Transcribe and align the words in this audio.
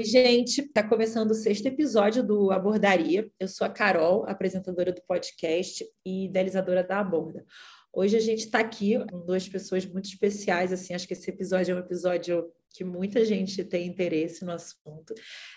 Oi, 0.00 0.04
gente. 0.04 0.62
Está 0.62 0.82
começando 0.82 1.30
o 1.32 1.34
sexto 1.34 1.66
episódio 1.66 2.22
do 2.22 2.50
Abordaria. 2.50 3.30
Eu 3.38 3.46
sou 3.46 3.66
a 3.66 3.68
Carol, 3.70 4.24
apresentadora 4.26 4.92
do 4.92 5.02
podcast 5.02 5.84
e 6.06 6.24
idealizadora 6.24 6.82
da 6.82 7.00
Aborda. 7.00 7.44
Hoje 7.92 8.16
a 8.16 8.20
gente 8.20 8.46
está 8.46 8.60
aqui 8.60 8.98
com 9.10 9.26
duas 9.26 9.46
pessoas 9.46 9.84
muito 9.84 10.06
especiais. 10.06 10.72
Assim, 10.72 10.94
acho 10.94 11.06
que 11.06 11.12
esse 11.12 11.28
episódio 11.28 11.72
é 11.72 11.76
um 11.76 11.80
episódio 11.80 12.50
que 12.72 12.84
muita 12.84 13.24
gente 13.24 13.64
tem 13.64 13.86
interesse 13.86 14.44
no 14.44 14.52
assunto. 14.52 15.14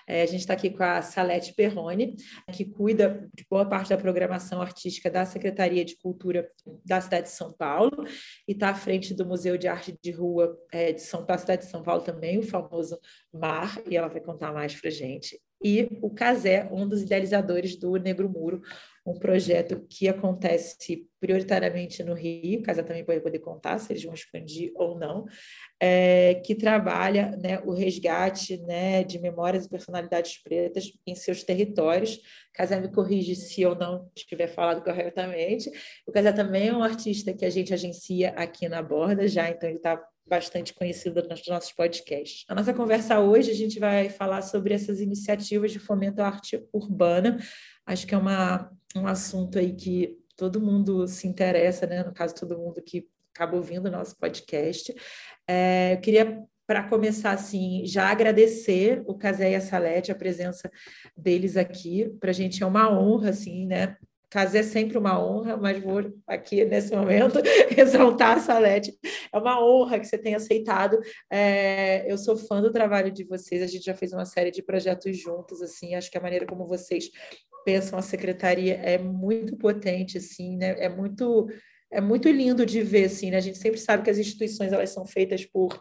É, 0.07 0.23
a 0.23 0.25
gente 0.25 0.41
está 0.41 0.53
aqui 0.53 0.69
com 0.69 0.83
a 0.83 1.01
Salete 1.01 1.53
Perrone, 1.53 2.15
que 2.51 2.65
cuida 2.65 3.29
de 3.33 3.45
boa 3.49 3.65
parte 3.65 3.89
da 3.89 3.97
programação 3.97 4.61
artística 4.61 5.09
da 5.09 5.25
Secretaria 5.25 5.85
de 5.85 5.95
Cultura 5.97 6.47
da 6.85 6.99
cidade 6.99 7.27
de 7.27 7.33
São 7.33 7.53
Paulo 7.53 8.05
e 8.47 8.53
está 8.53 8.69
à 8.69 8.75
frente 8.75 9.13
do 9.13 9.25
Museu 9.25 9.57
de 9.57 9.67
Arte 9.67 9.97
de 10.01 10.11
Rua 10.11 10.57
é, 10.71 10.91
de 10.91 11.01
São, 11.01 11.25
da 11.25 11.37
cidade 11.37 11.63
de 11.63 11.69
São 11.69 11.83
Paulo 11.83 12.03
também, 12.03 12.37
o 12.39 12.43
famoso 12.43 12.99
MAR, 13.31 13.81
e 13.89 13.95
ela 13.95 14.07
vai 14.07 14.21
contar 14.21 14.51
mais 14.51 14.79
para 14.79 14.89
gente. 14.89 15.39
E 15.63 15.87
o 16.01 16.09
Casé, 16.09 16.67
um 16.71 16.87
dos 16.87 17.01
idealizadores 17.03 17.77
do 17.77 17.95
Negro 17.95 18.29
Muro, 18.29 18.61
um 19.05 19.19
projeto 19.19 19.85
que 19.89 20.07
acontece 20.07 21.07
prioritariamente 21.19 22.03
no 22.03 22.13
Rio, 22.13 22.59
o 22.59 22.63
Casé 22.63 22.83
também 22.83 23.03
pode 23.03 23.21
poder 23.21 23.39
contar 23.39 23.77
se 23.79 23.91
eles 23.91 24.03
vão 24.03 24.13
expandir 24.13 24.71
ou 24.75 24.97
não, 24.97 25.25
é, 25.79 26.35
que 26.45 26.55
trabalha 26.55 27.35
né, 27.37 27.59
o 27.65 27.71
resgate 27.71 28.57
né, 28.57 29.03
de 29.03 29.19
memórias 29.19 29.65
e 29.65 29.69
personalidades 29.69 30.41
pretas 30.41 30.91
em 31.05 31.15
seus 31.15 31.43
territórios. 31.43 32.19
Casé 32.53 32.79
me 32.79 32.91
corrige 32.91 33.35
se 33.35 33.61
eu 33.61 33.75
não 33.75 34.09
estiver 34.15 34.47
falado 34.47 34.83
corretamente. 34.83 35.69
O 36.07 36.11
Casé 36.11 36.31
também 36.31 36.69
é 36.69 36.75
um 36.75 36.83
artista 36.83 37.33
que 37.33 37.45
a 37.45 37.49
gente 37.49 37.73
agencia 37.73 38.29
aqui 38.31 38.69
na 38.69 38.81
Borda 38.81 39.27
já, 39.27 39.49
então 39.49 39.67
ele 39.67 39.77
está 39.77 40.01
bastante 40.25 40.73
conhecido 40.73 41.21
nos 41.27 41.45
nossos 41.47 41.71
podcasts. 41.73 42.45
A 42.47 42.55
nossa 42.55 42.73
conversa 42.73 43.19
hoje, 43.19 43.51
a 43.51 43.55
gente 43.55 43.79
vai 43.79 44.09
falar 44.09 44.41
sobre 44.41 44.73
essas 44.73 44.99
iniciativas 44.99 45.71
de 45.71 45.79
fomento 45.79 46.21
à 46.21 46.27
arte 46.27 46.63
urbana. 46.71 47.37
Acho 47.85 48.07
que 48.07 48.15
é 48.15 48.17
uma, 48.17 48.71
um 48.95 49.07
assunto 49.07 49.59
aí 49.59 49.73
que 49.73 50.17
todo 50.35 50.61
mundo 50.61 51.07
se 51.07 51.27
interessa, 51.27 51.85
né? 51.85 52.03
No 52.03 52.13
caso, 52.13 52.35
todo 52.35 52.57
mundo 52.57 52.81
que 52.81 53.07
acaba 53.33 53.55
ouvindo 53.55 53.87
o 53.87 53.91
nosso 53.91 54.17
podcast. 54.17 54.93
É, 55.47 55.93
eu 55.93 56.01
queria, 56.01 56.43
para 56.65 56.87
começar, 56.87 57.31
assim, 57.31 57.83
já 57.85 58.09
agradecer 58.09 59.03
o 59.05 59.15
Casé 59.15 59.51
e 59.51 59.55
a 59.55 59.61
Salete, 59.61 60.11
a 60.11 60.15
presença 60.15 60.71
deles 61.17 61.57
aqui. 61.57 62.09
Para 62.19 62.29
a 62.29 62.33
gente 62.33 62.63
é 62.63 62.65
uma 62.65 62.91
honra, 62.91 63.29
assim, 63.29 63.65
né? 63.65 63.97
Casé 64.33 64.59
é 64.59 64.63
sempre 64.63 64.97
uma 64.97 65.23
honra, 65.23 65.55
mas 65.55 65.79
vou 65.79 66.11
aqui 66.25 66.65
nesse 66.65 66.91
momento 66.91 67.37
exaltar 67.77 68.37
a 68.37 68.39
Salete. 68.39 68.97
É 69.31 69.37
uma 69.37 69.63
honra 69.63 69.99
que 69.99 70.07
você 70.07 70.17
tenha 70.17 70.37
aceitado. 70.37 70.99
É, 71.31 72.11
eu 72.11 72.17
sou 72.17 72.35
fã 72.35 72.59
do 72.59 72.71
trabalho 72.71 73.11
de 73.11 73.23
vocês. 73.23 73.61
A 73.61 73.67
gente 73.67 73.85
já 73.85 73.93
fez 73.93 74.11
uma 74.11 74.25
série 74.25 74.49
de 74.49 74.63
projetos 74.63 75.15
juntos, 75.15 75.61
assim. 75.61 75.93
Acho 75.93 76.09
que 76.09 76.17
a 76.17 76.21
maneira 76.21 76.47
como 76.47 76.65
vocês 76.65 77.11
pensam 77.63 77.99
a 77.99 78.01
secretaria 78.01 78.73
é 78.73 78.97
muito 78.97 79.55
potente, 79.55 80.17
assim, 80.17 80.57
né? 80.57 80.77
É 80.79 80.89
muito 80.89 81.47
é 81.91 82.01
muito 82.01 82.27
lindo 82.27 82.65
de 82.65 82.81
ver, 82.81 83.05
assim, 83.05 83.29
né? 83.29 83.37
A 83.37 83.39
gente 83.39 83.59
sempre 83.59 83.79
sabe 83.79 84.01
que 84.01 84.09
as 84.09 84.17
instituições 84.17 84.73
elas 84.73 84.89
são 84.89 85.05
feitas 85.05 85.45
por 85.45 85.79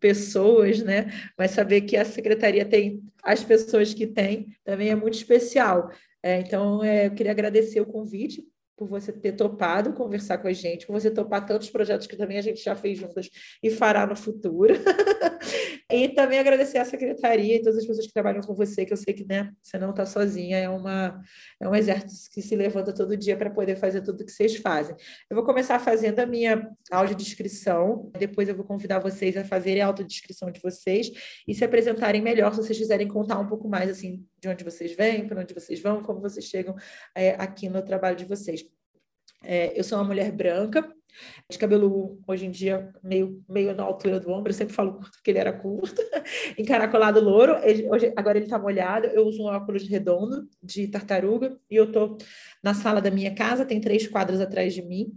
pessoas, 0.00 0.82
né? 0.82 1.12
Mas 1.36 1.50
saber 1.50 1.82
que 1.82 1.98
a 1.98 2.04
secretaria 2.06 2.64
tem 2.64 3.02
as 3.22 3.44
pessoas 3.44 3.92
que 3.92 4.06
tem 4.06 4.56
também 4.64 4.88
é 4.88 4.94
muito 4.94 5.18
especial. 5.18 5.90
É, 6.22 6.40
então, 6.40 6.82
é, 6.84 7.06
eu 7.06 7.14
queria 7.14 7.32
agradecer 7.32 7.80
o 7.80 7.86
convite 7.86 8.44
por 8.76 8.88
você 8.88 9.12
ter 9.12 9.32
topado 9.32 9.92
conversar 9.92 10.38
com 10.38 10.48
a 10.48 10.52
gente, 10.52 10.86
por 10.86 10.94
você 10.94 11.10
topar 11.10 11.44
tantos 11.44 11.68
projetos 11.68 12.06
que 12.06 12.16
também 12.16 12.38
a 12.38 12.42
gente 12.42 12.62
já 12.62 12.74
fez 12.74 12.98
juntas 12.98 13.28
e 13.62 13.70
fará 13.70 14.06
no 14.06 14.16
futuro. 14.16 14.74
e 15.90 16.08
também 16.08 16.38
agradecer 16.38 16.78
à 16.78 16.84
secretaria 16.84 17.56
e 17.56 17.62
todas 17.62 17.78
as 17.78 17.86
pessoas 17.86 18.06
que 18.06 18.12
trabalham 18.12 18.40
com 18.40 18.54
você, 18.54 18.84
que 18.84 18.92
eu 18.92 18.96
sei 18.96 19.12
que 19.12 19.24
né, 19.24 19.52
você 19.62 19.78
não 19.78 19.90
está 19.90 20.06
sozinha, 20.06 20.58
é, 20.58 20.68
uma, 20.68 21.20
é 21.60 21.68
um 21.68 21.74
exército 21.74 22.30
que 22.32 22.40
se 22.40 22.54
levanta 22.56 22.92
todo 22.92 23.16
dia 23.16 23.36
para 23.36 23.50
poder 23.50 23.76
fazer 23.76 24.02
tudo 24.02 24.24
que 24.24 24.30
vocês 24.30 24.56
fazem. 24.56 24.94
Eu 25.28 25.36
vou 25.36 25.44
começar 25.44 25.78
fazendo 25.78 26.20
a 26.20 26.26
minha 26.26 26.70
audiodescrição, 26.90 28.10
depois 28.18 28.48
eu 28.48 28.54
vou 28.54 28.64
convidar 28.64 28.98
vocês 28.98 29.36
a 29.36 29.44
fazerem 29.44 29.82
a 29.82 29.86
autodescrição 29.86 30.50
de 30.50 30.60
vocês 30.60 31.10
e 31.46 31.54
se 31.54 31.64
apresentarem 31.64 32.22
melhor, 32.22 32.52
se 32.52 32.62
vocês 32.62 32.78
quiserem 32.78 33.08
contar 33.08 33.38
um 33.38 33.46
pouco 33.46 33.68
mais 33.68 33.90
assim 33.90 34.24
de 34.38 34.48
onde 34.48 34.64
vocês 34.64 34.94
vêm, 34.94 35.26
para 35.26 35.40
onde 35.40 35.52
vocês 35.52 35.80
vão, 35.80 36.02
como 36.02 36.20
vocês 36.20 36.44
chegam 36.44 36.74
é, 37.14 37.30
aqui 37.32 37.68
no 37.68 37.82
trabalho 37.82 38.16
de 38.16 38.24
vocês. 38.24 38.64
É, 39.42 39.78
eu 39.78 39.82
sou 39.82 39.98
uma 39.98 40.04
mulher 40.04 40.30
branca, 40.32 40.94
de 41.48 41.58
cabelo 41.58 42.20
hoje 42.26 42.46
em 42.46 42.50
dia 42.50 42.92
meio, 43.02 43.42
meio 43.48 43.74
na 43.74 43.82
altura 43.82 44.20
do 44.20 44.30
ombro, 44.30 44.50
eu 44.50 44.54
sempre 44.54 44.74
falo 44.74 44.94
curto 44.94 45.12
porque 45.12 45.30
ele 45.30 45.38
era 45.38 45.52
curto, 45.52 46.00
encaracolado 46.58 47.20
louro, 47.20 47.56
ele, 47.62 47.88
hoje, 47.88 48.12
agora 48.16 48.38
ele 48.38 48.46
está 48.46 48.58
molhado, 48.58 49.06
eu 49.08 49.26
uso 49.26 49.42
um 49.42 49.46
óculos 49.46 49.88
redondo 49.88 50.48
de 50.62 50.88
tartaruga 50.88 51.58
e 51.70 51.76
eu 51.76 51.84
estou 51.84 52.16
na 52.62 52.74
sala 52.74 53.00
da 53.00 53.10
minha 53.10 53.34
casa, 53.34 53.64
tem 53.64 53.80
três 53.80 54.06
quadros 54.06 54.40
atrás 54.40 54.74
de 54.74 54.82
mim 54.82 55.12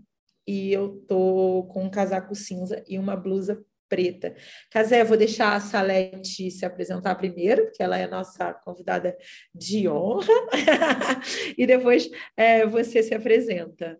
e 0.47 0.73
eu 0.73 0.99
estou 1.01 1.67
com 1.67 1.83
um 1.83 1.89
casaco 1.89 2.35
cinza 2.35 2.83
e 2.87 2.97
uma 2.97 3.15
blusa 3.15 3.63
preta. 3.93 4.35
Casé, 4.71 5.03
vou 5.03 5.15
deixar 5.15 5.55
a 5.55 5.59
Salete 5.59 6.49
se 6.49 6.65
apresentar 6.65 7.13
primeiro, 7.15 7.65
porque 7.65 7.83
ela 7.83 7.97
é 7.97 8.05
a 8.05 8.09
nossa 8.09 8.51
convidada 8.51 9.15
de 9.53 9.87
honra, 9.87 10.33
e 11.55 11.67
depois 11.67 12.09
é, 12.35 12.65
você 12.65 13.03
se 13.03 13.13
apresenta. 13.13 13.99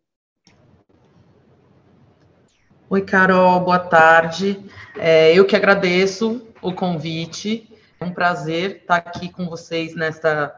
Oi, 2.89 3.01
Carol, 3.01 3.61
boa 3.61 3.79
tarde. 3.79 4.63
É, 4.95 5.33
eu 5.33 5.45
que 5.45 5.55
agradeço 5.55 6.45
o 6.61 6.73
convite. 6.73 7.67
É 7.99 8.05
um 8.05 8.11
prazer 8.11 8.81
estar 8.81 8.97
aqui 8.97 9.29
com 9.29 9.47
vocês 9.47 9.95
nesta, 9.95 10.53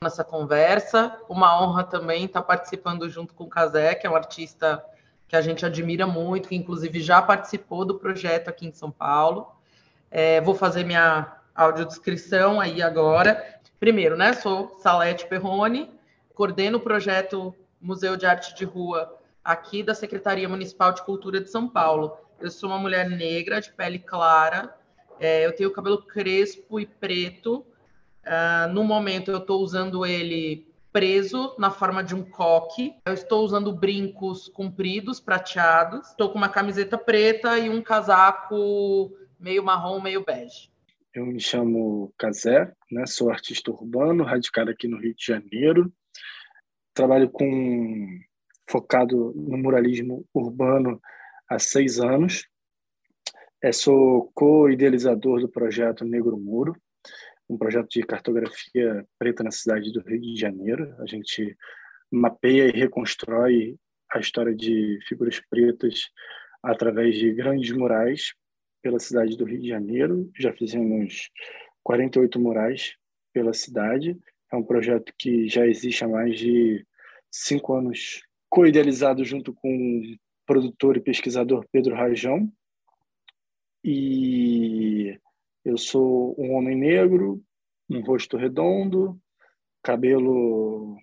nessa 0.00 0.22
conversa. 0.22 1.16
Uma 1.28 1.60
honra 1.60 1.82
também 1.82 2.26
estar 2.26 2.42
participando 2.42 3.08
junto 3.08 3.34
com 3.34 3.44
o 3.44 3.48
Casé, 3.48 3.94
que 3.94 4.06
é 4.06 4.10
um 4.10 4.14
artista 4.14 4.84
que 5.26 5.34
a 5.34 5.40
gente 5.40 5.66
admira 5.66 6.06
muito, 6.06 6.50
que 6.50 6.54
inclusive 6.54 7.00
já 7.00 7.20
participou 7.20 7.84
do 7.84 7.98
projeto 7.98 8.48
aqui 8.48 8.66
em 8.66 8.72
São 8.72 8.90
Paulo. 8.90 9.50
É, 10.10 10.40
vou 10.42 10.54
fazer 10.54 10.84
minha 10.84 11.36
audiodescrição 11.54 12.60
aí 12.60 12.80
agora. 12.80 13.58
Primeiro, 13.80 14.16
né? 14.16 14.34
Sou 14.34 14.78
Salete 14.80 15.26
Perrone, 15.26 15.90
coordeno 16.34 16.78
o 16.78 16.82
projeto 16.82 17.52
Museu 17.80 18.16
de 18.16 18.26
Arte 18.26 18.54
de 18.54 18.64
Rua 18.64 19.18
aqui 19.44 19.82
da 19.82 19.94
Secretaria 19.94 20.48
Municipal 20.48 20.92
de 20.92 21.02
Cultura 21.02 21.40
de 21.40 21.50
São 21.50 21.68
Paulo. 21.68 22.16
Eu 22.40 22.50
sou 22.50 22.68
uma 22.68 22.78
mulher 22.78 23.08
negra, 23.08 23.60
de 23.60 23.72
pele 23.72 23.98
clara, 23.98 24.74
é, 25.22 25.46
eu 25.46 25.54
tenho 25.54 25.70
cabelo 25.70 26.02
crespo 26.02 26.80
e 26.80 26.86
preto. 26.86 27.64
Uh, 28.24 28.72
no 28.72 28.82
momento, 28.82 29.30
eu 29.30 29.38
estou 29.38 29.62
usando 29.62 30.04
ele 30.04 30.66
preso 30.92 31.54
na 31.58 31.70
forma 31.70 32.02
de 32.02 32.12
um 32.12 32.24
coque. 32.24 32.92
Eu 33.06 33.14
estou 33.14 33.44
usando 33.44 33.72
brincos 33.72 34.48
compridos, 34.48 35.20
prateados. 35.20 36.08
Estou 36.08 36.30
com 36.30 36.38
uma 36.38 36.48
camiseta 36.48 36.98
preta 36.98 37.56
e 37.56 37.68
um 37.68 37.80
casaco 37.80 39.12
meio 39.38 39.62
marrom, 39.62 40.00
meio 40.00 40.24
bege. 40.24 40.70
Eu 41.14 41.26
me 41.26 41.38
chamo 41.38 42.12
Cazé, 42.18 42.72
né? 42.90 43.06
sou 43.06 43.30
artista 43.30 43.70
urbano, 43.70 44.24
radicado 44.24 44.70
aqui 44.70 44.88
no 44.88 44.98
Rio 44.98 45.14
de 45.14 45.24
Janeiro. 45.24 45.92
Trabalho 46.94 47.30
com 47.30 48.18
focado 48.68 49.32
no 49.34 49.58
muralismo 49.58 50.26
urbano 50.32 51.00
há 51.48 51.58
seis 51.58 51.98
anos. 52.00 52.46
É, 53.62 53.70
sou 53.72 54.30
co-idealizador 54.34 55.40
do 55.40 55.48
projeto 55.48 56.04
Negro 56.04 56.36
Muro, 56.36 56.76
um 57.48 57.56
projeto 57.56 57.88
de 57.90 58.02
cartografia 58.02 59.06
preta 59.18 59.44
na 59.44 59.50
cidade 59.50 59.92
do 59.92 60.00
Rio 60.00 60.20
de 60.20 60.36
Janeiro. 60.36 60.94
A 61.00 61.06
gente 61.06 61.56
mapeia 62.10 62.68
e 62.68 62.78
reconstrói 62.78 63.76
a 64.12 64.18
história 64.18 64.54
de 64.54 64.98
figuras 65.06 65.40
pretas 65.48 66.10
através 66.62 67.16
de 67.16 67.32
grandes 67.32 67.70
murais 67.72 68.34
pela 68.82 68.98
cidade 68.98 69.36
do 69.36 69.44
Rio 69.44 69.60
de 69.60 69.68
Janeiro. 69.68 70.30
Já 70.36 70.52
fizemos 70.52 71.30
48 71.82 72.38
murais 72.40 72.96
pela 73.32 73.52
cidade. 73.52 74.18
É 74.52 74.56
um 74.56 74.62
projeto 74.62 75.12
que 75.18 75.48
já 75.48 75.66
existe 75.66 76.04
há 76.04 76.08
mais 76.08 76.38
de 76.38 76.84
cinco 77.30 77.74
anos 77.74 78.22
co-idealizado 78.52 79.24
junto 79.24 79.54
com 79.54 79.74
o 79.74 80.02
produtor 80.44 80.98
e 80.98 81.00
pesquisador 81.00 81.66
Pedro 81.72 81.94
Rajão. 81.94 82.52
E 83.82 85.18
eu 85.64 85.78
sou 85.78 86.38
um 86.38 86.52
homem 86.52 86.76
negro, 86.76 87.42
um 87.88 88.02
rosto 88.02 88.36
redondo, 88.36 89.18
cabelo 89.82 90.98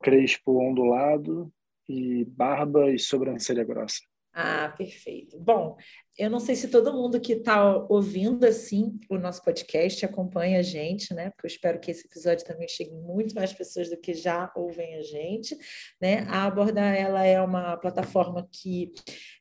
crespo 0.00 0.66
ondulado 0.66 1.52
e 1.86 2.24
barba 2.24 2.90
e 2.90 2.98
sobrancelha 2.98 3.64
grossa. 3.64 4.00
Ah, 4.40 4.68
perfeito. 4.68 5.36
Bom, 5.40 5.76
eu 6.16 6.30
não 6.30 6.38
sei 6.38 6.54
se 6.54 6.68
todo 6.68 6.92
mundo 6.92 7.20
que 7.20 7.32
está 7.32 7.74
ouvindo 7.88 8.44
assim 8.46 8.96
o 9.10 9.18
nosso 9.18 9.42
podcast 9.42 10.04
acompanha 10.06 10.60
a 10.60 10.62
gente, 10.62 11.12
né? 11.12 11.30
Porque 11.30 11.46
eu 11.46 11.50
espero 11.50 11.80
que 11.80 11.90
esse 11.90 12.06
episódio 12.06 12.46
também 12.46 12.68
chegue 12.68 12.92
muito 12.92 13.34
mais 13.34 13.52
pessoas 13.52 13.90
do 13.90 13.96
que 13.96 14.14
já 14.14 14.52
ouvem 14.54 14.94
a 14.94 15.02
gente, 15.02 15.58
né? 16.00 16.20
A 16.28 16.44
Aborda 16.44 16.80
ela 16.80 17.24
é 17.24 17.42
uma 17.42 17.76
plataforma 17.78 18.48
que 18.52 18.92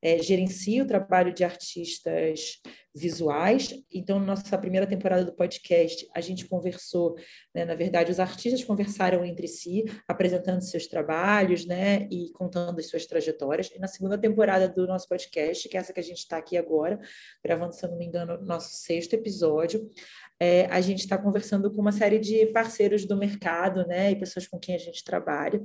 é, 0.02 0.18
gerencia 0.22 0.84
o 0.84 0.88
trabalho 0.88 1.34
de 1.34 1.44
artistas 1.44 2.62
visuais. 2.98 3.74
Então, 3.94 4.20
nossa 4.20 4.58
primeira 4.58 4.88
temporada 4.88 5.24
do 5.24 5.34
podcast, 5.34 6.08
a 6.16 6.20
gente 6.20 6.48
conversou, 6.48 7.16
né, 7.54 7.64
na 7.64 7.76
verdade, 7.76 8.12
os 8.12 8.20
artistas 8.20 8.64
conversaram 8.64 9.24
entre 9.24 9.48
si, 9.48 9.86
apresentando 10.08 10.62
seus 10.62 10.88
trabalhos, 10.88 11.66
né, 11.66 12.08
e 12.12 12.32
contando 12.34 12.80
as 12.80 12.88
suas 12.88 13.06
trajetórias. 13.06 13.70
E 13.72 13.80
na 13.80 13.88
segunda 13.88 14.18
temporada 14.18 14.68
do 14.68 14.88
nosso 14.88 15.08
podcast, 15.08 15.70
que 15.70 15.78
é 15.78 15.80
essa 15.80 15.94
que 15.94 16.00
a 16.00 16.04
gente 16.04 16.20
está 16.20 16.38
aqui 16.38 16.58
agora, 16.58 17.00
gravando, 17.44 17.74
se 17.74 17.86
eu 17.86 17.92
não 17.92 17.98
me 17.98 18.06
engano, 18.06 18.38
nosso 18.42 18.76
sexto 18.76 19.14
episódio, 19.14 19.90
é, 20.40 20.66
a 20.68 20.80
gente 20.82 21.00
está 21.00 21.18
conversando 21.18 21.72
com 21.72 21.82
uma 21.82 21.92
série 21.92 22.20
de 22.20 22.46
parceiros 22.48 23.06
do 23.06 23.18
mercado, 23.18 23.86
né, 23.88 24.12
e 24.12 24.16
pessoas 24.16 24.48
com 24.48 24.60
quem 24.60 24.76
a 24.76 24.78
gente 24.78 25.04
trabalha, 25.04 25.62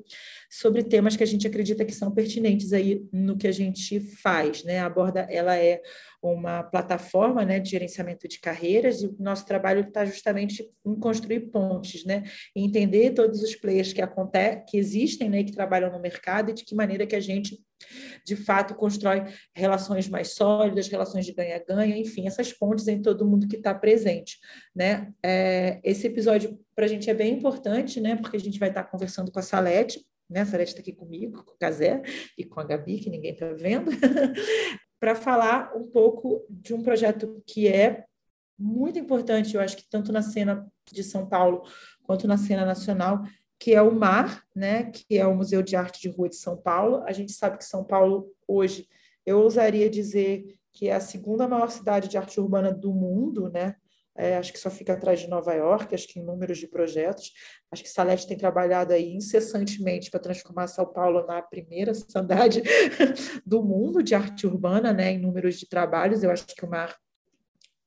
sobre 0.51 0.83
temas 0.83 1.17
que 1.17 1.23
a 1.23 1.27
gente 1.27 1.47
acredita 1.47 1.85
que 1.85 1.93
são 1.93 2.11
pertinentes 2.11 2.73
aí 2.73 3.05
no 3.13 3.37
que 3.37 3.47
a 3.47 3.53
gente 3.53 4.01
faz, 4.01 4.65
né? 4.65 4.81
A 4.81 4.89
Borda, 4.89 5.27
ela 5.31 5.57
é 5.57 5.81
uma 6.23 6.63
plataforma, 6.63 7.45
né, 7.45 7.59
de 7.59 7.71
gerenciamento 7.71 8.29
de 8.29 8.39
carreiras 8.39 9.03
e 9.03 9.07
o 9.07 9.17
nosso 9.19 9.45
trabalho 9.45 9.81
está 9.81 10.05
justamente 10.05 10.71
em 10.87 10.95
construir 10.95 11.41
pontes, 11.51 12.05
né, 12.05 12.23
e 12.55 12.65
entender 12.65 13.11
todos 13.11 13.43
os 13.43 13.55
players 13.57 13.93
que 13.93 14.01
acontecem, 14.01 14.65
que 14.67 14.79
existem, 14.79 15.29
né, 15.29 15.43
que 15.45 15.53
trabalham 15.53 15.91
no 15.91 16.01
mercado 16.01 16.51
e 16.51 16.55
de 16.55 16.65
que 16.65 16.75
maneira 16.75 17.07
que 17.07 17.17
a 17.17 17.21
gente 17.21 17.59
de 18.25 18.37
fato 18.37 18.75
constrói 18.75 19.25
relações 19.55 20.09
mais 20.09 20.35
sólidas, 20.35 20.89
relações 20.89 21.27
de 21.27 21.33
ganha-ganha, 21.33 21.97
enfim, 21.97 22.27
essas 22.27 22.53
pontes 22.53 22.89
em 22.89 23.01
todo 23.01 23.27
mundo 23.27 23.49
que 23.49 23.57
está 23.57 23.75
presente, 23.75 24.39
né? 24.75 25.13
É, 25.23 25.81
esse 25.83 26.07
episódio 26.07 26.59
para 26.75 26.85
a 26.85 26.89
gente 26.89 27.09
é 27.09 27.15
bem 27.15 27.35
importante, 27.35 28.01
né? 28.01 28.17
Porque 28.17 28.37
a 28.37 28.41
gente 28.41 28.59
vai 28.59 28.69
estar 28.69 28.85
tá 28.85 28.91
conversando 28.91 29.31
com 29.31 29.39
a 29.39 29.43
Salete, 29.43 30.05
né? 30.29 30.41
A 30.41 30.47
Salete 30.47 30.71
está 30.71 30.81
aqui 30.81 30.93
comigo, 30.93 31.45
com 31.45 31.53
o 31.53 31.59
Casé 31.59 32.03
e 32.39 32.45
com 32.45 32.61
a 32.61 32.65
Gabi, 32.65 32.99
que 32.99 33.11
ninguém 33.11 33.33
está 33.33 33.53
vendo, 33.53 33.91
para 35.01 35.15
falar 35.15 35.73
um 35.77 35.89
pouco 35.89 36.47
de 36.49 36.73
um 36.73 36.83
projeto 36.83 37.43
que 37.47 37.67
é 37.67 38.05
muito 38.59 38.99
importante, 38.99 39.55
eu 39.55 39.61
acho 39.61 39.77
que 39.77 39.89
tanto 39.91 40.13
na 40.13 40.23
cena 40.23 40.67
de 40.91 41.03
São 41.03 41.27
Paulo 41.27 41.65
quanto 42.05 42.29
na 42.29 42.37
cena 42.37 42.65
nacional, 42.65 43.23
que 43.63 43.77
é 43.77 43.81
o 43.81 43.95
MAR, 43.95 44.45
né, 44.57 44.91
que 44.91 45.17
é 45.17 45.25
o 45.25 45.37
Museu 45.37 45.63
de 45.63 45.77
Arte 45.77 46.01
de 46.01 46.09
Rua 46.09 46.29
de 46.29 46.35
São 46.35 46.57
Paulo. 46.57 47.05
A 47.07 47.13
gente 47.13 47.31
sabe 47.31 47.59
que 47.59 47.65
São 47.65 47.85
Paulo, 47.85 48.29
hoje, 48.45 48.89
eu 49.25 49.39
ousaria 49.39 49.89
dizer 49.89 50.59
que 50.73 50.89
é 50.89 50.95
a 50.95 50.99
segunda 50.99 51.47
maior 51.47 51.71
cidade 51.71 52.09
de 52.09 52.19
arte 52.19 52.41
urbana 52.41 52.75
do 52.75 52.93
mundo, 52.93 53.49
né? 53.51 53.77
É, 54.17 54.37
acho 54.37 54.53
que 54.53 54.59
só 54.59 54.69
fica 54.69 54.95
atrás 54.95 55.21
de 55.21 55.29
Nova 55.29 55.55
York, 55.55 55.95
acho 55.95 56.09
que 56.09 56.19
em 56.19 56.25
números 56.25 56.59
de 56.59 56.67
projetos. 56.67 57.33
Acho 57.71 57.85
que 57.85 57.89
Salete 57.89 58.27
tem 58.27 58.37
trabalhado 58.37 58.93
aí 58.93 59.15
incessantemente 59.15 60.11
para 60.11 60.19
transformar 60.19 60.67
São 60.67 60.85
Paulo 60.85 61.25
na 61.25 61.41
primeira 61.41 61.95
cidade 61.95 62.65
do 63.47 63.63
mundo 63.63 64.03
de 64.03 64.17
arte 64.17 64.45
urbana, 64.45 64.93
né, 64.93 65.13
em 65.13 65.21
números 65.21 65.57
de 65.57 65.69
trabalhos. 65.69 66.25
Eu 66.25 66.33
acho 66.33 66.47
que 66.49 66.65
o 66.65 66.69
Mar 66.69 66.97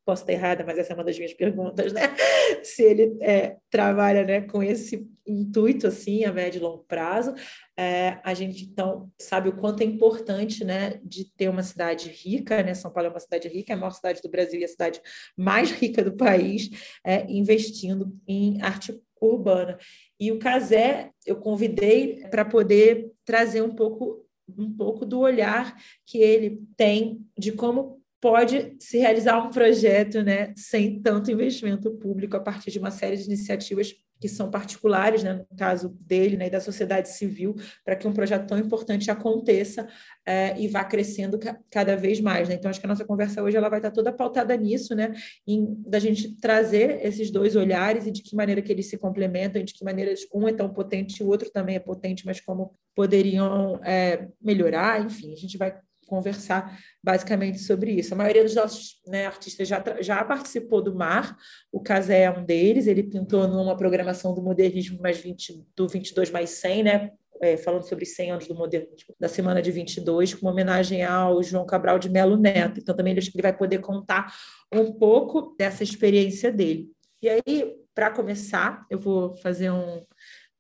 posso 0.06 0.22
estar 0.22 0.34
errada, 0.34 0.64
mas 0.64 0.78
essa 0.78 0.94
é 0.94 0.96
uma 0.96 1.04
das 1.04 1.18
minhas 1.18 1.34
perguntas, 1.34 1.92
né? 1.92 2.02
Se 2.64 2.84
ele 2.84 3.18
é, 3.22 3.58
trabalha 3.70 4.24
né, 4.24 4.42
com 4.42 4.62
esse 4.62 5.10
intuito, 5.28 5.88
assim, 5.88 6.24
a 6.24 6.32
médio 6.32 6.60
e 6.60 6.62
longo 6.62 6.84
prazo, 6.84 7.34
é, 7.76 8.20
a 8.24 8.34
gente, 8.36 8.64
então, 8.64 9.12
sabe 9.20 9.50
o 9.50 9.58
quanto 9.58 9.82
é 9.82 9.86
importante, 9.86 10.64
né, 10.64 11.00
de 11.04 11.26
ter 11.36 11.50
uma 11.50 11.64
cidade 11.64 12.10
rica, 12.10 12.62
né? 12.62 12.76
São 12.76 12.92
Paulo 12.92 13.08
é 13.08 13.12
uma 13.12 13.20
cidade 13.20 13.48
rica, 13.48 13.74
é 13.74 13.76
a 13.76 13.80
maior 13.80 13.92
cidade 13.92 14.22
do 14.22 14.30
Brasil 14.30 14.60
e 14.60 14.64
a 14.64 14.68
cidade 14.68 15.02
mais 15.36 15.72
rica 15.72 16.04
do 16.04 16.16
país, 16.16 16.70
é, 17.04 17.26
investindo 17.28 18.16
em 18.28 18.62
arte 18.62 19.02
urbana. 19.20 19.78
E 20.20 20.32
o 20.32 20.38
Casé, 20.38 21.10
eu 21.26 21.38
convidei 21.38 22.28
para 22.30 22.46
poder 22.46 23.12
trazer 23.26 23.62
um 23.62 23.74
pouco 23.74 24.24
um 24.58 24.72
pouco 24.72 25.06
do 25.06 25.20
olhar 25.20 25.76
que 26.06 26.20
ele 26.20 26.62
tem 26.78 27.26
de 27.36 27.52
como 27.52 27.95
pode 28.26 28.76
se 28.80 28.98
realizar 28.98 29.38
um 29.38 29.52
projeto 29.52 30.24
né, 30.24 30.52
sem 30.58 31.00
tanto 31.00 31.30
investimento 31.30 31.92
público 31.92 32.36
a 32.36 32.40
partir 32.40 32.72
de 32.72 32.80
uma 32.80 32.90
série 32.90 33.16
de 33.18 33.26
iniciativas 33.26 33.94
que 34.20 34.28
são 34.28 34.50
particulares, 34.50 35.22
né, 35.22 35.34
no 35.34 35.56
caso 35.56 35.90
dele 36.02 36.36
né, 36.36 36.48
e 36.48 36.50
da 36.50 36.60
sociedade 36.60 37.10
civil, 37.10 37.54
para 37.84 37.96
que 37.96 38.08
um 38.08 38.14
projeto 38.14 38.48
tão 38.48 38.58
importante 38.58 39.12
aconteça 39.12 39.88
é, 40.26 40.60
e 40.60 40.68
vá 40.68 40.84
crescendo 40.84 41.38
ca 41.38 41.56
cada 41.70 41.96
vez 41.96 42.20
mais. 42.20 42.50
Né? 42.50 42.56
Então, 42.56 42.72
acho 42.72 42.80
que 42.80 42.88
a 42.88 42.90
nossa 42.90 43.06
conversa 43.06 43.44
hoje 43.44 43.58
ela 43.58 43.70
vai 43.70 43.78
estar 43.78 43.92
toda 43.92 44.12
pautada 44.12 44.58
nisso, 44.58 44.96
né, 44.96 45.14
em, 45.46 45.80
da 45.84 46.00
gente 46.00 46.36
trazer 46.38 47.06
esses 47.06 47.30
dois 47.30 47.56
olhares 47.56 48.08
e 48.08 48.12
de 48.12 48.24
que 48.24 48.36
maneira 48.36 48.60
que 48.60 48.72
eles 48.72 48.90
se 48.90 48.98
complementam, 48.98 49.62
e 49.62 49.66
de 49.66 49.74
que 49.76 49.86
maneira 49.86 50.16
um 50.34 50.48
é 50.48 50.54
tão 50.54 50.68
potente 50.74 51.22
e 51.22 51.24
o 51.24 51.28
outro 51.28 51.52
também 51.52 51.76
é 51.76 51.80
potente, 51.80 52.26
mas 52.26 52.42
como 52.42 52.74
poderiam 52.96 53.80
é, 53.84 54.30
melhorar, 54.42 55.06
enfim, 55.06 55.32
a 55.32 55.36
gente 55.36 55.60
vai 55.60 55.78
conversar 56.06 56.78
basicamente 57.04 57.60
sobre 57.60 57.92
isso. 57.92 58.14
A 58.14 58.18
maioria 58.18 58.44
dos 58.44 58.56
nossos 58.56 59.02
né, 59.08 59.26
artistas 59.26 59.68
já, 59.68 59.84
já 60.00 60.24
participou 60.24 60.82
do 60.82 60.96
MAR, 60.96 61.36
o 61.72 61.82
Casé 61.82 62.24
é 62.24 62.32
um 62.32 62.46
deles, 62.46 62.88
ele 62.88 63.04
pintou 63.04 63.48
numa 63.48 63.76
programação 63.76 64.34
do 64.34 64.42
modernismo 64.42 65.02
mais 65.02 65.18
20, 65.18 65.66
do 65.76 65.88
22 65.88 66.32
mais 66.32 66.50
100, 66.52 66.84
né, 66.84 67.12
é, 67.42 67.58
falando 67.58 67.88
sobre 67.88 68.06
100 68.06 68.32
anos 68.32 68.48
do 68.48 68.56
modernismo, 68.56 69.14
da 69.20 69.28
semana 69.28 69.62
de 69.62 69.72
22, 69.72 70.34
com 70.34 70.46
uma 70.46 70.52
homenagem 70.52 71.04
ao 71.04 71.42
João 71.44 71.66
Cabral 71.66 72.00
de 72.00 72.10
Melo 72.10 72.38
Neto. 72.38 72.80
Então, 72.80 72.96
também 72.96 73.14
ele 73.14 73.42
vai 73.42 73.56
poder 73.56 73.80
contar 73.80 74.34
um 74.74 74.92
pouco 74.94 75.56
dessa 75.58 75.84
experiência 75.84 76.52
dele. 76.52 76.90
E 77.22 77.30
aí, 77.30 77.76
para 77.94 78.12
começar, 78.12 78.86
eu 78.90 79.00
vou 79.00 79.36
fazer 79.38 79.72
um 79.72 80.02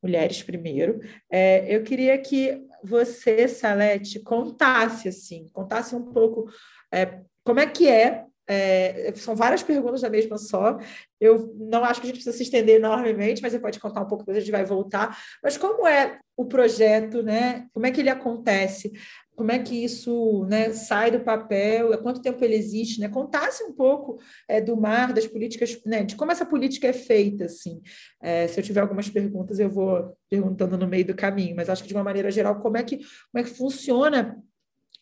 mulheres 0.02 0.44
primeiro. 0.44 1.00
É, 1.32 1.76
eu 1.76 1.84
queria 1.84 2.18
que 2.18 2.62
você, 2.86 3.48
Salete, 3.48 4.20
contasse 4.20 5.08
assim, 5.08 5.48
contasse 5.52 5.96
um 5.96 6.12
pouco 6.12 6.50
é, 6.92 7.20
como 7.44 7.60
é 7.60 7.66
que 7.66 7.88
é, 7.88 8.26
é, 8.48 9.12
São 9.16 9.36
várias 9.36 9.64
perguntas 9.64 10.02
da 10.02 10.10
mesma 10.10 10.38
só. 10.38 10.78
Eu 11.20 11.54
não 11.58 11.84
acho 11.84 12.00
que 12.00 12.06
a 12.06 12.10
gente 12.10 12.18
precisa 12.18 12.36
se 12.36 12.44
estender 12.44 12.76
enormemente, 12.76 13.42
mas 13.42 13.54
você 13.54 13.60
pode 13.60 13.80
contar 13.80 14.02
um 14.02 14.08
pouco, 14.08 14.24
depois 14.24 14.38
a 14.38 14.40
gente 14.40 14.52
vai 14.52 14.64
voltar. 14.64 15.18
Mas 15.44 15.58
como 15.58 15.88
é 15.88 16.20
o 16.38 16.46
projeto, 16.46 17.24
né? 17.24 17.68
Como 17.74 17.86
é 17.86 17.92
que 17.92 18.02
ele 18.02 18.10
acontece? 18.10 18.92
Como 19.36 19.52
é 19.52 19.60
que 19.60 19.84
isso 19.84 20.46
né, 20.46 20.72
sai 20.72 21.12
do 21.12 21.20
papel, 21.20 21.94
há 21.94 21.98
quanto 21.98 22.22
tempo 22.22 22.44
ele 22.44 22.56
existe, 22.56 23.00
né? 23.00 23.10
Contasse 23.10 23.64
um 23.64 23.74
pouco 23.74 24.20
é, 24.48 24.62
do 24.62 24.78
mar, 24.78 25.14
das 25.14 25.28
políticas, 25.28 25.80
né, 25.86 26.04
de 26.04 26.16
como 26.16 26.32
essa 26.32 26.46
política 26.46 26.88
é 26.88 26.94
feita, 26.94 27.46
assim. 27.46 27.82
É, 28.22 28.48
se 28.48 28.60
eu 28.60 28.64
tiver 28.64 28.82
algumas 28.82 29.10
perguntas, 29.10 29.60
eu 29.60 29.70
vou 29.70 30.18
perguntando 30.30 30.78
no 30.78 30.88
meio 30.88 31.06
do 31.06 31.16
caminho, 31.16 31.56
mas 31.56 31.70
acho 31.70 31.84
que 31.84 31.90
de 31.90 31.94
uma 31.94 32.04
maneira 32.04 32.32
geral, 32.32 32.60
como 32.62 32.78
é 32.78 32.84
que, 32.84 32.98
como 32.98 33.08
é 33.36 33.44
que 33.44 33.50
funciona 33.50 34.42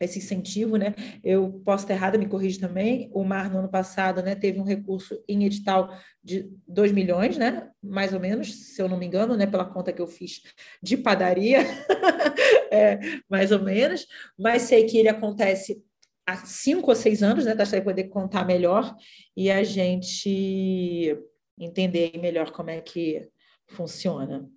esse 0.03 0.19
incentivo, 0.19 0.77
né? 0.77 0.93
Eu 1.23 1.61
posso 1.65 1.83
estar 1.83 1.93
errada, 1.93 2.17
me 2.17 2.27
corrija 2.27 2.59
também. 2.59 3.09
O 3.13 3.23
Mar, 3.23 3.49
no 3.49 3.59
ano 3.59 3.69
passado, 3.69 4.21
né, 4.21 4.35
teve 4.35 4.59
um 4.59 4.63
recurso 4.63 5.21
em 5.27 5.45
edital 5.45 5.95
de 6.23 6.49
2 6.67 6.91
milhões, 6.91 7.37
né? 7.37 7.69
Mais 7.81 8.13
ou 8.13 8.19
menos, 8.19 8.73
se 8.73 8.81
eu 8.81 8.87
não 8.87 8.97
me 8.97 9.05
engano, 9.05 9.35
né? 9.35 9.45
Pela 9.45 9.65
conta 9.65 9.91
que 9.91 10.01
eu 10.01 10.07
fiz 10.07 10.41
de 10.81 10.97
padaria, 10.97 11.59
é, 12.71 12.99
mais 13.29 13.51
ou 13.51 13.61
menos. 13.61 14.07
Mas 14.37 14.63
sei 14.63 14.85
que 14.85 14.97
ele 14.97 15.09
acontece 15.09 15.83
há 16.25 16.37
cinco 16.37 16.89
ou 16.89 16.95
seis 16.95 17.21
anos, 17.21 17.45
né? 17.45 17.55
Tá 17.55 17.63
vai 17.63 17.81
poder 17.81 18.05
contar 18.05 18.45
melhor 18.45 18.95
e 19.35 19.51
a 19.51 19.63
gente 19.63 21.17
entender 21.59 22.17
melhor 22.19 22.51
como 22.51 22.69
é 22.69 22.81
que 22.81 23.27
funciona. 23.67 24.49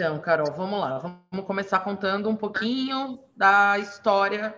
Então, 0.00 0.20
Carol, 0.20 0.52
vamos 0.52 0.78
lá. 0.78 0.96
Vamos 0.96 1.44
começar 1.44 1.80
contando 1.80 2.30
um 2.30 2.36
pouquinho 2.36 3.18
da 3.36 3.80
história 3.80 4.54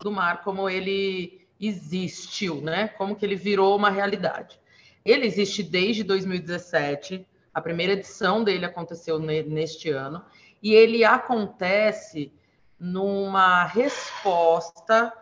do 0.00 0.08
mar, 0.12 0.44
como 0.44 0.70
ele 0.70 1.44
existiu, 1.60 2.60
né? 2.60 2.86
Como 2.86 3.16
que 3.16 3.26
ele 3.26 3.34
virou 3.34 3.76
uma 3.76 3.90
realidade. 3.90 4.56
Ele 5.04 5.26
existe 5.26 5.64
desde 5.64 6.04
2017. 6.04 7.26
A 7.52 7.60
primeira 7.60 7.94
edição 7.94 8.44
dele 8.44 8.64
aconteceu 8.64 9.18
neste 9.18 9.90
ano 9.90 10.24
e 10.62 10.72
ele 10.72 11.04
acontece 11.04 12.32
numa 12.78 13.64
resposta 13.64 15.12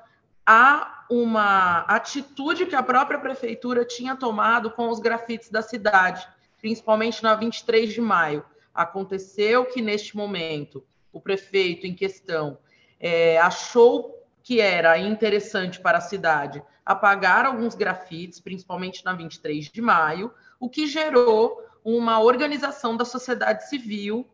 a 0.45 1.07
uma 1.09 1.79
atitude 1.89 2.67
que 2.67 2.77
a 2.77 2.83
própria 2.83 3.19
prefeitura 3.19 3.87
tinha 3.87 4.15
tomado 4.17 4.71
com 4.71 4.91
os 4.91 5.01
grafites 5.01 5.49
da 5.49 5.63
cidade, 5.63 6.29
principalmente 6.61 7.23
na 7.23 7.35
23 7.35 7.91
de 7.91 8.03
maio. 8.03 8.45
Aconteceu 8.75 9.67
que, 9.67 9.83
neste 9.83 10.17
momento, 10.17 10.85
o 11.13 11.21
prefeito 11.21 11.87
em 11.87 11.95
questão 11.95 12.59
é, 12.99 13.39
achou 13.39 14.19
que 14.43 14.61
era 14.61 14.99
interessante 14.99 15.81
para 15.81 15.99
a 15.99 16.03
cidade 16.03 16.63
apagar 16.85 17.47
alguns 17.47 17.75
grafites, 17.75 18.41
principalmente 18.41 19.05
na 19.05 19.13
23 19.13 19.71
de 19.71 19.81
maio, 19.81 20.33
o 20.59 20.69
que 20.69 20.87
gerou 20.87 21.63
uma 21.85 22.21
organização 22.21 22.97
da 22.97 23.05
sociedade 23.05 23.69
civil 23.69 24.29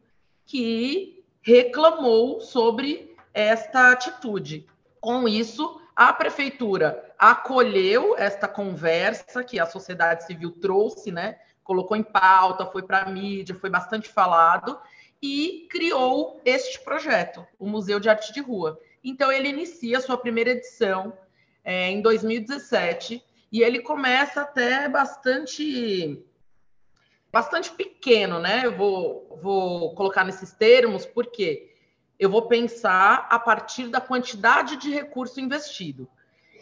que 0.46 1.24
reclamou 1.42 2.40
sobre 2.40 3.14
esta 3.34 3.92
atitude. 3.92 4.66
Com 5.00 5.28
isso, 5.28 5.80
a 5.94 6.12
prefeitura 6.12 7.12
acolheu 7.18 8.16
esta 8.16 8.48
conversa 8.48 9.42
que 9.44 9.58
a 9.58 9.66
sociedade 9.66 10.24
civil 10.24 10.52
trouxe, 10.52 11.10
né, 11.10 11.38
colocou 11.68 11.94
em 11.94 12.02
pauta, 12.02 12.64
foi 12.64 12.82
para 12.82 13.02
a 13.02 13.10
mídia, 13.10 13.54
foi 13.54 13.68
bastante 13.68 14.08
falado, 14.08 14.80
e 15.20 15.68
criou 15.70 16.40
este 16.42 16.80
projeto, 16.80 17.46
o 17.58 17.68
Museu 17.68 18.00
de 18.00 18.08
Arte 18.08 18.32
de 18.32 18.40
Rua. 18.40 18.80
Então, 19.04 19.30
ele 19.30 19.50
inicia 19.50 19.98
a 19.98 20.00
sua 20.00 20.16
primeira 20.16 20.52
edição 20.52 21.12
é, 21.62 21.90
em 21.90 22.00
2017 22.00 23.22
e 23.52 23.62
ele 23.62 23.80
começa 23.80 24.40
até 24.40 24.88
bastante 24.88 26.24
bastante 27.30 27.70
pequeno, 27.72 28.38
né? 28.38 28.62
Eu 28.64 28.74
vou, 28.74 29.38
vou 29.42 29.94
colocar 29.94 30.24
nesses 30.24 30.52
termos, 30.52 31.04
porque 31.04 31.70
eu 32.18 32.30
vou 32.30 32.48
pensar 32.48 33.26
a 33.28 33.38
partir 33.38 33.88
da 33.88 34.00
quantidade 34.00 34.76
de 34.76 34.90
recurso 34.90 35.38
investido. 35.38 36.08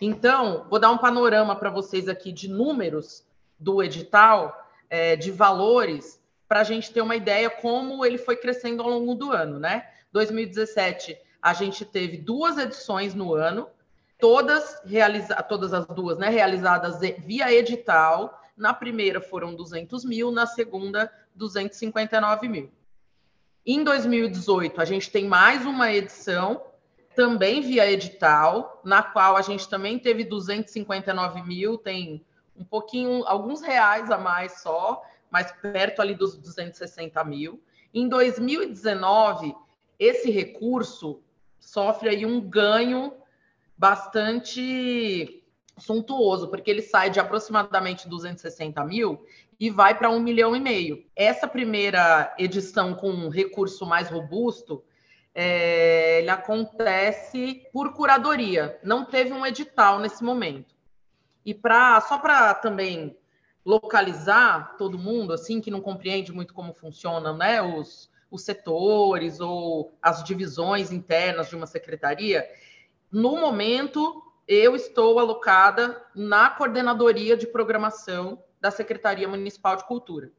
Então, 0.01 0.67
vou 0.69 0.81
dar 0.81 0.91
um 0.91 0.99
panorama 0.99 1.55
para 1.55 1.71
vocês 1.71 2.09
aqui 2.09 2.33
de 2.33 2.49
números 2.49 3.25
do 3.57 3.81
edital, 3.81 4.66
é, 4.89 5.17
de 5.17 5.31
valores, 5.31 6.21
para 6.49 6.61
a 6.61 6.65
gente 6.65 6.93
ter 6.93 7.01
uma 7.01 7.17
ideia 7.17 7.51
como 7.51 8.05
ele 8.05 8.19
foi 8.19 8.37
crescendo 8.37 8.83
ao 8.83 8.89
longo 8.89 9.15
do 9.15 9.33
ano, 9.33 9.59
né? 9.59 9.89
2017, 10.13 11.19
a 11.43 11.53
gente 11.53 11.85
teve 11.85 12.17
duas 12.17 12.57
edições 12.59 13.15
no 13.15 13.35
ano, 13.35 13.69
todas 14.19 14.81
realizadas, 14.85 15.47
todas 15.49 15.73
as 15.73 15.87
duas, 15.87 16.19
né, 16.19 16.29
realizadas 16.29 17.01
via 17.19 17.53
edital. 17.53 18.43
Na 18.57 18.73
primeira 18.73 19.21
foram 19.21 19.55
200 19.55 20.05
mil, 20.05 20.31
na 20.31 20.47
segunda 20.47 21.13
259 21.35 22.49
mil. 22.49 22.73
Em 23.65 23.85
2018 23.85 24.81
a 24.81 24.85
gente 24.85 25.11
tem 25.11 25.27
mais 25.27 25.67
uma 25.67 25.93
edição 25.93 26.63
também 27.15 27.63
via 27.63 27.91
edital, 27.91 28.81
na 28.85 29.03
qual 29.03 29.37
a 29.37 29.43
gente 29.43 29.69
também 29.69 29.99
teve 29.99 30.23
259 30.23 31.43
mil, 31.43 31.79
tem 31.79 32.25
um 32.59 32.65
pouquinho, 32.65 33.25
alguns 33.27 33.61
reais 33.61 34.11
a 34.11 34.19
mais 34.19 34.61
só, 34.61 35.03
mas 35.31 35.53
perto 35.53 36.01
ali 36.01 36.15
dos 36.15 36.37
260 36.37 37.23
mil. 37.25 37.63
Em 37.93 38.09
2019, 38.09 39.55
esse 39.99 40.31
recurso 40.31 41.21
sofre 41.59 42.09
aí 42.09 42.27
um 42.27 42.41
ganho 42.41 43.13
bastante 43.77 45.43
suntuoso, 45.79 46.49
porque 46.49 46.71
ele 46.71 46.83
sai 46.83 47.11
de 47.11 47.21
aproximadamente 47.21 48.09
260 48.09 48.83
mil 48.85 49.27
e 49.59 49.71
vai 49.71 49.97
para 49.97 50.11
um 50.11 50.21
milhão 50.21 50.55
e 50.55 50.61
meio. 50.61 51.05
Essa 51.15 51.49
primeira 51.49 52.35
edição 52.39 52.95
com 52.95 53.11
um 53.11 53.29
recurso 53.29 53.85
mais 53.85 54.09
robusto, 54.09 54.83
é, 55.35 56.21
ele 56.21 56.31
acontece 56.31 57.67
por 57.73 57.93
curadoria, 57.93 58.79
não 58.83 59.05
teve 59.05 59.33
um 59.33 59.45
edital 59.45 59.99
nesse 59.99 60.25
momento. 60.25 60.76
E 61.47 61.55
para 61.55 62.01
só 62.01 62.19
para 62.19 62.53
também 62.55 63.17
localizar 63.65 64.77
todo 64.77 64.99
mundo, 64.99 65.33
assim, 65.33 65.61
que 65.61 65.71
não 65.71 65.81
compreende 65.81 66.33
muito 66.33 66.53
como 66.53 66.75
funcionam 66.75 67.37
né, 67.37 67.63
os, 67.63 68.11
os 68.29 68.43
setores 68.43 69.39
ou 69.39 69.97
as 70.03 70.25
divisões 70.25 70.91
internas 70.91 71.49
de 71.49 71.55
uma 71.55 71.67
secretaria, 71.67 72.45
no 73.13 73.37
momento, 73.37 74.23
eu 74.49 74.75
estou 74.75 75.21
alocada 75.21 76.05
na 76.17 76.51
coordenadoria 76.51 77.37
de 77.37 77.47
programação 77.47 78.43
da 78.61 78.73
Secretaria 78.73 79.29
Municipal 79.29 79.77
de 79.77 79.85
Cultura. 79.85 80.33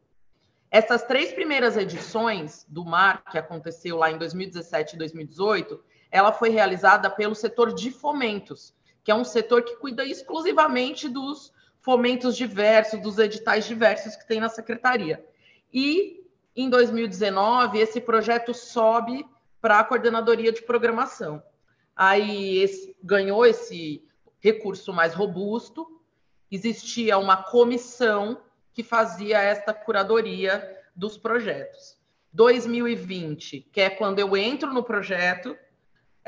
Essas 0.69 1.03
três 1.03 1.31
primeiras 1.31 1.77
edições 1.77 2.65
do 2.67 2.83
MAR, 2.83 3.23
que 3.31 3.37
aconteceu 3.37 3.95
lá 3.95 4.11
em 4.11 4.17
2017 4.17 4.95
e 4.95 4.99
2018, 4.99 5.81
ela 6.11 6.33
foi 6.33 6.49
realizada 6.49 7.09
pelo 7.09 7.33
setor 7.33 7.73
de 7.73 7.91
fomentos, 7.91 8.75
que 9.07 9.11
é 9.11 9.15
um 9.15 9.23
setor 9.23 9.63
que 9.63 9.77
cuida 9.77 10.03
exclusivamente 10.03 11.07
dos 11.07 11.53
fomentos 11.79 12.35
diversos, 12.35 13.01
dos 13.01 13.17
editais 13.17 13.63
diversos 13.65 14.17
que 14.17 14.27
tem 14.27 14.41
na 14.41 14.49
secretaria. 14.49 15.25
E 15.73 16.27
em 16.53 16.69
2019, 16.69 17.79
esse 17.79 18.01
projeto 18.01 18.53
sobe 18.53 19.25
para 19.61 19.79
a 19.79 19.83
coordenadoria 19.85 20.51
de 20.51 20.61
programação 20.61 21.41
aí 21.95 22.57
esse, 22.57 22.97
ganhou 23.01 23.45
esse 23.45 24.03
recurso 24.41 24.91
mais 24.91 25.13
robusto, 25.13 25.87
existia 26.51 27.17
uma 27.17 27.37
comissão 27.37 28.41
que 28.73 28.83
fazia 28.83 29.41
esta 29.41 29.73
curadoria 29.73 30.83
dos 30.93 31.17
projetos. 31.17 31.95
2020, 32.33 33.69
que 33.71 33.79
é 33.79 33.89
quando 33.89 34.19
eu 34.19 34.35
entro 34.35 34.73
no 34.73 34.83
projeto, 34.83 35.57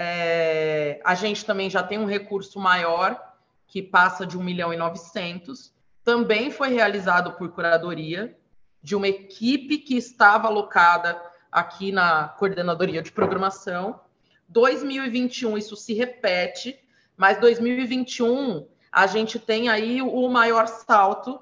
é, 0.02 1.02
a 1.04 1.14
gente 1.14 1.44
também 1.44 1.70
já 1.70 1.84
tem 1.84 2.00
um 2.00 2.06
recurso 2.06 2.58
maior, 2.58 3.22
que 3.68 3.84
passa 3.84 4.26
de 4.26 4.38
1 4.38 4.42
milhão 4.42 4.74
e 4.74 4.78
900, 4.78 5.74
também 6.06 6.50
foi 6.50 6.70
realizado 6.70 7.34
por 7.34 7.52
curadoria, 7.52 8.34
de 8.82 8.96
uma 8.96 9.10
equipe 9.10 9.78
que 9.78 9.98
estava 9.98 10.48
alocada 10.48 11.22
aqui 11.52 11.92
na 11.92 12.30
coordenadoria 12.30 13.02
de 13.02 13.12
programação, 13.12 14.00
2021 14.48 15.58
isso 15.58 15.76
se 15.76 15.94
repete, 15.94 16.80
mas 17.18 17.38
2021 17.42 18.66
a 18.90 19.06
gente 19.06 19.38
tem 19.38 19.68
aí 19.68 20.02
o 20.02 20.30
maior 20.30 20.66
salto 20.66 21.42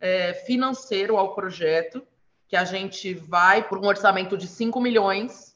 é, 0.00 0.32
financeiro 0.32 1.18
ao 1.18 1.34
projeto, 1.34 2.02
que 2.48 2.56
a 2.56 2.64
gente 2.64 3.12
vai 3.12 3.68
por 3.68 3.76
um 3.78 3.86
orçamento 3.86 4.34
de 4.34 4.48
5 4.48 4.80
milhões 4.80 5.47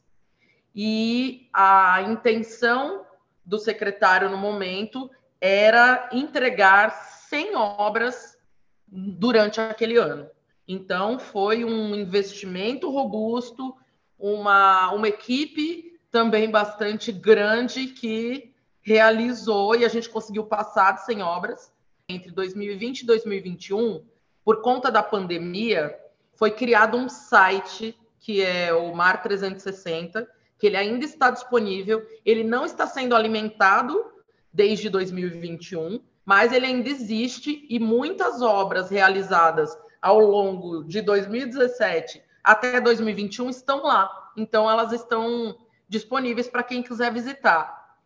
e 0.75 1.49
a 1.52 2.02
intenção 2.02 3.05
do 3.45 3.59
secretário 3.59 4.31
no 4.31 4.37
momento 4.37 5.11
era 5.41 6.09
entregar 6.12 6.91
100 7.29 7.57
obras 7.57 8.38
durante 8.87 9.61
aquele 9.61 9.97
ano. 9.97 10.29
Então, 10.67 11.19
foi 11.19 11.64
um 11.64 11.95
investimento 11.95 12.91
robusto, 12.91 13.76
uma, 14.19 14.93
uma 14.93 15.09
equipe 15.09 15.99
também 16.11 16.50
bastante 16.50 17.11
grande 17.11 17.87
que 17.88 18.52
realizou 18.83 19.75
e 19.75 19.85
a 19.85 19.88
gente 19.88 20.09
conseguiu 20.09 20.45
passar 20.45 20.93
de 20.93 21.05
100 21.05 21.23
obras 21.23 21.73
entre 22.09 22.31
2020 22.31 23.00
e 23.00 23.07
2021. 23.07 24.05
Por 24.45 24.61
conta 24.61 24.91
da 24.91 25.02
pandemia, 25.02 25.99
foi 26.35 26.50
criado 26.50 26.97
um 26.97 27.09
site 27.09 27.99
que 28.21 28.41
é 28.41 28.73
o 28.73 28.95
Mar 28.95 29.21
360, 29.21 30.29
que 30.62 30.69
ele 30.69 30.76
ainda 30.76 31.04
está 31.04 31.28
disponível, 31.28 32.07
ele 32.25 32.45
não 32.45 32.64
está 32.64 32.87
sendo 32.87 33.16
alimentado 33.16 34.12
desde 34.52 34.88
2021, 34.88 36.00
mas 36.25 36.52
ele 36.52 36.66
ainda 36.66 36.88
existe 36.88 37.66
e 37.69 37.81
muitas 37.81 38.40
obras 38.40 38.88
realizadas 38.88 39.76
ao 40.00 40.21
longo 40.21 40.85
de 40.85 41.02
2017 41.02 42.23
até 42.45 42.81
2021 42.81 43.50
estão 43.50 43.83
lá. 43.83 44.09
Então 44.37 44.71
elas 44.71 44.92
estão 44.92 45.59
disponíveis 45.88 46.47
para 46.47 46.62
quem 46.62 46.81
quiser 46.81 47.12
visitar. 47.12 47.97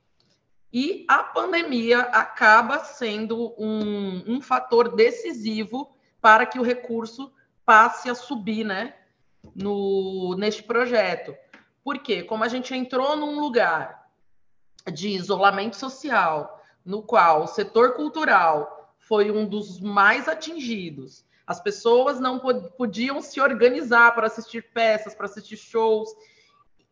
E 0.73 1.05
a 1.09 1.23
pandemia 1.23 2.01
acaba 2.05 2.79
sendo 2.79 3.55
um, 3.59 4.25
um 4.27 4.41
fator 4.41 4.97
decisivo 4.97 5.95
para 6.23 6.47
que 6.47 6.59
o 6.59 6.63
recurso 6.63 7.31
passe 7.67 8.09
a 8.09 8.15
subir 8.15 8.65
né, 8.65 8.95
no, 9.55 10.35
neste 10.39 10.63
projeto. 10.63 11.35
Porque, 11.87 12.25
como 12.25 12.43
a 12.43 12.49
gente 12.49 12.75
entrou 12.75 13.17
num 13.17 13.39
lugar 13.39 14.11
de 14.93 15.11
isolamento 15.11 15.77
social, 15.77 16.61
no 16.85 17.01
qual 17.01 17.45
o 17.45 17.47
setor 17.47 17.95
cultural 17.95 18.93
foi 18.99 19.31
um 19.31 19.47
dos 19.47 19.79
mais 19.79 20.27
atingidos, 20.27 21.25
as 21.47 21.61
pessoas 21.61 22.19
não 22.19 22.41
podiam 22.77 23.23
se 23.23 23.41
organizar 23.41 24.17
para 24.17 24.27
assistir 24.27 24.63
peças, 24.73 25.15
para 25.15 25.27
assistir 25.27 25.57
shows, 25.57 26.11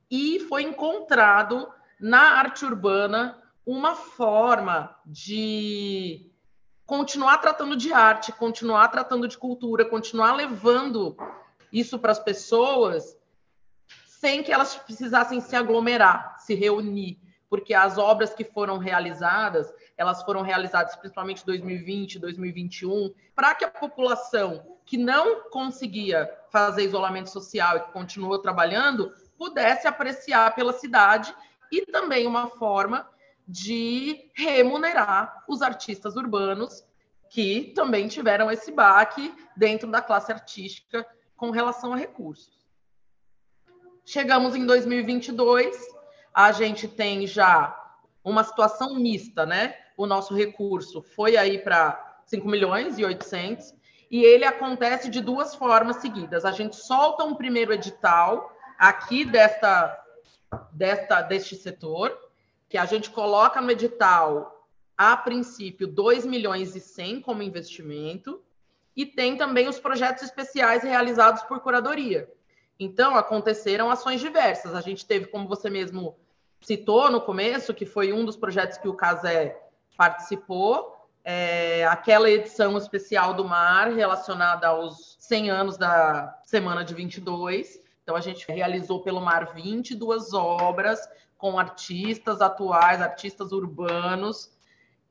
e 0.08 0.38
foi 0.48 0.62
encontrado 0.62 1.68
na 1.98 2.38
arte 2.38 2.64
urbana 2.64 3.42
uma 3.66 3.96
forma 3.96 4.96
de 5.04 6.30
continuar 6.86 7.38
tratando 7.38 7.74
de 7.74 7.92
arte, 7.92 8.30
continuar 8.30 8.86
tratando 8.92 9.26
de 9.26 9.36
cultura, 9.36 9.84
continuar 9.84 10.36
levando 10.36 11.16
isso 11.72 11.98
para 11.98 12.12
as 12.12 12.20
pessoas 12.20 13.16
sem 14.24 14.42
que 14.42 14.50
elas 14.50 14.74
precisassem 14.74 15.38
se 15.38 15.54
aglomerar, 15.54 16.36
se 16.38 16.54
reunir, 16.54 17.20
porque 17.46 17.74
as 17.74 17.98
obras 17.98 18.32
que 18.32 18.42
foram 18.42 18.78
realizadas, 18.78 19.70
elas 19.98 20.22
foram 20.22 20.40
realizadas 20.40 20.96
principalmente 20.96 21.42
em 21.42 21.44
2020, 21.44 22.18
2021, 22.20 23.12
para 23.36 23.54
que 23.54 23.66
a 23.66 23.70
população 23.70 24.78
que 24.86 24.96
não 24.96 25.50
conseguia 25.50 26.34
fazer 26.50 26.84
isolamento 26.84 27.28
social 27.28 27.76
e 27.76 27.80
que 27.80 27.92
continuou 27.92 28.38
trabalhando 28.38 29.12
pudesse 29.36 29.86
apreciar 29.86 30.54
pela 30.54 30.72
cidade 30.72 31.34
e 31.70 31.84
também 31.84 32.26
uma 32.26 32.48
forma 32.48 33.06
de 33.46 34.30
remunerar 34.32 35.44
os 35.46 35.60
artistas 35.60 36.16
urbanos 36.16 36.82
que 37.28 37.74
também 37.76 38.08
tiveram 38.08 38.50
esse 38.50 38.72
baque 38.72 39.34
dentro 39.54 39.90
da 39.90 40.00
classe 40.00 40.32
artística 40.32 41.06
com 41.36 41.50
relação 41.50 41.92
a 41.92 41.96
recursos. 41.96 42.63
Chegamos 44.06 44.54
em 44.54 44.66
2022, 44.66 45.74
a 46.32 46.52
gente 46.52 46.86
tem 46.86 47.26
já 47.26 47.74
uma 48.22 48.44
situação 48.44 48.94
mista, 48.96 49.46
né? 49.46 49.74
O 49.96 50.06
nosso 50.06 50.34
recurso 50.34 51.00
foi 51.00 51.38
aí 51.38 51.58
para 51.58 52.20
5 52.26 52.46
milhões 52.46 52.98
e 52.98 53.04
800 53.04 53.74
e 54.10 54.22
ele 54.22 54.44
acontece 54.44 55.08
de 55.08 55.22
duas 55.22 55.54
formas 55.54 55.96
seguidas. 55.96 56.44
A 56.44 56.52
gente 56.52 56.76
solta 56.76 57.24
um 57.24 57.34
primeiro 57.34 57.72
edital 57.72 58.54
aqui 58.78 59.24
desta, 59.24 59.98
desta 60.70 61.22
deste 61.22 61.56
setor, 61.56 62.14
que 62.68 62.76
a 62.76 62.84
gente 62.84 63.08
coloca 63.08 63.58
no 63.62 63.70
edital 63.70 64.68
a 64.98 65.16
princípio 65.16 65.86
2 65.86 66.26
milhões 66.26 66.76
e 66.76 66.80
100 66.80 67.22
como 67.22 67.42
investimento 67.42 68.42
e 68.94 69.06
tem 69.06 69.38
também 69.38 69.66
os 69.66 69.80
projetos 69.80 70.22
especiais 70.22 70.82
realizados 70.82 71.42
por 71.44 71.60
curadoria. 71.60 72.30
Então, 72.78 73.16
aconteceram 73.16 73.90
ações 73.90 74.20
diversas. 74.20 74.74
A 74.74 74.80
gente 74.80 75.06
teve, 75.06 75.26
como 75.26 75.48
você 75.48 75.70
mesmo 75.70 76.16
citou 76.60 77.10
no 77.10 77.20
começo, 77.20 77.74
que 77.74 77.86
foi 77.86 78.12
um 78.12 78.24
dos 78.24 78.36
projetos 78.36 78.78
que 78.78 78.88
o 78.88 78.94
Casé 78.94 79.60
participou, 79.96 80.94
é, 81.22 81.86
aquela 81.86 82.28
edição 82.28 82.76
especial 82.76 83.32
do 83.32 83.44
mar 83.44 83.88
relacionada 83.92 84.68
aos 84.68 85.16
100 85.20 85.50
anos 85.50 85.76
da 85.76 86.38
Semana 86.44 86.84
de 86.84 86.94
22. 86.94 87.80
Então, 88.02 88.16
a 88.16 88.20
gente 88.20 88.46
realizou 88.48 89.02
pelo 89.02 89.20
mar 89.20 89.54
22 89.54 90.34
obras 90.34 91.00
com 91.38 91.58
artistas 91.58 92.40
atuais, 92.40 93.00
artistas 93.00 93.52
urbanos, 93.52 94.50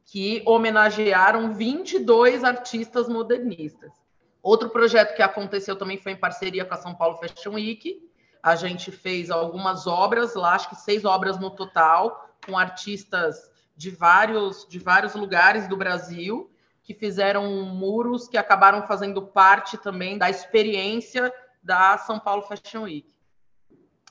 que 0.05 0.43
homenagearam 0.45 1.53
22 1.53 2.43
artistas 2.43 3.07
modernistas. 3.07 4.02
Outro 4.43 4.69
projeto 4.69 5.15
que 5.15 5.21
aconteceu 5.21 5.73
também 5.73 5.97
foi 5.97 6.11
em 6.11 6.17
parceria 6.17 6.65
com 6.65 6.73
a 6.73 6.77
São 6.77 6.93
Paulo 6.93 7.15
Fashion 7.15 7.53
Week. 7.53 8.11
A 8.43 8.57
gente 8.57 8.91
fez 8.91 9.31
algumas 9.31 9.87
obras 9.87 10.35
lá, 10.35 10.53
acho 10.53 10.67
que 10.67 10.75
seis 10.75 11.05
obras 11.05 11.39
no 11.39 11.49
total, 11.49 12.29
com 12.45 12.57
artistas 12.57 13.49
de 13.73 13.89
vários, 13.89 14.67
de 14.67 14.79
vários 14.79 15.15
lugares 15.15 15.65
do 15.65 15.77
Brasil, 15.77 16.51
que 16.83 16.93
fizeram 16.93 17.49
muros 17.67 18.27
que 18.27 18.37
acabaram 18.37 18.85
fazendo 18.85 19.21
parte 19.21 19.77
também 19.77 20.17
da 20.17 20.29
experiência 20.29 21.33
da 21.63 21.97
São 21.97 22.19
Paulo 22.19 22.41
Fashion 22.41 22.83
Week. 22.83 23.07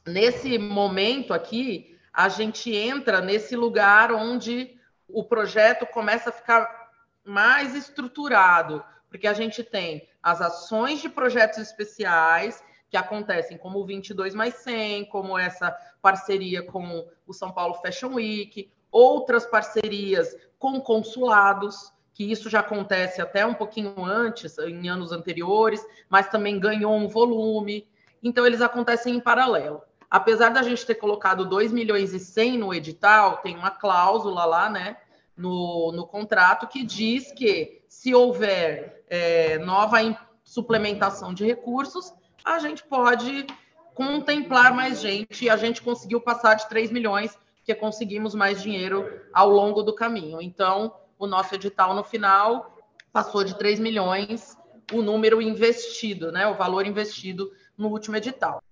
Nesse 0.06 0.56
momento 0.56 1.34
aqui, 1.34 1.98
a 2.10 2.30
gente 2.30 2.74
entra 2.74 3.20
nesse 3.20 3.54
lugar 3.54 4.10
onde 4.10 4.80
o 5.06 5.22
projeto 5.22 5.84
começa 5.84 6.30
a 6.30 6.32
ficar 6.32 6.90
mais 7.22 7.74
estruturado, 7.74 8.82
porque 9.12 9.26
a 9.26 9.35
gente 9.35 9.62
tem 9.62 10.09
as 10.23 10.40
ações 10.40 11.02
de 11.02 11.09
projetos 11.11 11.59
especiais 11.59 12.64
que 12.88 12.97
acontecem 12.97 13.59
como 13.59 13.78
o 13.78 13.85
22 13.85 14.35
mais 14.35 14.54
100, 14.54 15.04
como 15.04 15.38
essa 15.38 15.71
parceria 16.00 16.62
com 16.62 17.07
o 17.26 17.33
São 17.35 17.52
Paulo 17.52 17.75
Fashion 17.75 18.14
Week, 18.14 18.73
outras 18.90 19.45
parcerias 19.45 20.35
com 20.59 20.81
consulados, 20.81 21.92
que 22.14 22.25
isso 22.25 22.49
já 22.49 22.61
acontece 22.61 23.21
até 23.21 23.45
um 23.45 23.54
pouquinho 23.54 24.02
antes, 24.02 24.57
em 24.59 24.88
anos 24.88 25.12
anteriores, 25.12 25.85
mas 26.09 26.28
também 26.28 26.59
ganhou 26.59 26.95
um 26.95 27.07
volume. 27.07 27.87
Então, 28.23 28.47
eles 28.47 28.62
acontecem 28.62 29.14
em 29.14 29.21
paralelo 29.21 29.83
apesar 30.12 30.50
da 30.50 30.62
gente 30.62 30.85
ter 30.85 30.97
colocado 30.97 31.47
2 31.47 31.73
milhões 31.73 32.12
e 32.12 32.21
100 32.21 32.59
no 32.59 32.75
edital, 32.75 33.38
tem 33.38 33.57
uma 33.57 33.71
cláusula 33.71 34.45
lá, 34.45 34.69
né, 34.69 34.99
no, 35.36 35.92
no 35.92 36.06
contrato 36.06 36.66
que 36.66 36.84
diz 36.84 37.32
que 37.32 37.82
se 37.88 38.14
houver 38.14 39.04
é, 39.08 39.58
nova 39.58 39.98
suplementação 40.44 41.32
de 41.32 41.44
recursos, 41.44 42.12
a 42.44 42.58
gente 42.58 42.84
pode 42.84 43.46
contemplar 43.94 44.74
mais 44.74 45.00
gente 45.00 45.44
e 45.44 45.50
a 45.50 45.56
gente 45.56 45.82
conseguiu 45.82 46.20
passar 46.20 46.54
de 46.54 46.68
3 46.68 46.90
milhões, 46.90 47.38
que 47.64 47.74
conseguimos 47.74 48.34
mais 48.34 48.60
dinheiro 48.60 49.08
ao 49.32 49.48
longo 49.48 49.82
do 49.82 49.94
caminho. 49.94 50.42
Então, 50.42 50.94
o 51.18 51.26
nosso 51.26 51.54
edital 51.54 51.94
no 51.94 52.02
final 52.02 52.76
passou 53.12 53.44
de 53.44 53.56
3 53.56 53.78
milhões 53.78 54.56
o 54.92 55.00
número 55.00 55.40
investido, 55.40 56.32
né, 56.32 56.46
o 56.46 56.54
valor 56.54 56.86
investido 56.86 57.50
no 57.76 57.88
último 57.88 58.16
edital. 58.16 58.62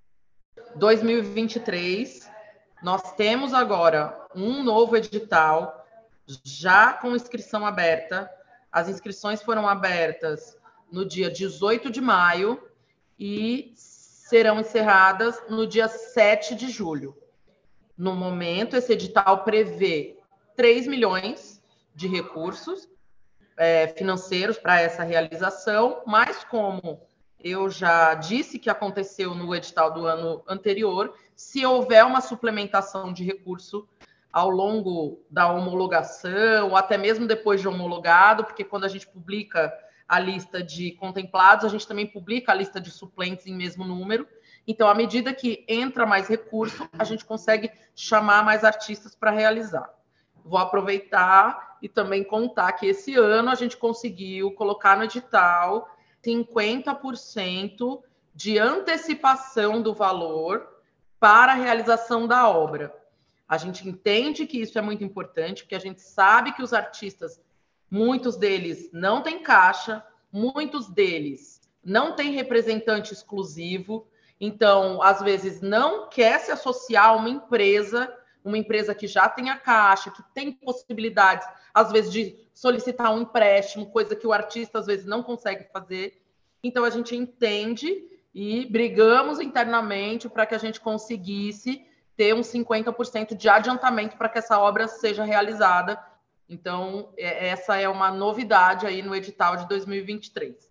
2023, 0.77 2.29
nós 2.83 3.13
temos 3.15 3.55
agora 3.55 4.27
um 4.35 4.63
novo 4.63 4.97
edital, 4.97 5.80
já 6.45 6.93
com 6.93 7.17
inscrição 7.17 7.65
aberta. 7.65 8.31
As 8.71 8.89
inscrições 8.89 9.43
foram 9.43 9.67
abertas 9.69 10.57
no 10.91 11.05
dia 11.05 11.31
18 11.31 11.91
de 11.91 12.01
maio 12.01 12.63
e 13.19 13.73
serão 13.75 14.61
encerradas 14.61 15.41
no 15.49 15.67
dia 15.67 15.89
7 15.89 16.55
de 16.55 16.69
julho. 16.69 17.17
No 17.97 18.15
momento, 18.15 18.77
esse 18.77 18.93
edital 18.93 19.45
prevê 19.45 20.19
3 20.57 20.87
milhões 20.87 21.63
de 21.95 22.07
recursos 22.07 22.89
é, 23.57 23.89
financeiros 23.89 24.59
para 24.59 24.81
essa 24.81 25.03
realização, 25.03 26.03
mas 26.07 26.45
como 26.45 27.01
eu 27.43 27.71
já 27.71 28.15
disse 28.15 28.59
que 28.59 28.69
aconteceu 28.69 29.35
no 29.35 29.55
edital 29.55 29.93
do 29.93 30.07
ano 30.07 30.43
anterior. 30.47 31.15
Se 31.35 31.65
houver 31.65 32.05
uma 32.05 32.21
suplementação 32.21 33.13
de 33.13 33.25
recurso 33.25 33.89
ao 34.33 34.49
longo 34.49 35.21
da 35.31 35.51
homologação, 35.51 36.71
ou 36.71 36.77
até 36.77 36.97
mesmo 36.97 37.27
depois 37.27 37.61
de 37.61 37.69
homologado, 37.69 38.45
porque 38.45 38.65
quando 38.65 38.85
a 38.85 38.89
gente 38.89 39.07
publica 39.07 39.73
a 40.07 40.19
lista 40.19 40.63
de 40.63 40.93
contemplados, 40.93 41.65
a 41.65 41.69
gente 41.69 41.87
também 41.87 42.07
publica 42.07 42.53
a 42.53 42.55
lista 42.55 42.81
de 42.81 42.91
suplentes 42.91 43.47
em 43.47 43.55
mesmo 43.55 43.85
número. 43.85 44.27
Então, 44.67 44.89
à 44.89 44.95
medida 44.95 45.33
que 45.33 45.65
entra 45.69 46.05
mais 46.05 46.29
recurso, 46.29 46.89
a 46.99 47.05
gente 47.05 47.25
consegue 47.25 47.71
chamar 47.95 48.45
mais 48.45 48.65
artistas 48.65 49.15
para 49.15 49.31
realizar. 49.31 49.89
Vou 50.45 50.59
aproveitar 50.59 51.79
e 51.83 51.89
também 51.89 52.25
contar 52.25 52.73
que 52.73 52.87
esse 52.87 53.15
ano 53.15 53.51
a 53.51 53.55
gente 53.55 53.77
conseguiu 53.77 54.53
colocar 54.53 54.97
no 54.97 55.05
edital 55.05 55.89
50% 56.25 58.03
de 58.35 58.59
antecipação 58.59 59.81
do 59.81 59.95
valor 59.95 60.67
para 61.19 61.53
a 61.53 61.57
realização 61.57 62.27
da 62.27 62.49
obra. 62.49 63.00
A 63.51 63.57
gente 63.57 63.89
entende 63.89 64.47
que 64.47 64.61
isso 64.61 64.79
é 64.79 64.81
muito 64.81 65.03
importante, 65.03 65.65
porque 65.65 65.75
a 65.75 65.81
gente 65.81 66.01
sabe 66.01 66.53
que 66.53 66.63
os 66.63 66.73
artistas, 66.73 67.43
muitos 67.91 68.37
deles 68.37 68.89
não 68.93 69.25
têm 69.25 69.43
caixa, 69.43 70.07
muitos 70.33 70.89
deles 70.89 71.61
não 71.85 72.15
têm 72.15 72.31
representante 72.31 73.13
exclusivo, 73.13 74.07
então, 74.41 75.03
às 75.03 75.21
vezes, 75.21 75.61
não 75.61 76.09
quer 76.09 76.39
se 76.39 76.53
associar 76.53 77.09
a 77.09 77.17
uma 77.17 77.29
empresa, 77.29 78.17
uma 78.45 78.57
empresa 78.57 78.95
que 78.95 79.09
já 79.09 79.29
tem 79.29 79.51
a 79.51 79.57
caixa, 79.57 80.13
que 80.13 80.23
tem 80.33 80.53
possibilidades, 80.53 81.45
às 81.75 81.91
vezes, 81.91 82.13
de 82.13 82.39
solicitar 82.55 83.13
um 83.13 83.23
empréstimo, 83.23 83.91
coisa 83.91 84.15
que 84.15 84.29
o 84.29 84.33
artista 84.33 84.79
às 84.79 84.87
vezes 84.87 85.07
não 85.07 85.25
consegue 85.25 85.67
fazer. 85.73 86.23
Então 86.63 86.85
a 86.85 86.91
gente 86.91 87.17
entende 87.17 88.09
e 88.33 88.65
brigamos 88.67 89.41
internamente 89.41 90.29
para 90.29 90.47
que 90.47 90.55
a 90.55 90.59
gente 90.59 90.81
conseguisse 90.81 91.85
ter 92.21 92.35
um 92.35 92.43
50% 92.43 93.35
de 93.35 93.49
adiantamento 93.49 94.19
para 94.19 94.29
que 94.29 94.37
essa 94.37 94.59
obra 94.59 94.87
seja 94.87 95.25
realizada. 95.25 95.99
Então, 96.47 97.15
é, 97.17 97.49
essa 97.49 97.81
é 97.81 97.89
uma 97.89 98.11
novidade 98.11 98.87
aí 98.87 99.01
no 99.01 99.17
edital 99.17 99.57
de 99.57 99.67
2023. 99.67 100.70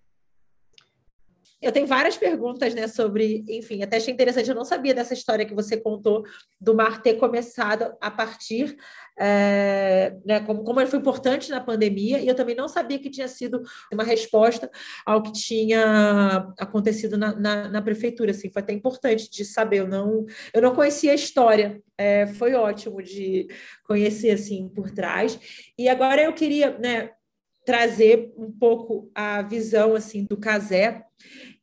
Eu 1.62 1.74
tenho 1.74 1.86
várias 1.86 2.16
perguntas, 2.16 2.74
né, 2.74 2.88
sobre, 2.88 3.44
enfim, 3.50 3.84
até 3.84 3.98
achei 3.98 4.14
interessante, 4.14 4.50
eu 4.50 4.56
não 4.56 4.64
sabia 4.64 4.94
dessa 4.94 5.14
história 5.14 5.46
que 5.46 5.54
você 5.54 5.76
contou 5.76 6.24
do 6.60 6.74
mar 6.74 7.02
ter 7.02 7.16
começado 7.16 7.94
a 8.00 8.10
partir, 8.10 8.78
é, 9.20 10.16
né, 10.26 10.40
como, 10.40 10.64
como 10.64 10.80
ele 10.80 10.90
foi 10.90 11.00
importante 11.00 11.52
na 11.52 11.60
pandemia, 11.60 12.20
e 12.20 12.28
eu 12.28 12.36
também 12.36 12.56
não 12.56 12.70
sabia 12.70 12.98
que 12.98 13.10
tinha 13.10 13.28
sido 13.28 13.62
uma 13.92 14.04
resposta 14.04 14.72
ao 15.06 15.22
que 15.22 15.34
tinha 15.34 16.54
acontecido 16.58 17.18
na, 17.18 17.36
na, 17.36 17.68
na 17.68 17.82
prefeitura, 17.82 18.32
assim, 18.32 18.50
foi 18.50 18.62
até 18.62 18.72
importante 18.72 19.30
de 19.30 19.44
saber, 19.44 19.80
eu 19.80 19.88
não, 19.88 20.26
eu 20.54 20.62
não 20.62 20.74
conhecia 20.74 21.12
a 21.12 21.16
história, 21.16 21.82
é, 21.98 22.26
foi 22.26 22.54
ótimo 22.54 23.04
de 23.04 23.48
conhecer, 23.86 24.32
assim, 24.32 24.70
por 24.70 24.92
trás, 24.92 25.38
e 25.78 25.90
agora 25.90 26.22
eu 26.22 26.32
queria, 26.32 26.78
né, 26.80 27.12
trazer 27.66 28.34
um 28.36 28.52
pouco 28.52 29.12
a 29.14 29.44
visão 29.44 29.94
assim 29.94 30.26
do 30.28 30.36
Casé 30.36 31.04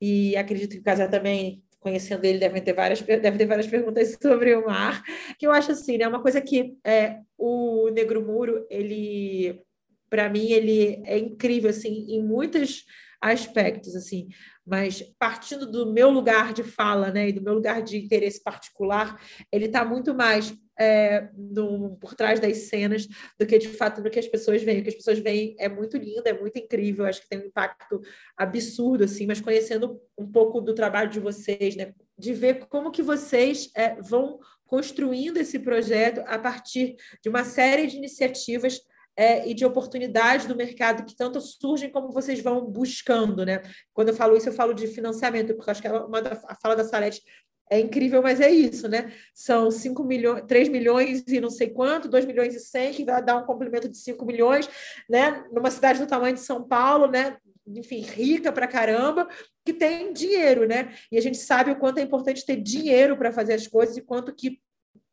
e 0.00 0.36
acredito 0.36 0.72
que 0.72 0.78
o 0.78 0.84
Casé 0.84 1.06
também 1.08 1.62
conhecendo 1.80 2.24
ele 2.24 2.38
deve 2.38 2.60
ter 2.60 2.72
várias 2.72 3.00
deve 3.00 3.38
ter 3.38 3.46
várias 3.46 3.66
perguntas 3.66 4.16
sobre 4.20 4.54
o 4.54 4.66
mar 4.66 5.02
que 5.38 5.46
eu 5.46 5.52
acho 5.52 5.72
assim 5.72 5.98
né 5.98 6.08
uma 6.08 6.20
coisa 6.20 6.40
que 6.40 6.76
é 6.84 7.20
o 7.38 7.88
Negro 7.90 8.24
Muro 8.24 8.66
ele 8.68 9.62
para 10.10 10.28
mim 10.28 10.50
ele 10.50 11.02
é 11.04 11.18
incrível 11.18 11.70
assim 11.70 12.06
em 12.08 12.22
muitos 12.22 12.84
aspectos 13.20 13.94
assim. 13.96 14.28
Mas 14.64 15.02
partindo 15.18 15.70
do 15.70 15.92
meu 15.92 16.10
lugar 16.10 16.52
de 16.52 16.62
fala 16.62 17.10
né 17.10 17.28
e 17.28 17.32
do 17.32 17.42
meu 17.42 17.54
lugar 17.54 17.82
de 17.82 17.98
interesse 17.98 18.42
particular 18.42 19.20
ele 19.50 19.66
está 19.66 19.84
muito 19.84 20.14
mais 20.14 20.54
é, 20.78 21.28
no, 21.34 21.96
por 21.96 22.14
trás 22.14 22.40
das 22.40 22.56
cenas 22.68 23.06
do 23.38 23.46
que 23.46 23.58
de 23.58 23.68
fato 23.68 24.02
do 24.02 24.10
que 24.10 24.18
as 24.18 24.26
pessoas 24.26 24.62
veem. 24.62 24.80
O 24.80 24.82
que 24.82 24.90
as 24.90 24.94
pessoas 24.94 25.18
veem 25.18 25.56
é 25.58 25.68
muito 25.68 25.96
lindo, 25.96 26.26
é 26.26 26.32
muito 26.32 26.58
incrível, 26.58 27.06
acho 27.06 27.22
que 27.22 27.28
tem 27.28 27.38
um 27.38 27.46
impacto 27.46 28.00
absurdo, 28.36 29.04
assim, 29.04 29.26
mas 29.26 29.40
conhecendo 29.40 30.00
um 30.18 30.30
pouco 30.30 30.60
do 30.60 30.74
trabalho 30.74 31.10
de 31.10 31.20
vocês, 31.20 31.76
né? 31.76 31.94
De 32.18 32.32
ver 32.32 32.66
como 32.66 32.90
que 32.90 33.02
vocês 33.02 33.70
é, 33.74 34.00
vão 34.00 34.38
construindo 34.66 35.36
esse 35.36 35.58
projeto 35.58 36.22
a 36.26 36.38
partir 36.38 36.96
de 37.22 37.28
uma 37.28 37.44
série 37.44 37.86
de 37.86 37.96
iniciativas 37.96 38.80
é, 39.16 39.48
e 39.48 39.54
de 39.54 39.64
oportunidades 39.64 40.46
do 40.46 40.54
mercado 40.54 41.04
que 41.04 41.16
tanto 41.16 41.40
surgem 41.40 41.90
como 41.90 42.12
vocês 42.12 42.40
vão 42.40 42.66
buscando, 42.66 43.46
né? 43.46 43.62
Quando 43.94 44.08
eu 44.08 44.14
falo 44.14 44.36
isso, 44.36 44.48
eu 44.48 44.52
falo 44.52 44.74
de 44.74 44.86
financiamento, 44.86 45.54
porque 45.54 45.70
acho 45.70 45.80
que 45.80 45.88
é 45.88 45.92
uma 45.92 46.20
da, 46.20 46.32
a 46.46 46.54
fala 46.54 46.76
da 46.76 46.84
Salete 46.84 47.22
é 47.70 47.80
incrível, 47.80 48.22
mas 48.22 48.40
é 48.40 48.50
isso, 48.50 48.88
né? 48.88 49.12
São 49.34 49.70
5 49.70 50.04
milhões, 50.04 50.44
3 50.46 50.68
milhões 50.68 51.24
e 51.26 51.40
não 51.40 51.50
sei 51.50 51.70
quanto, 51.70 52.08
2 52.08 52.24
milhões 52.24 52.54
e 52.54 52.60
100, 52.60 52.92
que 52.92 53.04
vai 53.04 53.22
dar 53.22 53.38
um 53.38 53.44
complemento 53.44 53.88
de 53.88 53.98
5 53.98 54.24
milhões, 54.24 54.68
né? 55.08 55.44
Numa 55.52 55.70
cidade 55.70 55.98
do 55.98 56.06
tamanho 56.06 56.34
de 56.34 56.40
São 56.40 56.62
Paulo, 56.62 57.08
né? 57.08 57.36
Enfim, 57.66 58.00
rica 58.00 58.52
pra 58.52 58.68
caramba, 58.68 59.28
que 59.64 59.72
tem 59.72 60.12
dinheiro, 60.12 60.66
né? 60.66 60.94
E 61.10 61.18
a 61.18 61.20
gente 61.20 61.38
sabe 61.38 61.72
o 61.72 61.76
quanto 61.76 61.98
é 61.98 62.02
importante 62.02 62.46
ter 62.46 62.56
dinheiro 62.56 63.16
para 63.16 63.32
fazer 63.32 63.54
as 63.54 63.66
coisas 63.66 63.96
e 63.96 64.02
quanto 64.02 64.32
que 64.32 64.60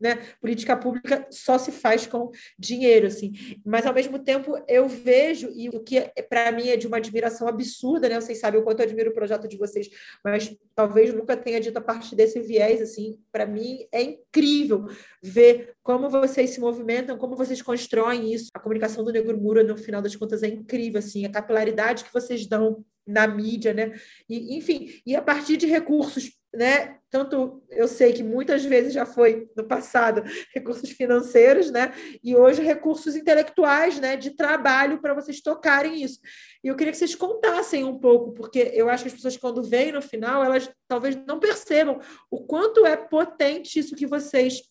né? 0.04 0.20
Política 0.42 0.76
pública 0.76 1.26
só 1.32 1.58
se 1.58 1.72
faz 1.72 2.06
com 2.06 2.30
dinheiro, 2.60 3.08
assim. 3.08 3.32
Mas 3.66 3.86
ao 3.86 3.94
mesmo 3.94 4.20
tempo 4.20 4.62
eu 4.68 4.88
vejo 4.88 5.50
e 5.56 5.70
o 5.70 5.80
que 5.82 6.02
para 6.30 6.52
mim 6.52 6.68
é 6.68 6.76
de 6.76 6.86
uma 6.86 6.98
admiração 6.98 7.48
absurda, 7.48 8.10
né? 8.10 8.20
Vocês 8.20 8.38
sabem 8.40 8.60
o 8.60 8.64
quanto 8.64 8.82
eu 8.82 8.86
admiro 8.86 9.12
o 9.12 9.14
projeto 9.14 9.48
de 9.48 9.58
vocês, 9.58 9.90
mas 10.24 10.54
talvez 10.76 11.14
nunca 11.14 11.38
tenha 11.38 11.62
dito 11.62 11.78
a 11.78 11.82
partir 11.82 12.16
desse 12.16 12.42
viés, 12.42 12.82
assim. 12.82 13.18
Para 13.32 13.46
mim 13.46 13.88
é 13.94 14.02
incrível 14.02 14.88
ver 15.24 15.74
como 15.82 16.10
vocês 16.10 16.50
se 16.50 16.60
movimentam, 16.60 17.18
como 17.18 17.38
vocês 17.38 17.62
constroem 17.62 18.34
isso. 18.34 18.50
A 18.54 18.60
comunicação 18.60 19.06
do 19.06 19.12
Negro 19.12 19.40
Mura, 19.40 19.64
no 19.64 19.78
final 19.78 20.02
das 20.02 20.16
contas, 20.18 20.44
é 20.44 20.48
incrível, 20.48 21.00
assim. 21.00 21.26
A 21.26 21.32
capilaridade 21.32 22.04
que 22.04 22.14
vocês 22.14 22.46
dão 22.46 22.84
na 23.08 23.26
mídia, 23.26 23.74
né? 23.74 23.94
E, 24.30 24.58
enfim, 24.58 25.02
e 25.06 25.16
a 25.16 25.22
partir 25.22 25.56
de 25.56 25.66
recursos 25.66 26.32
né? 26.54 26.98
Tanto 27.10 27.64
eu 27.70 27.88
sei 27.88 28.14
que 28.14 28.24
muitas 28.24 28.64
vezes 28.64 28.94
já 28.94 29.06
foi 29.06 29.50
no 29.56 29.64
passado 29.64 30.24
recursos 30.54 30.90
financeiros, 30.92 31.72
né? 31.72 31.94
E 32.24 32.36
hoje 32.36 32.62
recursos 32.62 33.16
intelectuais, 33.16 34.00
né? 34.00 34.16
De 34.16 34.32
trabalho 34.32 35.02
para 35.02 35.14
vocês 35.14 35.42
tocarem 35.42 36.04
isso. 36.04 36.20
E 36.64 36.68
eu 36.68 36.76
queria 36.76 36.92
que 36.92 36.98
vocês 36.98 37.16
contassem 37.16 37.84
um 37.84 38.00
pouco, 38.00 38.34
porque 38.34 38.72
eu 38.74 38.90
acho 38.90 39.04
que 39.04 39.10
as 39.10 39.16
pessoas 39.16 39.38
quando 39.38 39.64
veem 39.64 39.92
no 39.92 40.02
final 40.02 40.44
elas 40.44 40.70
talvez 40.88 41.16
não 41.28 41.40
percebam 41.40 42.00
o 42.30 42.42
quanto 42.46 42.86
é 42.86 42.96
potente 42.96 43.80
isso 43.80 43.96
que 43.96 44.06
vocês 44.06 44.62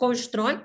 constroem 0.00 0.58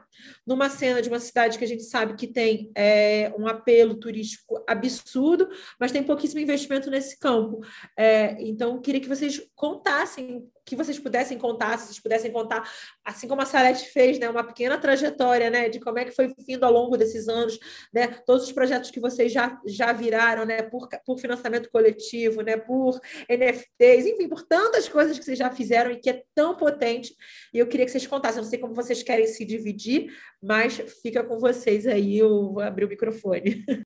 numa 0.48 0.69
cena 0.69 1.02
de 1.02 1.10
uma 1.10 1.19
cidade 1.19 1.58
que 1.58 1.65
a 1.65 1.67
gente 1.67 1.84
sabe 1.84 2.15
que 2.15 2.26
tem 2.26 2.71
é, 2.74 3.34
um 3.38 3.45
apelo 3.45 3.95
turístico 3.95 4.63
absurdo, 4.65 5.50
mas 5.78 5.91
tem 5.91 6.02
pouquíssimo 6.02 6.39
investimento 6.39 6.89
nesse 6.89 7.19
campo. 7.19 7.60
É, 7.98 8.41
então, 8.41 8.80
queria 8.80 9.02
que 9.02 9.10
vocês 9.10 9.41
contassem, 9.54 10.50
que 10.65 10.75
vocês 10.75 10.97
pudessem 10.97 11.38
contar, 11.38 11.78
se 11.78 11.86
vocês 11.86 11.99
pudessem 11.99 12.32
contar, 12.32 12.69
assim 13.04 13.28
como 13.28 13.41
a 13.41 13.45
Salete 13.45 13.89
fez, 13.89 14.17
né, 14.17 14.28
uma 14.28 14.43
pequena 14.43 14.78
trajetória 14.78 15.49
né, 15.49 15.69
de 15.69 15.80
como 15.80 15.99
é 15.99 16.06
que 16.06 16.12
foi 16.12 16.34
vindo 16.45 16.63
ao 16.63 16.71
longo 16.71 16.97
desses 16.97 17.28
anos, 17.28 17.60
né, 17.93 18.08
todos 18.25 18.45
os 18.45 18.51
projetos 18.51 18.89
que 18.89 18.99
vocês 18.99 19.32
já, 19.32 19.62
já 19.65 19.93
viraram, 19.93 20.45
né, 20.45 20.63
por, 20.63 20.89
por 21.06 21.19
financiamento 21.19 21.69
coletivo, 21.69 22.41
né, 22.41 22.58
por 22.58 22.99
NFTs, 23.30 24.08
enfim, 24.08 24.28
por 24.28 24.41
tantas 24.43 24.89
coisas 24.89 25.19
que 25.19 25.23
vocês 25.23 25.38
já 25.38 25.51
fizeram 25.51 25.91
e 25.91 25.99
que 25.99 26.10
é 26.10 26.23
tão 26.34 26.56
potente. 26.56 27.15
E 27.54 27.60
eu 27.60 27.67
queria 27.67 27.86
que 27.86 27.91
vocês 27.91 28.08
contassem, 28.08 28.41
não 28.41 28.49
sei 28.49 28.58
como 28.58 28.73
vocês 28.73 29.04
querem 29.04 29.28
se 29.28 29.45
dividir, 29.45 30.12
mas 30.41 30.78
fica 31.01 31.23
com 31.23 31.38
vocês 31.39 31.86
aí, 31.86 32.17
eu 32.17 32.54
vou 32.54 32.62
abrir 32.62 32.86
o 32.86 32.89
microfone. 32.89 33.63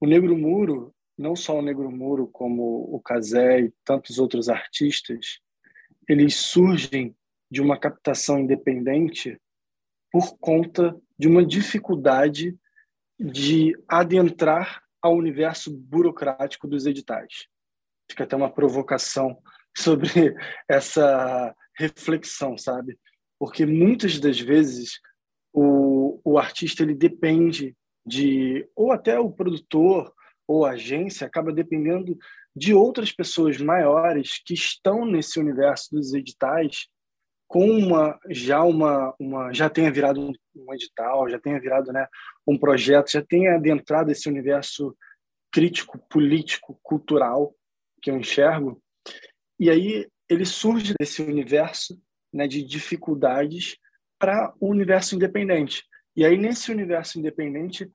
O 0.00 0.06
Negro 0.06 0.36
Muro, 0.36 0.94
não 1.16 1.34
só 1.34 1.58
o 1.58 1.62
Negro 1.62 1.90
Muro, 1.90 2.26
como 2.26 2.94
o 2.94 3.00
Casé 3.00 3.60
e 3.60 3.72
tantos 3.84 4.18
outros 4.18 4.50
artistas, 4.50 5.38
eles 6.08 6.36
surgem 6.36 7.16
de 7.50 7.60
uma 7.60 7.78
captação 7.78 8.38
independente 8.38 9.40
por 10.10 10.36
conta 10.38 10.96
de 11.18 11.28
uma 11.28 11.44
dificuldade 11.44 12.56
de 13.18 13.72
adentrar 13.88 14.82
ao 15.00 15.14
universo 15.14 15.70
burocrático 15.76 16.66
dos 16.66 16.86
editais. 16.86 17.46
Fica 18.10 18.24
até 18.24 18.36
uma 18.36 18.50
provocação 18.50 19.38
sobre 19.76 20.34
essa 20.68 21.54
reflexão, 21.76 22.56
sabe? 22.56 22.98
Porque 23.38 23.66
muitas 23.66 24.18
das 24.18 24.38
vezes 24.38 25.00
o, 25.52 26.20
o 26.24 26.38
artista 26.38 26.82
ele 26.82 26.94
depende 26.94 27.76
de 28.06 28.68
ou 28.74 28.92
até 28.92 29.18
o 29.18 29.30
produtor 29.30 30.12
ou 30.46 30.64
agência 30.64 31.26
acaba 31.26 31.52
dependendo 31.52 32.16
de 32.54 32.74
outras 32.74 33.12
pessoas 33.12 33.58
maiores 33.58 34.40
que 34.44 34.54
estão 34.54 35.04
nesse 35.04 35.38
universo 35.38 35.88
dos 35.92 36.14
editais 36.14 36.86
com 37.46 37.68
uma 37.68 38.18
já 38.30 38.62
uma, 38.62 39.14
uma 39.18 39.52
já 39.52 39.68
tenha 39.68 39.90
virado 39.90 40.20
um, 40.20 40.74
edital 40.74 41.28
já 41.28 41.38
tenha 41.38 41.60
virado 41.60 41.92
né 41.92 42.06
um 42.46 42.58
projeto 42.58 43.10
já 43.10 43.22
tenha 43.22 43.56
adentrado 43.56 44.10
esse 44.10 44.28
universo 44.28 44.96
crítico 45.52 45.98
político 46.08 46.78
cultural 46.82 47.54
que 48.00 48.10
eu 48.10 48.16
enxergo 48.16 48.80
e 49.58 49.68
aí 49.68 50.08
ele 50.28 50.46
surge 50.46 50.94
desse 50.98 51.22
universo 51.22 52.00
né 52.32 52.46
de 52.48 52.62
dificuldades 52.62 53.76
para 54.24 54.54
o 54.58 54.70
universo 54.70 55.14
independente. 55.14 55.84
E 56.16 56.24
aí, 56.24 56.38
nesse 56.38 56.70
universo 56.70 57.18
independente, 57.18 57.90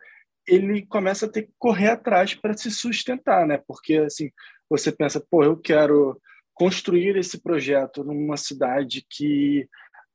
ele 0.49 0.85
começa 0.85 1.25
a 1.25 1.29
ter 1.29 1.43
que 1.43 1.53
correr 1.57 1.89
atrás 1.89 2.33
para 2.33 2.57
se 2.57 2.71
sustentar, 2.71 3.45
né? 3.45 3.61
Porque, 3.67 3.95
assim, 3.97 4.31
você 4.69 4.91
pensa, 4.91 5.23
pô, 5.29 5.43
eu 5.43 5.57
quero 5.57 6.19
construir 6.53 7.15
esse 7.15 7.41
projeto 7.41 8.03
numa 8.03 8.35
cidade 8.35 9.05
que 9.09 9.67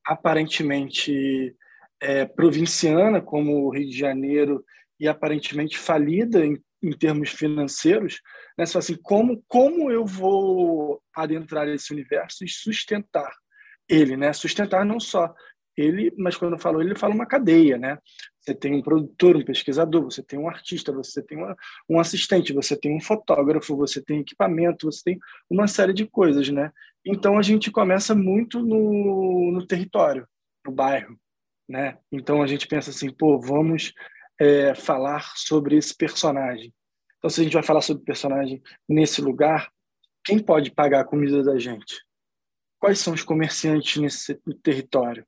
aparentemente 0.06 1.54
é 2.00 2.26
provinciana, 2.26 3.20
como 3.20 3.64
o 3.64 3.70
Rio 3.70 3.88
de 3.88 3.96
Janeiro, 3.96 4.64
e 5.00 5.08
aparentemente 5.08 5.78
falida 5.78 6.44
em, 6.44 6.62
em 6.82 6.92
termos 6.92 7.30
financeiros, 7.30 8.20
né? 8.58 8.66
Fala 8.66 8.80
assim, 8.80 8.96
como, 9.02 9.42
como 9.48 9.90
eu 9.90 10.04
vou 10.04 11.02
adentrar 11.14 11.68
esse 11.68 11.92
universo 11.92 12.44
e 12.44 12.48
sustentar 12.48 13.32
ele, 13.88 14.16
né? 14.16 14.32
Sustentar 14.32 14.84
não 14.84 15.00
só 15.00 15.32
ele, 15.76 16.12
mas 16.16 16.36
quando 16.36 16.52
eu 16.52 16.58
falo 16.58 16.80
ele, 16.80 16.94
fala 16.94 17.14
uma 17.14 17.26
cadeia, 17.26 17.76
né? 17.76 17.98
Você 18.44 18.54
tem 18.54 18.74
um 18.74 18.82
produtor, 18.82 19.36
um 19.36 19.44
pesquisador, 19.44 20.04
você 20.04 20.22
tem 20.22 20.38
um 20.38 20.48
artista, 20.48 20.92
você 20.92 21.22
tem 21.22 21.38
uma, 21.38 21.56
um 21.88 21.98
assistente, 21.98 22.52
você 22.52 22.76
tem 22.76 22.94
um 22.94 23.00
fotógrafo, 23.00 23.76
você 23.76 24.02
tem 24.02 24.20
equipamento, 24.20 24.90
você 24.90 25.02
tem 25.02 25.18
uma 25.48 25.66
série 25.66 25.94
de 25.94 26.06
coisas, 26.06 26.48
né? 26.50 26.70
Então 27.04 27.38
a 27.38 27.42
gente 27.42 27.70
começa 27.70 28.14
muito 28.14 28.60
no, 28.60 29.50
no 29.52 29.66
território, 29.66 30.28
no 30.64 30.72
bairro, 30.72 31.18
né? 31.68 31.98
Então 32.12 32.42
a 32.42 32.46
gente 32.46 32.66
pensa 32.66 32.90
assim, 32.90 33.10
pô, 33.10 33.40
vamos 33.40 33.94
é, 34.38 34.74
falar 34.74 35.32
sobre 35.36 35.76
esse 35.76 35.96
personagem. 35.96 36.74
Então 37.18 37.30
se 37.30 37.40
a 37.40 37.44
gente 37.44 37.54
vai 37.54 37.62
falar 37.62 37.80
sobre 37.80 38.04
personagem 38.04 38.62
nesse 38.86 39.22
lugar, 39.22 39.70
quem 40.22 40.38
pode 40.38 40.70
pagar 40.70 41.00
a 41.00 41.04
comida 41.04 41.42
da 41.42 41.58
gente? 41.58 42.02
Quais 42.78 42.98
são 42.98 43.14
os 43.14 43.22
comerciantes 43.22 43.96
nesse 43.96 44.34
território? 44.62 45.26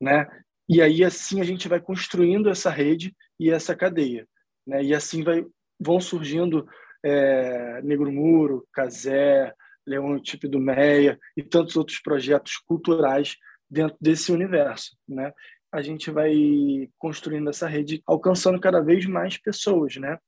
né? 0.00 0.26
E 0.72 0.80
aí 0.80 1.02
assim 1.02 1.40
a 1.40 1.44
gente 1.44 1.66
vai 1.66 1.80
construindo 1.80 2.48
essa 2.48 2.70
rede 2.70 3.12
e 3.40 3.50
essa 3.50 3.74
cadeia, 3.74 4.24
né? 4.64 4.84
E 4.84 4.94
assim 4.94 5.24
vai 5.24 5.44
vão 5.80 5.98
surgindo 5.98 6.64
é, 7.04 7.82
Negro 7.82 8.12
Muro, 8.12 8.64
Casé, 8.72 9.52
Leão 9.84 10.16
Tipo 10.22 10.48
do 10.48 10.60
Meia 10.60 11.18
e 11.36 11.42
tantos 11.42 11.74
outros 11.74 11.98
projetos 11.98 12.56
culturais 12.58 13.34
dentro 13.68 13.96
desse 14.00 14.30
universo, 14.30 14.96
né? 15.08 15.32
A 15.72 15.82
gente 15.82 16.08
vai 16.08 16.88
construindo 16.98 17.50
essa 17.50 17.66
rede, 17.66 18.00
alcançando 18.06 18.60
cada 18.60 18.80
vez 18.80 19.04
mais 19.06 19.36
pessoas, 19.36 19.96
né? 19.96 20.18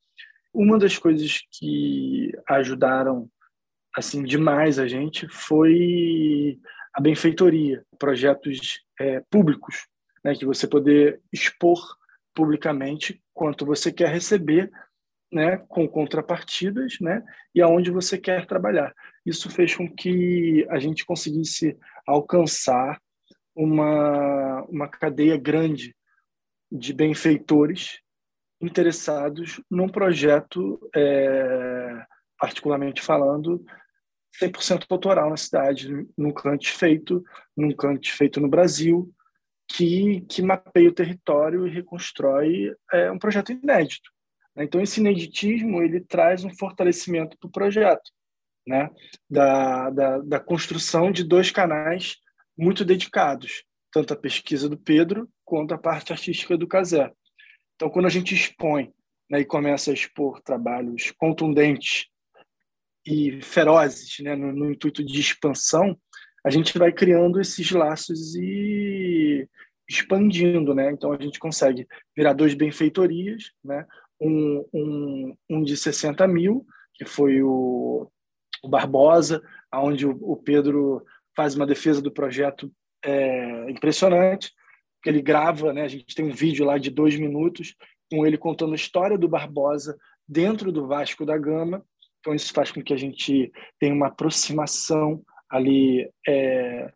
Uma 0.53 0.77
das 0.77 0.99
coisas 0.99 1.39
que 1.53 2.33
ajudaram 2.49 3.31
assim 3.97 4.25
demais 4.25 4.81
a 4.81 4.89
gente 4.89 5.29
foi 5.29 6.59
a 6.93 7.01
benfeitoria, 7.01 7.85
projetos 7.97 8.81
é, 8.99 9.21
públicos, 9.31 9.87
né, 10.25 10.35
que 10.35 10.47
você 10.47 10.67
poder 10.67 11.21
expor 11.33 11.81
publicamente 12.35 13.23
quanto 13.35 13.67
você 13.67 13.93
quer 13.93 14.09
receber, 14.09 14.71
né, 15.33 15.57
com 15.69 15.89
contrapartidas, 15.89 16.99
né, 17.01 17.23
e 17.55 17.61
aonde 17.63 17.91
você 17.91 18.19
quer 18.19 18.47
trabalhar. 18.47 18.95
Isso 19.25 19.51
fez 19.51 19.75
com 19.75 19.89
que 19.89 20.67
a 20.71 20.79
gente 20.79 21.05
conseguisse 21.05 21.77
alcançar 22.07 23.01
uma 23.55 24.63
uma 24.69 24.89
cadeia 24.89 25.37
grande 25.37 25.95
de 26.71 26.93
benfeitores 26.93 28.01
interessados 28.61 29.61
num 29.71 29.89
projeto, 29.89 30.79
é, 30.95 32.05
particularmente 32.39 33.03
falando, 33.03 33.63
100% 34.41 34.87
autoral 34.89 35.29
na 35.29 35.37
cidade, 35.37 36.07
nunca 36.17 36.49
antes 36.49 36.71
feito, 36.71 37.23
nunca 37.57 37.89
antes 37.89 38.15
feito 38.17 38.41
no 38.41 38.49
Brasil, 38.49 39.13
que, 39.69 40.21
que 40.23 40.43
mapeia 40.43 40.89
o 40.89 40.95
território 40.95 41.67
e 41.67 41.71
reconstrói 41.71 42.75
é, 42.93 43.11
um 43.11 43.19
projeto 43.19 43.53
inédito. 43.53 44.11
Né? 44.55 44.65
Então, 44.65 44.81
esse 44.81 45.01
ineditismo 45.01 45.83
ele 45.83 46.01
traz 46.01 46.45
um 46.45 46.55
fortalecimento 46.55 47.37
para 47.39 47.49
o 47.49 47.53
projeto, 47.53 48.11
né? 48.67 48.91
da, 49.29 49.91
da, 49.91 50.19
da 50.19 50.41
construção 50.41 51.11
de 51.11 51.25
dois 51.25 51.51
canais 51.51 52.17
muito 52.57 52.85
dedicados, 52.85 53.65
tanto 53.91 54.13
a 54.13 54.17
pesquisa 54.17 54.69
do 54.69 54.79
Pedro 54.79 55.29
quanto 55.45 55.75
a 55.75 55.79
parte 55.79 56.13
artística 56.13 56.57
do 56.57 56.67
Casé. 56.67 57.11
Então, 57.75 57.91
quando 57.91 58.07
a 58.07 58.11
gente 58.11 58.35
expõe 58.35 58.93
né, 59.29 59.41
e 59.41 59.45
começa 59.45 59.91
a 59.91 59.95
expor 59.95 60.41
trabalhos 60.43 61.11
contundentes 61.17 62.07
e 63.05 63.41
ferozes, 63.43 64.19
né, 64.21 64.37
no, 64.37 64.53
no, 64.53 64.71
intuito 64.71 65.05
de 65.05 65.21
expansão, 65.21 65.99
a 66.45 66.51
gente 66.51 66.77
vai 66.79 66.93
criando 66.93 67.41
esses 67.41 67.71
laços 67.71 68.35
e 68.35 69.49
expandindo, 69.89 70.75
né? 70.75 70.91
Então 70.91 71.13
a 71.13 71.21
gente 71.21 71.39
consegue 71.39 71.87
virar 72.17 72.33
dois 72.33 72.55
benfeitorias, 72.55 73.53
né? 73.65 73.87
Um, 74.21 74.65
um, 74.73 75.37
um 75.51 75.63
de 75.63 75.77
60 75.77 76.27
mil, 76.27 76.65
que 76.95 77.05
foi 77.05 77.43
o, 77.43 78.09
o 78.63 78.69
Barbosa, 78.69 79.43
onde 79.75 80.07
o, 80.07 80.17
o, 80.21 80.37
Pedro 80.37 81.05
faz 81.37 81.55
uma 81.55 81.67
defesa 81.67 82.01
do 82.01 82.13
projeto 82.13 82.71
é, 83.05 83.71
impressionante, 83.71 84.53
que 85.03 85.09
ele 85.09 85.21
grava, 85.21 85.73
né? 85.73 85.83
A 85.83 85.89
gente 85.89 86.15
tem 86.15 86.25
um 86.25 86.33
vídeo 86.33 86.65
lá 86.65 86.79
de 86.79 86.91
dois 86.91 87.19
minutos 87.19 87.75
com 88.11 88.27
ele 88.27 88.39
contando 88.39 88.73
a 88.73 88.77
história 88.77 89.19
do 89.19 89.29
Barbosa 89.29 89.97
dentro 90.29 90.71
do 90.71 90.87
Vasco 90.87 91.27
da 91.27 91.37
Gama. 91.37 91.85
Então 92.21 92.35
isso 92.35 92.53
faz 92.53 92.71
com 92.71 92.83
que 92.83 92.93
a 92.93 92.97
gente 92.97 93.51
tenha 93.81 93.95
uma 93.95 94.07
aproximação 94.09 95.25
ali 95.53 96.11
é, 96.27 96.91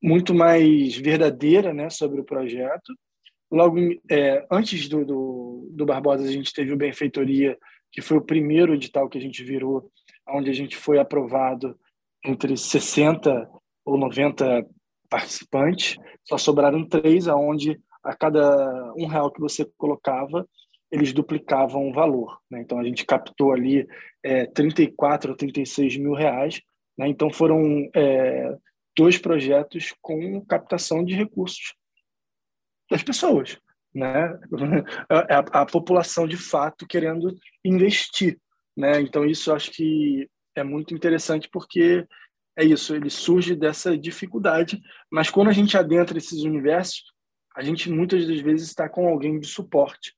muito 0.00 0.32
mais 0.32 0.96
verdadeira 0.96 1.74
né, 1.74 1.90
sobre 1.90 2.20
o 2.20 2.24
projeto. 2.24 2.94
Logo 3.50 3.76
é, 4.08 4.46
antes 4.50 4.88
do, 4.88 5.04
do, 5.04 5.68
do, 5.72 5.84
Barbosa, 5.84 6.22
a 6.22 6.30
gente 6.30 6.52
teve 6.52 6.72
o 6.72 6.76
Benfeitoria, 6.76 7.58
que 7.90 8.00
foi 8.00 8.16
o 8.16 8.24
primeiro 8.24 8.72
edital 8.72 9.08
que 9.08 9.18
a 9.18 9.20
gente 9.20 9.42
virou, 9.42 9.90
onde 10.28 10.48
a 10.48 10.52
gente 10.52 10.76
foi 10.76 10.98
aprovado 10.98 11.76
entre 12.24 12.56
60 12.56 13.48
ou 13.84 13.98
90 13.98 14.64
participantes. 15.10 15.96
Só 16.24 16.38
sobraram 16.38 16.86
três, 16.86 17.26
aonde 17.26 17.80
a 18.04 18.14
cada 18.14 18.92
um 18.96 19.06
real 19.06 19.32
que 19.32 19.40
você 19.40 19.68
colocava, 19.76 20.48
eles 20.90 21.12
duplicavam 21.12 21.88
o 21.88 21.92
valor. 21.92 22.38
Né? 22.48 22.60
Então, 22.60 22.78
a 22.78 22.84
gente 22.84 23.04
captou 23.04 23.52
ali 23.52 23.86
é, 24.22 24.46
34 24.46 25.32
ou 25.32 25.36
36 25.36 25.96
mil 25.96 26.14
reais. 26.14 26.60
Né? 26.98 27.08
Então, 27.08 27.30
foram 27.30 27.90
é, 27.94 28.56
dois 28.96 29.18
projetos 29.18 29.94
com 30.00 30.44
captação 30.46 31.04
de 31.04 31.14
recursos 31.14 31.74
das 32.90 33.02
pessoas, 33.02 33.58
né? 33.94 34.38
A, 35.10 35.62
a, 35.62 35.66
população 35.66 36.26
de 36.26 36.36
fato 36.36 36.86
querendo 36.86 37.36
investir, 37.64 38.38
né? 38.76 39.00
Então 39.00 39.24
isso 39.24 39.52
acho 39.52 39.70
que 39.70 40.28
é 40.54 40.62
muito 40.64 40.94
interessante 40.94 41.48
porque 41.50 42.06
é 42.58 42.64
isso, 42.64 42.94
ele 42.94 43.10
surge 43.10 43.54
dessa 43.54 43.96
dificuldade, 43.98 44.80
mas 45.10 45.28
quando 45.28 45.48
a 45.48 45.52
gente 45.52 45.76
adentra 45.76 46.16
esses 46.16 46.42
universos, 46.42 47.04
a 47.54 47.62
gente 47.62 47.90
muitas 47.90 48.26
das 48.26 48.40
vezes 48.40 48.68
está 48.68 48.88
com 48.88 49.08
alguém 49.08 49.38
de 49.38 49.46
suporte 49.46 50.14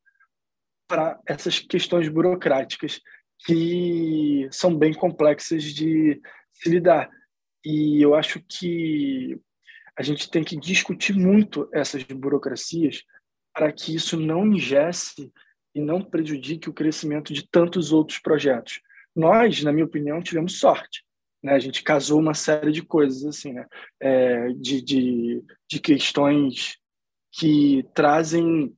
para 0.87 1.19
essas 1.27 1.59
questões 1.59 2.09
burocráticas 2.09 3.01
que 3.45 4.49
são 4.53 4.77
bem 4.77 4.93
complexas 4.95 5.65
de 5.65 6.21
se 6.63 6.69
lidar. 6.69 7.11
E 7.65 8.01
eu 8.03 8.15
acho 8.15 8.41
que 8.49 9.39
a 9.97 10.03
gente 10.03 10.31
tem 10.31 10.45
que 10.45 10.57
discutir 10.57 11.15
muito 11.15 11.69
essas 11.73 12.03
burocracias 12.05 13.03
para 13.53 13.73
que 13.73 13.95
isso 13.95 14.17
não 14.19 14.47
ingesse 14.47 15.33
e 15.75 15.81
não 15.81 16.03
prejudique 16.03 16.69
o 16.69 16.73
crescimento 16.73 17.33
de 17.33 17.49
tantos 17.49 17.93
outros 17.93 18.19
projetos. 18.19 18.81
Nós, 19.15 19.63
na 19.63 19.73
minha 19.73 19.85
opinião, 19.85 20.23
tivemos 20.23 20.59
sorte. 20.59 21.05
Né? 21.43 21.53
A 21.53 21.59
gente 21.59 21.83
casou 21.83 22.21
uma 22.21 22.35
série 22.35 22.73
de 22.73 22.83
coisas 22.83 23.25
assim, 23.25 23.53
né? 23.53 23.67
É, 24.01 24.49
de, 24.53 24.83
de, 24.83 25.45
de 25.69 25.81
questões 25.81 26.79
que 27.33 27.85
trazem 27.95 28.73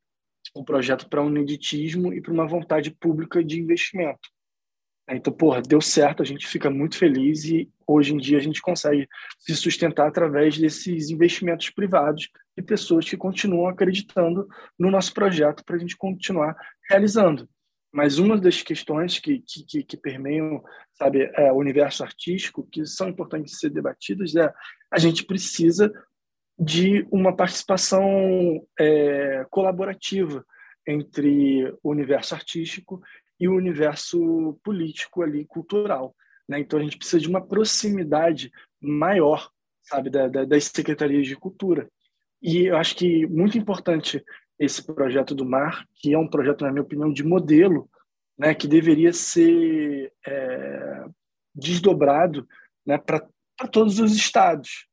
o 0.55 0.61
um 0.61 0.65
projeto 0.65 1.09
para 1.09 1.23
um 1.23 1.29
ineditismo 1.29 2.13
e 2.13 2.21
para 2.21 2.33
uma 2.33 2.47
vontade 2.47 2.91
pública 2.91 3.45
de 3.45 3.61
investimento. 3.61 4.29
Então, 5.13 5.33
porra, 5.33 5.61
deu 5.61 5.81
certo, 5.81 6.23
a 6.23 6.27
gente 6.27 6.47
fica 6.47 6.71
muito 6.71 6.97
feliz 6.97 7.45
e 7.45 7.69
hoje 7.87 8.15
em 8.15 8.17
dia 8.17 8.39
a 8.39 8.43
gente 8.43 8.63
consegue 8.63 9.09
se 9.39 9.55
sustentar 9.57 10.07
através 10.07 10.57
desses 10.57 11.11
investimentos 11.11 11.71
privados 11.71 12.29
e 12.57 12.63
pessoas 12.63 13.09
que 13.09 13.17
continuam 13.17 13.69
acreditando 13.69 14.47
no 14.79 14.91
nosso 14.91 15.13
projeto 15.13 15.65
para 15.65 15.77
a 15.77 15.79
gente 15.79 15.97
continuar 15.97 16.57
realizando. 16.89 17.49
Mas 17.93 18.19
uma 18.19 18.39
das 18.39 18.63
questões 18.63 19.19
que, 19.19 19.43
que, 19.47 19.83
que 19.83 19.97
permeiam 19.97 20.63
sabe, 20.93 21.29
é, 21.35 21.51
o 21.51 21.57
universo 21.57 22.05
artístico, 22.05 22.67
que 22.71 22.87
são 22.87 23.09
importantes 23.09 23.53
de 23.53 23.59
ser 23.59 23.71
debatidas, 23.71 24.37
é 24.37 24.53
a 24.93 24.99
gente 24.99 25.25
precisa 25.25 25.93
de 26.57 27.07
uma 27.11 27.35
participação 27.35 28.65
é, 28.79 29.45
colaborativa 29.51 30.45
entre 30.87 31.75
o 31.83 31.91
universo 31.91 32.35
artístico 32.35 33.01
e 33.41 33.49
o 33.49 33.57
universo 33.57 34.61
político 34.63 35.23
ali, 35.23 35.47
cultural. 35.47 36.15
Né? 36.47 36.61
Então 36.61 36.79
a 36.79 36.83
gente 36.83 36.99
precisa 36.99 37.19
de 37.19 37.29
uma 37.29 37.41
proximidade 37.41 38.53
maior, 38.81 39.51
sabe, 39.83 40.11
da, 40.11 40.29
da, 40.29 40.45
das 40.45 40.65
secretarias 40.65 41.27
de 41.27 41.37
cultura. 41.37 41.89
E 42.43 42.67
eu 42.67 42.77
acho 42.77 42.95
que 42.95 43.27
muito 43.27 43.57
importante 43.57 44.23
esse 44.59 44.85
projeto 44.85 45.35
do 45.35 45.45
Mar, 45.45 45.87
que 45.95 46.13
é 46.13 46.19
um 46.19 46.29
projeto, 46.29 46.65
na 46.65 46.71
minha 46.71 46.83
opinião, 46.83 47.11
de 47.11 47.25
modelo, 47.25 47.89
né, 48.39 48.55
que 48.55 48.69
deveria 48.69 49.13
ser 49.13 50.13
é, 50.27 51.05
desdobrado 51.55 52.47
né, 52.85 52.99
para 52.99 53.27
todos 53.71 53.99
os 53.99 54.15
estados. 54.15 54.87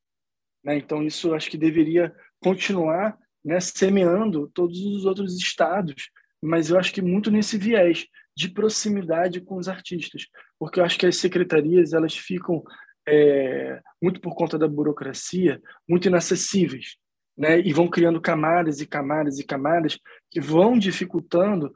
Né? 0.63 0.77
Então, 0.77 1.03
isso 1.03 1.33
acho 1.33 1.49
que 1.49 1.57
deveria 1.57 2.15
continuar 2.39 3.17
né, 3.43 3.59
semeando 3.59 4.49
todos 4.53 4.79
os 4.85 5.05
outros 5.05 5.37
estados, 5.37 6.11
mas 6.41 6.69
eu 6.69 6.77
acho 6.77 6.93
que 6.93 7.01
muito 7.01 7.31
nesse 7.31 7.57
viés 7.57 8.05
de 8.37 8.49
proximidade 8.49 9.41
com 9.41 9.57
os 9.57 9.67
artistas, 9.67 10.27
porque 10.59 10.79
eu 10.79 10.85
acho 10.85 10.99
que 10.99 11.07
as 11.07 11.17
secretarias 11.17 11.91
elas 11.91 12.15
ficam 12.15 12.63
é, 13.09 13.81
muito 13.99 14.21
por 14.21 14.35
conta 14.35 14.59
da 14.59 14.67
burocracia 14.67 15.59
muito 15.89 16.07
inacessíveis, 16.07 16.97
né? 17.35 17.59
E 17.59 17.73
vão 17.73 17.89
criando 17.89 18.21
camadas 18.21 18.79
e 18.79 18.85
camadas 18.85 19.39
e 19.39 19.43
camadas 19.43 19.97
que 20.29 20.39
vão 20.39 20.77
dificultando 20.77 21.73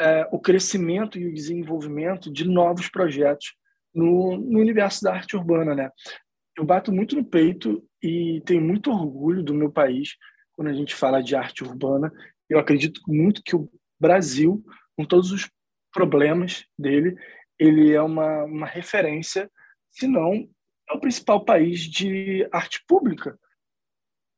é, 0.00 0.26
o 0.32 0.40
crescimento 0.40 1.18
e 1.18 1.26
o 1.26 1.34
desenvolvimento 1.34 2.32
de 2.32 2.48
novos 2.48 2.88
projetos 2.88 3.52
no, 3.94 4.38
no 4.38 4.60
universo 4.60 5.04
da 5.04 5.12
arte 5.12 5.36
urbana, 5.36 5.74
né? 5.74 5.90
Eu 6.56 6.64
bato 6.64 6.90
muito 6.90 7.16
no 7.16 7.24
peito 7.24 7.84
e 8.02 8.40
tenho 8.46 8.62
muito 8.62 8.90
orgulho 8.90 9.42
do 9.42 9.52
meu 9.52 9.70
país 9.70 10.16
quando 10.52 10.68
a 10.68 10.72
gente 10.72 10.94
fala 10.94 11.22
de 11.22 11.36
arte 11.36 11.62
urbana. 11.62 12.10
Eu 12.48 12.58
acredito 12.58 13.02
muito 13.06 13.42
que 13.42 13.54
o 13.54 13.68
Brasil, 14.00 14.64
com 14.96 15.04
todos 15.04 15.32
os 15.32 15.50
problemas 15.92 16.64
dele, 16.78 17.16
ele 17.58 17.92
é 17.92 18.00
uma, 18.00 18.44
uma 18.44 18.66
referência, 18.66 19.50
se 19.90 20.06
não 20.06 20.48
é 20.88 20.92
o 20.94 21.00
principal 21.00 21.44
país 21.44 21.80
de 21.80 22.48
arte 22.52 22.82
pública 22.86 23.38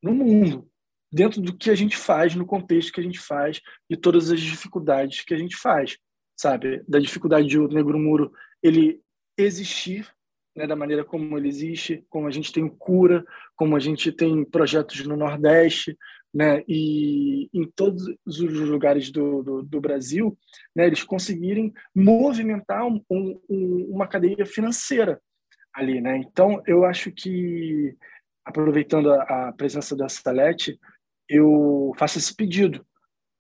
no 0.03 0.15
mundo, 0.15 0.69
dentro 1.13 1.41
do 1.41 1.57
que 1.57 1.71
a 1.71 1.75
gente 1.75 1.97
faz, 1.97 2.35
no 2.35 2.47
contexto 2.47 2.93
que 2.93 3.01
a 3.01 3.05
gente 3.05 3.21
faz 3.21 3.61
e 3.89 3.97
todas 3.97 4.31
as 4.31 4.41
dificuldades 4.41 5.23
que 5.23 5.35
a 5.35 5.39
gente 5.39 5.57
faz, 5.57 5.99
sabe? 6.37 6.83
Da 6.89 6.99
dificuldade 6.99 7.47
de 7.47 7.59
o 7.59 7.69
Negro 7.69 7.99
Muro 7.99 8.33
ele 8.63 9.01
existir, 9.37 10.09
né, 10.55 10.67
da 10.67 10.77
maneira 10.77 11.05
como 11.05 11.37
ele 11.39 11.49
existe, 11.49 12.05
como 12.09 12.27
a 12.27 12.31
gente 12.31 12.53
tem 12.53 12.69
cura, 12.69 13.25
como 13.57 13.77
a 13.77 13.81
gente 13.81 14.11
tem 14.13 14.45
projetos 14.45 15.05
no 15.07 15.17
Nordeste, 15.17 15.97
né, 16.33 16.63
e 16.69 17.49
em 17.53 17.69
todos 17.75 18.05
os 18.25 18.39
lugares 18.39 19.11
do, 19.11 19.43
do, 19.43 19.63
do 19.63 19.81
Brasil, 19.81 20.37
né, 20.75 20.87
eles 20.87 21.03
conseguirem 21.03 21.73
movimentar 21.95 22.87
um, 22.87 23.03
um, 23.11 23.89
uma 23.91 24.07
cadeia 24.07 24.47
financeira 24.47 25.21
ali, 25.73 26.01
né? 26.01 26.17
Então, 26.17 26.63
eu 26.67 26.85
acho 26.85 27.13
que 27.13 27.97
aproveitando 28.45 29.13
a, 29.13 29.49
a 29.49 29.53
presença 29.53 29.97
da 29.97 30.09
Salete, 30.09 30.79
eu 31.29 31.93
faço 31.97 32.19
esse 32.19 32.35
pedido 32.35 32.85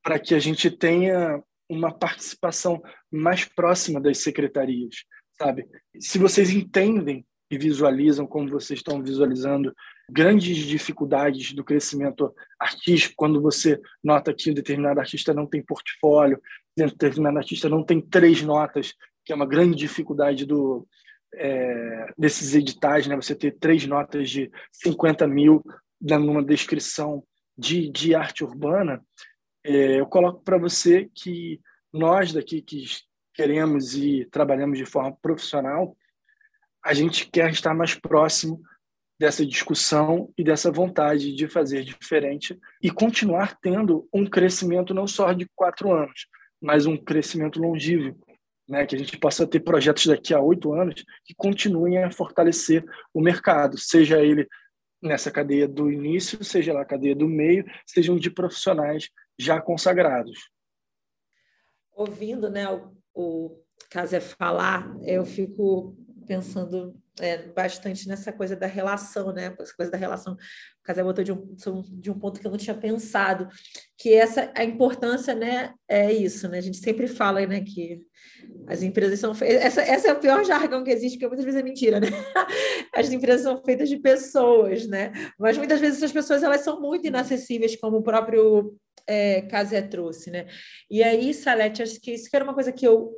para 0.02 0.18
que 0.18 0.34
a 0.34 0.38
gente 0.38 0.70
tenha 0.70 1.42
uma 1.68 1.92
participação 1.92 2.82
mais 3.10 3.44
próxima 3.44 4.00
das 4.00 4.18
secretarias, 4.18 5.04
sabe? 5.40 5.66
Se 5.98 6.18
vocês 6.18 6.50
entendem 6.50 7.24
e 7.50 7.56
visualizam 7.56 8.26
como 8.26 8.50
vocês 8.50 8.78
estão 8.78 9.02
visualizando 9.02 9.74
grandes 10.08 10.58
dificuldades 10.58 11.52
do 11.52 11.64
crescimento 11.64 12.34
artístico, 12.58 13.14
quando 13.16 13.40
você 13.40 13.80
nota 14.04 14.34
que 14.34 14.50
um 14.50 14.54
determinado 14.54 15.00
artista 15.00 15.32
não 15.32 15.46
tem 15.46 15.62
portfólio, 15.62 16.40
um 16.78 16.86
determinado 16.86 17.38
artista 17.38 17.68
não 17.68 17.82
tem 17.82 18.00
três 18.00 18.42
notas, 18.42 18.94
que 19.24 19.32
é 19.32 19.36
uma 19.36 19.46
grande 19.46 19.76
dificuldade 19.76 20.44
do, 20.44 20.86
é, 21.34 22.12
desses 22.18 22.54
editais, 22.54 23.06
né? 23.06 23.16
você 23.16 23.34
ter 23.34 23.52
três 23.52 23.86
notas 23.86 24.28
de 24.28 24.50
50 24.72 25.26
mil 25.26 25.64
numa 26.00 26.42
descrição 26.42 27.24
de, 27.56 27.90
de 27.90 28.14
arte 28.14 28.44
urbana, 28.44 29.02
é, 29.64 30.00
eu 30.00 30.06
coloco 30.06 30.42
para 30.42 30.58
você 30.58 31.10
que 31.14 31.60
nós 31.92 32.32
daqui 32.32 32.62
que 32.62 32.84
queremos 33.34 33.94
e 33.94 34.26
trabalhamos 34.30 34.78
de 34.78 34.86
forma 34.86 35.16
profissional, 35.20 35.96
a 36.84 36.94
gente 36.94 37.30
quer 37.30 37.50
estar 37.50 37.74
mais 37.74 37.94
próximo 37.94 38.60
dessa 39.18 39.44
discussão 39.44 40.32
e 40.36 40.42
dessa 40.42 40.72
vontade 40.72 41.34
de 41.34 41.46
fazer 41.46 41.84
diferente 41.84 42.58
e 42.82 42.90
continuar 42.90 43.58
tendo 43.60 44.08
um 44.12 44.24
crescimento 44.24 44.94
não 44.94 45.06
só 45.06 45.32
de 45.32 45.46
quatro 45.54 45.92
anos, 45.92 46.26
mas 46.60 46.86
um 46.86 46.96
crescimento 46.96 47.60
longínquo, 47.60 48.18
né, 48.66 48.86
que 48.86 48.94
a 48.94 48.98
gente 48.98 49.18
possa 49.18 49.46
ter 49.46 49.60
projetos 49.60 50.06
daqui 50.06 50.32
a 50.32 50.40
oito 50.40 50.72
anos 50.72 51.04
que 51.24 51.34
continuem 51.34 52.02
a 52.02 52.10
fortalecer 52.10 52.82
o 53.12 53.20
mercado, 53.20 53.76
seja 53.76 54.20
ele 54.20 54.48
nessa 55.02 55.30
cadeia 55.30 55.68
do 55.68 55.90
início, 55.90 56.42
seja 56.42 56.72
lá 56.72 56.82
a 56.82 56.86
cadeia 56.86 57.14
do 57.14 57.28
meio, 57.28 57.64
sejam 57.86 58.16
de 58.16 58.30
profissionais 58.30 59.10
já 59.38 59.60
consagrados. 59.60 60.50
Ouvindo 61.92 62.48
né, 62.48 62.68
o, 62.70 62.99
o 63.14 63.56
Casé 63.90 64.20
falar, 64.20 64.96
eu 65.02 65.24
fico 65.24 65.96
pensando 66.30 66.94
é, 67.18 67.38
bastante 67.48 68.06
nessa 68.06 68.32
coisa 68.32 68.54
da 68.54 68.68
relação, 68.68 69.32
né? 69.32 69.52
Essa 69.58 69.74
coisa 69.74 69.90
da 69.90 69.98
relação. 69.98 70.34
O 70.34 70.82
Casé 70.84 71.02
botou 71.02 71.24
de 71.24 71.32
um, 71.32 71.56
de 71.98 72.08
um 72.08 72.16
ponto 72.16 72.38
que 72.38 72.46
eu 72.46 72.52
não 72.52 72.56
tinha 72.56 72.76
pensado, 72.76 73.48
que 73.98 74.14
essa 74.14 74.48
a 74.54 74.62
importância, 74.62 75.34
né? 75.34 75.74
É 75.88 76.12
isso, 76.12 76.48
né? 76.48 76.58
A 76.58 76.60
gente 76.60 76.76
sempre 76.76 77.08
fala, 77.08 77.44
né? 77.44 77.62
Que 77.62 78.00
as 78.68 78.80
empresas 78.84 79.18
são 79.18 79.34
feitas. 79.34 79.60
Essa, 79.60 79.82
essa 79.82 80.08
é 80.08 80.12
o 80.12 80.20
pior 80.20 80.44
jargão 80.44 80.84
que 80.84 80.92
existe, 80.92 81.16
porque 81.16 81.26
muitas 81.26 81.44
vezes 81.44 81.58
é 81.58 81.64
mentira, 81.64 81.98
né? 81.98 82.06
As 82.94 83.10
empresas 83.10 83.42
são 83.42 83.60
feitas 83.64 83.88
de 83.88 83.98
pessoas, 83.98 84.86
né? 84.86 85.10
Mas 85.36 85.58
muitas 85.58 85.80
vezes 85.80 85.98
essas 85.98 86.12
pessoas 86.12 86.44
elas 86.44 86.60
são 86.60 86.80
muito 86.80 87.08
inacessíveis, 87.08 87.74
como 87.74 87.96
o 87.96 88.02
próprio 88.04 88.76
é, 89.04 89.42
Casé 89.42 89.82
trouxe, 89.82 90.30
né? 90.30 90.46
E 90.88 91.02
aí, 91.02 91.34
Salete, 91.34 91.82
acho 91.82 92.00
que 92.00 92.12
isso 92.12 92.28
era 92.32 92.44
uma 92.44 92.54
coisa 92.54 92.70
que 92.70 92.86
eu 92.86 93.10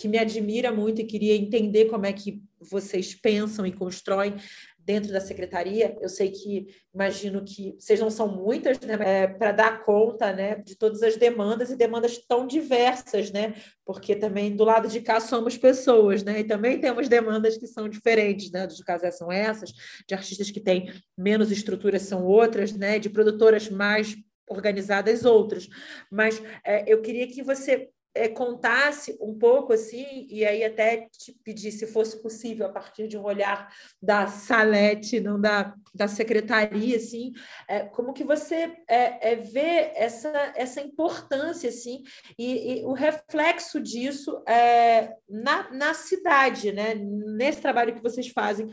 que 0.00 0.08
me 0.08 0.16
admira 0.16 0.72
muito 0.72 1.02
e 1.02 1.04
queria 1.04 1.36
entender 1.36 1.84
como 1.84 2.06
é 2.06 2.12
que 2.12 2.42
vocês 2.58 3.14
pensam 3.14 3.66
e 3.66 3.72
constroem 3.72 4.34
dentro 4.78 5.12
da 5.12 5.20
secretaria. 5.20 5.94
Eu 6.00 6.08
sei 6.08 6.30
que 6.30 6.68
imagino 6.94 7.44
que 7.44 7.76
vocês 7.78 8.00
não 8.00 8.08
são 8.08 8.26
muitas, 8.26 8.80
né, 8.80 8.96
é, 8.98 9.26
para 9.26 9.52
dar 9.52 9.84
conta, 9.84 10.32
né, 10.32 10.56
de 10.56 10.74
todas 10.74 11.02
as 11.02 11.18
demandas 11.18 11.70
e 11.70 11.76
demandas 11.76 12.16
tão 12.26 12.46
diversas, 12.46 13.30
né? 13.30 13.54
Porque 13.84 14.16
também 14.16 14.56
do 14.56 14.64
lado 14.64 14.88
de 14.88 15.02
cá 15.02 15.20
somos 15.20 15.58
pessoas, 15.58 16.22
né? 16.22 16.40
E 16.40 16.44
também 16.44 16.80
temos 16.80 17.06
demandas 17.06 17.58
que 17.58 17.66
são 17.66 17.86
diferentes, 17.86 18.50
né? 18.50 18.66
De 18.66 18.82
casais 18.82 19.18
são 19.18 19.30
essas, 19.30 19.70
de 20.08 20.14
artistas 20.14 20.50
que 20.50 20.60
têm 20.60 20.90
menos 21.16 21.52
estruturas 21.52 22.02
são 22.02 22.24
outras, 22.24 22.72
né? 22.72 22.98
De 22.98 23.10
produtoras 23.10 23.68
mais 23.68 24.16
organizadas 24.48 25.26
outras. 25.26 25.68
Mas 26.10 26.42
é, 26.64 26.90
eu 26.90 27.02
queria 27.02 27.26
que 27.26 27.42
você 27.42 27.90
é, 28.14 28.28
contasse 28.28 29.16
um 29.20 29.38
pouco 29.38 29.72
assim, 29.72 30.26
e 30.28 30.44
aí 30.44 30.64
até 30.64 31.08
te 31.10 31.32
pedir, 31.44 31.70
se 31.72 31.86
fosse 31.86 32.20
possível, 32.20 32.66
a 32.66 32.70
partir 32.70 33.06
de 33.06 33.16
um 33.16 33.24
olhar 33.24 33.72
da 34.02 34.26
Salete, 34.26 35.20
não 35.20 35.40
da, 35.40 35.74
da 35.94 36.08
secretaria, 36.08 36.96
assim, 36.96 37.32
é, 37.68 37.80
como 37.80 38.12
que 38.12 38.24
você 38.24 38.76
é, 38.88 39.32
é, 39.32 39.36
vê 39.36 39.92
essa, 39.94 40.52
essa 40.56 40.80
importância 40.80 41.68
assim, 41.68 42.02
e, 42.38 42.80
e 42.80 42.84
o 42.84 42.92
reflexo 42.92 43.80
disso 43.80 44.42
é, 44.46 45.14
na, 45.28 45.70
na 45.72 45.94
cidade, 45.94 46.72
né? 46.72 46.94
nesse 46.94 47.60
trabalho 47.60 47.94
que 47.94 48.02
vocês 48.02 48.28
fazem. 48.28 48.68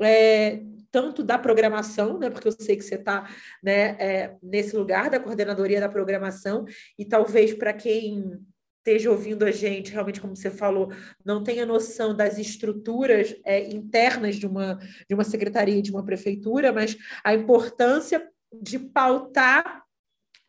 É, 0.00 0.60
tanto 0.90 1.22
da 1.22 1.36
programação, 1.36 2.18
né, 2.18 2.30
porque 2.30 2.48
eu 2.48 2.52
sei 2.52 2.76
que 2.76 2.84
você 2.84 2.94
está 2.94 3.28
né, 3.62 3.96
é, 3.98 4.36
nesse 4.42 4.76
lugar 4.76 5.10
da 5.10 5.20
coordenadoria 5.20 5.80
da 5.80 5.88
programação, 5.88 6.64
e 6.98 7.04
talvez 7.04 7.52
para 7.52 7.72
quem 7.72 8.38
esteja 8.78 9.10
ouvindo 9.10 9.44
a 9.44 9.50
gente, 9.50 9.92
realmente, 9.92 10.20
como 10.20 10.34
você 10.34 10.50
falou, 10.50 10.90
não 11.24 11.42
tenha 11.42 11.66
noção 11.66 12.14
das 12.14 12.38
estruturas 12.38 13.34
é, 13.44 13.68
internas 13.68 14.36
de 14.36 14.46
uma, 14.46 14.78
de 15.08 15.14
uma 15.14 15.24
secretaria, 15.24 15.82
de 15.82 15.90
uma 15.90 16.04
prefeitura, 16.04 16.72
mas 16.72 16.96
a 17.22 17.34
importância 17.34 18.26
de 18.62 18.78
pautar 18.78 19.84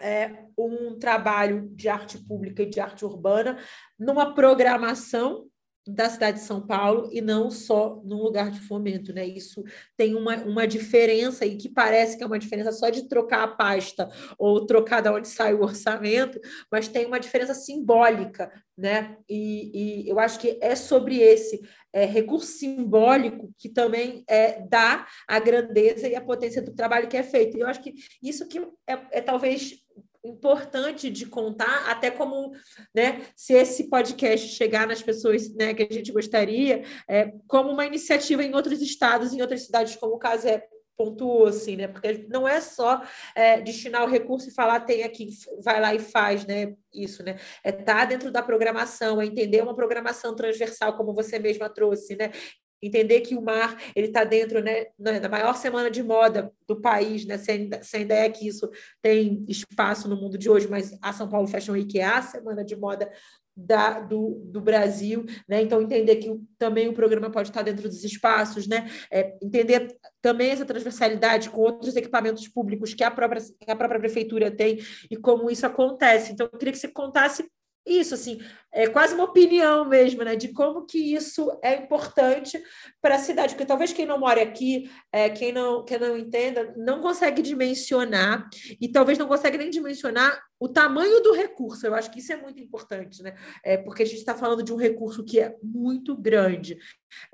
é, 0.02 0.46
um 0.58 0.98
trabalho 0.98 1.70
de 1.74 1.90
arte 1.90 2.18
pública 2.18 2.64
e 2.64 2.70
de 2.70 2.80
arte 2.80 3.04
urbana 3.04 3.60
numa 3.98 4.34
programação 4.34 5.46
da 5.88 6.10
cidade 6.10 6.40
de 6.40 6.44
São 6.44 6.66
Paulo 6.66 7.10
e 7.12 7.22
não 7.22 7.50
só 7.50 8.02
num 8.04 8.22
lugar 8.22 8.52
de 8.52 8.60
fomento, 8.60 9.14
né? 9.14 9.26
Isso 9.26 9.64
tem 9.98 10.16
uma, 10.16 10.36
uma 10.38 10.68
diferença 10.68 11.46
e 11.46 11.58
que 11.58 11.70
parece 11.70 12.18
que 12.18 12.24
é 12.24 12.28
uma 12.28 12.40
diferença 12.40 12.72
só 12.72 12.90
de 12.90 13.08
trocar 13.08 13.44
a 13.44 13.48
pasta 13.48 14.10
ou 14.38 14.66
trocar 14.66 15.02
da 15.02 15.14
onde 15.14 15.28
sai 15.28 15.54
o 15.54 15.62
orçamento, 15.62 16.40
mas 16.72 16.88
tem 16.88 17.06
uma 17.06 17.20
diferença 17.20 17.54
simbólica, 17.54 18.52
né? 18.78 19.18
E, 19.28 20.04
e 20.06 20.10
eu 20.10 20.20
acho 20.20 20.40
que 20.40 20.60
é 20.62 20.76
sobre 20.76 21.20
esse 21.20 21.62
é, 21.92 22.06
recurso 22.06 22.48
simbólico 22.48 23.52
que 23.58 23.70
também 23.70 24.24
é, 24.28 24.62
dá 24.62 25.08
a 25.28 25.40
grandeza 25.40 26.08
e 26.08 26.16
a 26.16 26.22
potência 26.22 26.62
do 26.62 26.74
trabalho 26.74 27.08
que 27.08 27.18
é 27.18 27.24
feito. 27.24 27.58
E 27.58 27.62
eu 27.62 27.68
acho 27.68 27.82
que 27.82 27.94
isso 28.22 28.48
que 28.48 28.60
é, 28.88 29.00
é 29.12 29.22
talvez 29.22 29.80
importante 30.24 31.10
de 31.10 31.26
contar, 31.26 31.90
até 31.90 32.12
como, 32.12 32.52
né, 32.94 33.22
se 33.36 33.54
esse 33.54 33.90
podcast 33.90 34.50
chegar 34.50 34.88
nas 34.88 35.02
pessoas, 35.02 35.54
né, 35.56 35.74
que 35.74 35.84
a 35.84 35.94
gente 35.94 36.12
gostaria, 36.12 36.84
é, 37.08 37.32
como 37.48 37.72
uma 37.72 37.86
iniciativa 37.86 38.44
em 38.44 38.54
outros 38.54 38.82
estados, 38.82 39.34
em 39.34 39.42
outras 39.42 39.66
cidades, 39.66 39.96
como 39.96 40.16
o 40.16 40.20
caso 40.20 40.48
é 40.48 40.64
pontuou 41.00 41.46
assim, 41.46 41.78
né? 41.78 41.88
Porque 41.88 42.28
não 42.28 42.46
é 42.46 42.60
só 42.60 43.02
é, 43.34 43.62
destinar 43.62 44.04
o 44.04 44.12
recurso 44.12 44.50
e 44.50 44.54
falar 44.54 44.82
tem 44.82 45.04
aqui, 45.04 45.30
vai 45.64 45.80
lá 45.80 45.96
e 45.96 46.00
faz, 46.00 46.46
né? 46.46 46.76
Isso, 46.94 47.24
né? 47.24 47.38
É 47.64 47.70
estar 47.70 47.86
tá 47.86 48.06
dentro 48.06 48.30
da 48.30 48.44
programação, 48.44 49.22
é 49.22 49.26
entender 49.26 49.64
uma 49.64 49.74
programação 49.74 50.36
transversal, 50.36 50.98
como 50.98 51.14
você 51.14 51.40
mesma 51.40 51.70
trouxe, 51.70 52.18
né? 52.18 52.32
Entender 52.82 53.22
que 53.22 53.36
o 53.36 53.42
mar 53.42 53.78
ele 53.96 54.08
está 54.08 54.24
dentro 54.24 54.62
né, 54.62 54.88
da 54.98 55.30
maior 55.30 55.56
semana 55.56 55.90
de 55.90 56.02
moda 56.02 56.52
do 56.68 56.80
país, 56.80 57.26
né, 57.26 57.38
sem, 57.38 57.70
sem 57.82 58.02
ideia 58.02 58.30
que 58.32 58.48
isso 58.48 58.70
tem 59.02 59.44
espaço 59.48 60.08
no 60.08 60.16
mundo 60.16 60.38
de 60.38 60.50
hoje, 60.50 60.68
mas 60.68 60.98
a 61.02 61.14
São 61.14 61.30
Paulo 61.30 61.48
Fashion 61.48 61.74
Week 61.74 62.00
é 62.00 62.06
a 62.06 62.22
semana 62.22 62.64
de 62.64 62.76
moda 62.76 63.10
da, 63.66 64.00
do, 64.00 64.42
do 64.46 64.62
Brasil, 64.62 65.26
né? 65.48 65.62
Então 65.62 65.82
entender 65.82 66.16
que 66.16 66.40
também 66.58 66.88
o 66.88 66.94
programa 66.94 67.30
pode 67.30 67.50
estar 67.50 67.62
dentro 67.62 67.90
dos 67.90 68.04
espaços, 68.04 68.68
né? 68.68 68.90
É, 69.12 69.38
entender 69.42 69.98
também 70.22 70.52
essa 70.52 70.66
transversalidade 70.66 71.50
com 71.50 71.62
outros 71.62 71.96
equipamentos 71.96 72.48
públicos 72.48 72.94
que 72.94 73.04
a 73.04 73.12
própria 73.12 73.42
que 73.42 73.70
a 73.70 73.76
própria 73.76 74.00
prefeitura 74.00 74.50
tem 74.50 74.80
e 75.12 75.18
como 75.18 75.50
isso 75.50 75.66
acontece. 75.66 76.32
Então 76.32 76.48
eu 76.52 76.58
queria 76.58 76.72
que 76.72 76.80
você 76.80 76.88
contasse 76.88 77.50
isso, 77.86 78.14
assim, 78.14 78.40
é 78.72 78.88
quase 78.88 79.16
uma 79.16 79.24
opinião 79.24 79.86
mesmo, 79.86 80.24
né, 80.24 80.36
de 80.36 80.50
como 80.50 80.86
que 80.86 81.14
isso 81.14 81.50
é 81.64 81.76
importante 81.76 82.62
para 83.02 83.16
a 83.16 83.20
cidade, 83.20 83.54
porque 83.54 83.66
talvez 83.66 83.92
quem 83.92 84.06
não 84.06 84.20
mora 84.20 84.42
aqui, 84.42 84.90
é, 85.12 85.30
quem, 85.30 85.52
não, 85.52 85.84
quem 85.84 85.98
não 86.00 86.18
entenda, 86.18 86.74
não 86.78 87.02
consegue 87.02 87.42
dimensionar, 87.42 88.48
e 88.80 88.88
talvez 88.92 89.18
não 89.18 89.28
consegue 89.28 89.58
nem 89.58 89.70
dimensionar 89.70 90.40
o 90.60 90.68
tamanho 90.68 91.22
do 91.22 91.34
recurso, 91.34 91.88
eu 91.88 91.96
acho 91.96 92.12
que 92.12 92.20
isso 92.20 92.32
é 92.32 92.38
muito 92.38 92.62
importante, 92.62 93.24
né, 93.24 93.36
é, 93.64 93.78
porque 93.78 94.04
a 94.04 94.06
gente 94.06 94.20
está 94.20 94.36
falando 94.36 94.64
de 94.64 94.72
um 94.72 94.78
recurso 94.78 95.26
que 95.26 95.40
é 95.40 95.56
muito 95.64 96.16
grande, 96.16 96.78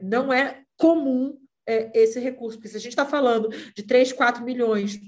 não 0.02 0.32
é 0.32 0.64
comum 0.78 1.38
é, 1.68 1.92
esse 2.00 2.20
recurso, 2.20 2.58
porque 2.58 2.70
se 2.70 2.78
a 2.78 2.80
gente 2.80 2.92
está 2.92 3.06
falando 3.06 3.50
de 3.50 3.84
3, 3.84 4.14
4 4.14 4.44
milhões 4.44 5.00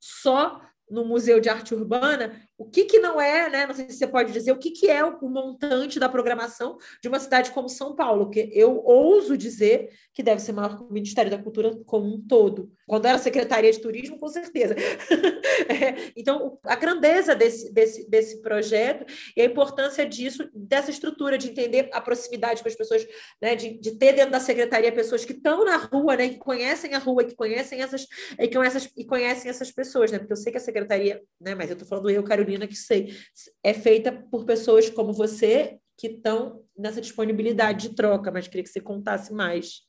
só 0.00 0.60
no 0.92 1.04
Museu 1.06 1.40
de 1.40 1.48
Arte 1.48 1.74
Urbana, 1.74 2.38
o 2.62 2.70
que, 2.70 2.84
que 2.84 2.98
não 2.98 3.20
é, 3.20 3.50
né? 3.50 3.66
Não 3.66 3.74
sei 3.74 3.88
se 3.90 3.98
você 3.98 4.06
pode 4.06 4.32
dizer, 4.32 4.52
o 4.52 4.58
que, 4.58 4.70
que 4.70 4.88
é 4.88 5.04
o 5.04 5.28
montante 5.28 5.98
da 5.98 6.08
programação 6.08 6.78
de 7.00 7.08
uma 7.08 7.18
cidade 7.18 7.50
como 7.50 7.68
São 7.68 7.94
Paulo, 7.94 8.30
que 8.30 8.50
eu 8.52 8.82
ouso 8.84 9.36
dizer 9.36 9.90
que 10.14 10.22
deve 10.22 10.40
ser 10.40 10.52
maior 10.52 10.76
que 10.76 10.84
o 10.84 10.92
Ministério 10.92 11.30
da 11.30 11.38
Cultura 11.38 11.74
como 11.86 12.06
um 12.06 12.20
todo. 12.20 12.70
Quando 12.86 13.06
era 13.06 13.18
Secretaria 13.18 13.72
de 13.72 13.80
Turismo, 13.80 14.18
com 14.18 14.28
certeza. 14.28 14.74
é, 15.68 16.12
então, 16.14 16.58
a 16.64 16.76
grandeza 16.76 17.34
desse, 17.34 17.72
desse, 17.72 18.08
desse 18.08 18.42
projeto 18.42 19.06
e 19.34 19.40
a 19.40 19.46
importância 19.46 20.04
disso, 20.04 20.48
dessa 20.54 20.90
estrutura, 20.90 21.38
de 21.38 21.48
entender 21.48 21.88
a 21.92 22.00
proximidade 22.00 22.62
com 22.62 22.68
as 22.68 22.74
pessoas, 22.74 23.06
né? 23.40 23.56
de, 23.56 23.78
de 23.78 23.92
ter 23.92 24.12
dentro 24.12 24.32
da 24.32 24.40
Secretaria 24.40 24.92
pessoas 24.92 25.24
que 25.24 25.32
estão 25.32 25.64
na 25.64 25.78
rua, 25.78 26.16
né? 26.16 26.28
que 26.28 26.38
conhecem 26.38 26.94
a 26.94 26.98
rua, 26.98 27.24
que 27.24 27.34
conhecem 27.34 27.80
essas, 27.80 28.06
e, 28.38 28.46
que 28.46 28.58
essas, 28.58 28.90
e 28.96 29.04
conhecem 29.04 29.50
essas 29.50 29.72
pessoas, 29.72 30.12
né? 30.12 30.18
porque 30.18 30.32
eu 30.34 30.36
sei 30.36 30.52
que 30.52 30.58
a 30.58 30.60
Secretaria, 30.60 31.22
né? 31.40 31.54
mas 31.54 31.70
eu 31.70 31.74
estou 31.74 31.88
falando 31.88 32.10
eu, 32.10 32.22
Carolina, 32.22 32.51
que 32.66 32.76
sei, 32.76 33.16
é 33.62 33.74
feita 33.74 34.12
por 34.12 34.44
pessoas 34.44 34.88
como 34.88 35.12
você 35.12 35.78
que 35.96 36.08
estão 36.08 36.64
nessa 36.76 37.00
disponibilidade 37.00 37.88
de 37.88 37.94
troca, 37.94 38.30
mas 38.30 38.48
queria 38.48 38.62
que 38.64 38.70
você 38.70 38.80
contasse 38.80 39.32
mais. 39.32 39.82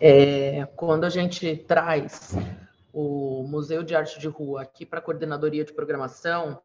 É, 0.00 0.66
quando 0.76 1.04
a 1.04 1.10
gente 1.10 1.56
traz 1.56 2.32
o 2.92 3.42
Museu 3.44 3.82
de 3.82 3.94
Arte 3.94 4.18
de 4.18 4.28
Rua 4.28 4.62
aqui 4.62 4.86
para 4.86 4.98
a 4.98 5.02
coordenadoria 5.02 5.64
de 5.64 5.72
programação, 5.72 6.60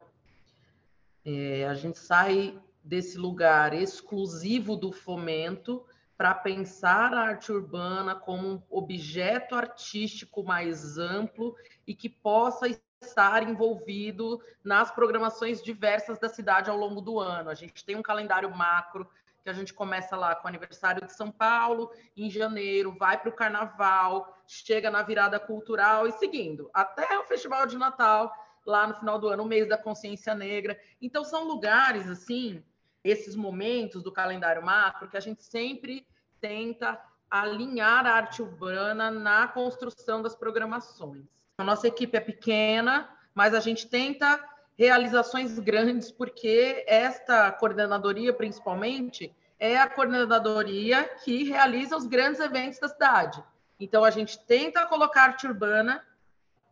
é, 1.25 1.65
a 1.65 1.73
gente 1.73 1.99
sai 1.99 2.59
desse 2.83 3.17
lugar 3.17 3.73
exclusivo 3.73 4.75
do 4.75 4.91
fomento 4.91 5.85
para 6.17 6.33
pensar 6.33 7.13
a 7.13 7.21
arte 7.21 7.51
urbana 7.51 8.15
como 8.15 8.47
um 8.47 8.61
objeto 8.69 9.55
artístico 9.55 10.43
mais 10.43 10.97
amplo 10.97 11.55
e 11.87 11.95
que 11.95 12.09
possa 12.09 12.67
estar 13.05 13.43
envolvido 13.43 14.41
nas 14.63 14.91
programações 14.91 15.61
diversas 15.61 16.19
da 16.19 16.29
cidade 16.29 16.69
ao 16.69 16.77
longo 16.77 17.01
do 17.01 17.19
ano. 17.19 17.49
A 17.49 17.53
gente 17.53 17.83
tem 17.83 17.95
um 17.95 18.01
calendário 18.01 18.49
macro 18.55 19.09
que 19.43 19.49
a 19.49 19.53
gente 19.53 19.73
começa 19.73 20.15
lá 20.15 20.33
com 20.33 20.45
o 20.45 20.47
aniversário 20.47 21.05
de 21.05 21.11
São 21.11 21.29
Paulo, 21.29 21.91
em 22.15 22.29
janeiro, 22.29 22.95
vai 22.97 23.19
para 23.19 23.29
o 23.29 23.35
carnaval, 23.35 24.41
chega 24.47 24.89
na 24.89 25.03
virada 25.03 25.37
cultural 25.39 26.07
e 26.07 26.13
seguindo, 26.13 26.69
até 26.73 27.19
o 27.19 27.25
festival 27.25 27.67
de 27.67 27.77
Natal, 27.77 28.33
lá 28.65 28.87
no 28.87 28.93
final 28.93 29.19
do 29.19 29.27
ano, 29.27 29.43
o 29.43 29.47
mês 29.47 29.67
da 29.67 29.77
consciência 29.77 30.33
negra. 30.33 30.79
Então, 31.01 31.25
são 31.25 31.43
lugares, 31.43 32.09
assim, 32.09 32.63
esses 33.03 33.35
momentos 33.35 34.01
do 34.01 34.13
calendário 34.13 34.63
macro 34.63 35.09
que 35.09 35.17
a 35.17 35.19
gente 35.19 35.43
sempre 35.43 36.07
tenta 36.39 36.97
alinhar 37.29 38.05
a 38.05 38.13
arte 38.13 38.41
urbana 38.41 39.11
na 39.11 39.47
construção 39.47 40.21
das 40.21 40.35
programações. 40.35 41.25
A 41.59 41.63
nossa 41.63 41.87
equipe 41.87 42.17
é 42.17 42.19
pequena, 42.19 43.07
mas 43.35 43.53
a 43.53 43.59
gente 43.59 43.87
tenta 43.87 44.43
realizações 44.75 45.59
grandes, 45.59 46.11
porque 46.11 46.83
esta 46.87 47.51
coordenadoria, 47.51 48.33
principalmente, 48.33 49.31
é 49.59 49.77
a 49.77 49.87
coordenadoria 49.87 51.03
que 51.23 51.43
realiza 51.43 51.95
os 51.95 52.07
grandes 52.07 52.41
eventos 52.41 52.79
da 52.79 52.87
cidade. 52.87 53.43
Então, 53.79 54.03
a 54.03 54.09
gente 54.09 54.39
tenta 54.39 54.87
colocar 54.87 55.25
arte 55.25 55.45
urbana 55.45 56.03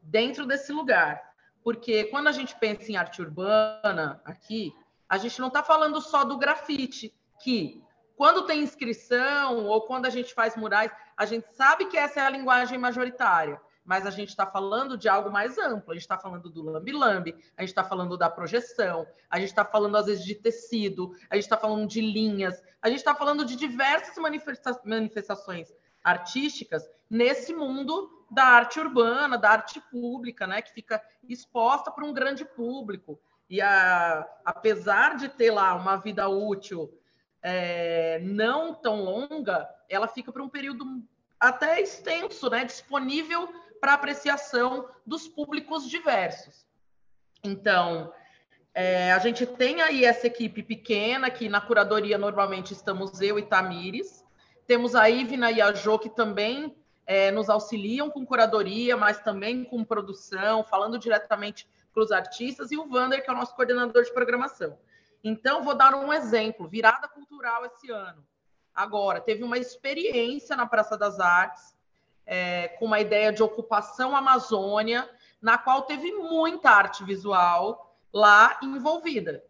dentro 0.02 0.48
desse 0.48 0.72
lugar, 0.72 1.22
porque 1.64 2.06
quando 2.06 2.28
a 2.28 2.32
gente 2.32 2.56
pensa 2.56 2.92
em 2.92 2.98
arte 2.98 3.22
urbana 3.22 4.20
aqui, 4.26 4.74
a 5.08 5.20
gente 5.20 5.40
não 5.40 5.50
está 5.50 5.62
falando 5.62 6.02
só 6.02 6.24
do 6.24 6.40
grafite, 6.40 7.14
que 7.40 7.84
quando 8.16 8.48
tem 8.48 8.64
inscrição 8.64 9.68
ou 9.68 9.82
quando 9.82 10.08
a 10.08 10.10
gente 10.10 10.34
faz 10.34 10.56
murais, 10.56 10.92
a 11.16 11.26
gente 11.28 11.46
sabe 11.54 11.86
que 11.86 11.98
essa 11.98 12.20
é 12.20 12.24
a 12.24 12.30
linguagem 12.32 12.80
majoritária 12.80 13.62
mas 13.84 14.06
a 14.06 14.12
gente 14.12 14.30
está 14.30 14.46
falando 14.46 14.98
de 14.98 15.10
algo 15.10 15.32
mais 15.32 15.58
amplo. 15.58 15.92
A 15.92 15.94
gente 15.94 16.04
está 16.04 16.18
falando 16.18 16.50
do 16.50 16.64
lambi-lambi, 16.64 17.36
a 17.58 17.62
gente 17.62 17.70
está 17.70 17.84
falando 17.84 18.18
da 18.18 18.30
projeção, 18.30 19.08
a 19.30 19.40
gente 19.40 19.50
está 19.50 19.66
falando, 19.66 19.98
às 19.98 20.06
vezes, 20.06 20.24
de 20.24 20.36
tecido, 20.36 21.12
a 21.30 21.36
gente 21.36 21.46
está 21.46 21.58
falando 21.58 21.88
de 21.88 22.02
linhas, 22.02 22.62
a 22.82 22.90
gente 22.90 23.00
está 23.00 23.16
falando 23.16 23.44
de 23.44 23.56
diversas 23.56 24.18
manifesta 24.18 24.80
manifestações 24.86 25.74
artísticas 26.04 26.90
nesse 27.10 27.54
mundo 27.54 28.26
da 28.30 28.46
arte 28.46 28.80
urbana, 28.80 29.38
da 29.38 29.50
arte 29.50 29.82
pública, 29.92 30.48
né, 30.48 30.62
que 30.62 30.72
fica 30.72 31.04
exposta 31.28 31.92
para 31.92 32.06
um 32.06 32.14
grande 32.14 32.46
público. 32.46 33.20
E 33.50 33.60
a, 33.62 34.26
apesar 34.46 35.18
de 35.18 35.28
ter 35.28 35.52
lá 35.52 35.76
uma 35.76 35.98
vida 35.98 36.30
útil 36.30 36.90
é, 37.42 38.20
não 38.20 38.74
tão 38.74 39.04
longa, 39.04 39.68
ela 39.90 40.08
fica 40.08 40.32
para 40.32 40.42
um 40.42 40.48
período 40.48 40.86
até 41.38 41.82
extenso, 41.82 42.50
né, 42.50 42.64
disponível 42.64 43.52
para 43.82 43.96
apreciação 43.96 44.88
dos 45.06 45.28
públicos 45.28 45.90
diversos. 45.90 46.68
Então, 47.44 48.14
é, 48.74 49.12
a 49.12 49.18
gente 49.18 49.46
tem 49.46 49.82
aí 49.82 50.06
essa 50.06 50.28
equipe 50.28 50.62
pequena, 50.62 51.32
que 51.32 51.50
na 51.50 51.60
curadoria 51.60 52.18
normalmente 52.18 52.72
estamos 52.72 53.20
eu 53.20 53.40
e 53.40 53.42
Tamires. 53.42 54.24
Temos 54.68 54.96
a 54.96 55.10
Ivna 55.10 55.52
e 55.52 55.60
a 55.60 55.74
Jo, 55.74 55.98
que 55.98 56.10
também 56.10 56.78
é, 57.08 57.32
nos 57.32 57.50
auxiliam 57.50 58.10
com 58.12 58.24
curadoria, 58.24 58.96
mas 58.96 59.20
também 59.20 59.64
com 59.64 59.84
produção, 59.84 60.64
falando 60.64 61.00
diretamente 61.00 61.68
para 61.92 62.04
os 62.04 62.12
artistas, 62.12 62.72
e 62.72 62.78
o 62.78 62.88
Vander, 62.88 63.24
que 63.24 63.30
é 63.30 63.34
o 63.34 63.36
nosso 63.36 63.56
coordenador 63.56 64.04
de 64.04 64.14
programação. 64.14 64.78
Então, 65.24 65.64
vou 65.64 65.76
dar 65.76 65.94
um 65.96 66.14
exemplo: 66.14 66.68
virada 66.68 67.08
cultural 67.08 67.66
esse 67.66 67.92
ano. 67.92 68.26
Agora, 68.74 69.20
teve 69.20 69.44
uma 69.44 69.58
experiência 69.58 70.56
na 70.56 70.66
Praça 70.66 70.98
das 70.98 71.20
Artes, 71.20 71.76
é, 72.26 72.70
com 72.80 72.86
uma 72.86 73.00
ideia 73.00 73.32
de 73.32 73.44
ocupação 73.44 74.16
Amazônia, 74.16 75.10
na 75.42 75.58
qual 75.58 75.84
teve 75.84 76.12
muita 76.12 76.70
arte 76.70 77.04
visual 77.04 77.96
lá 78.14 78.60
envolvida. 78.62 79.44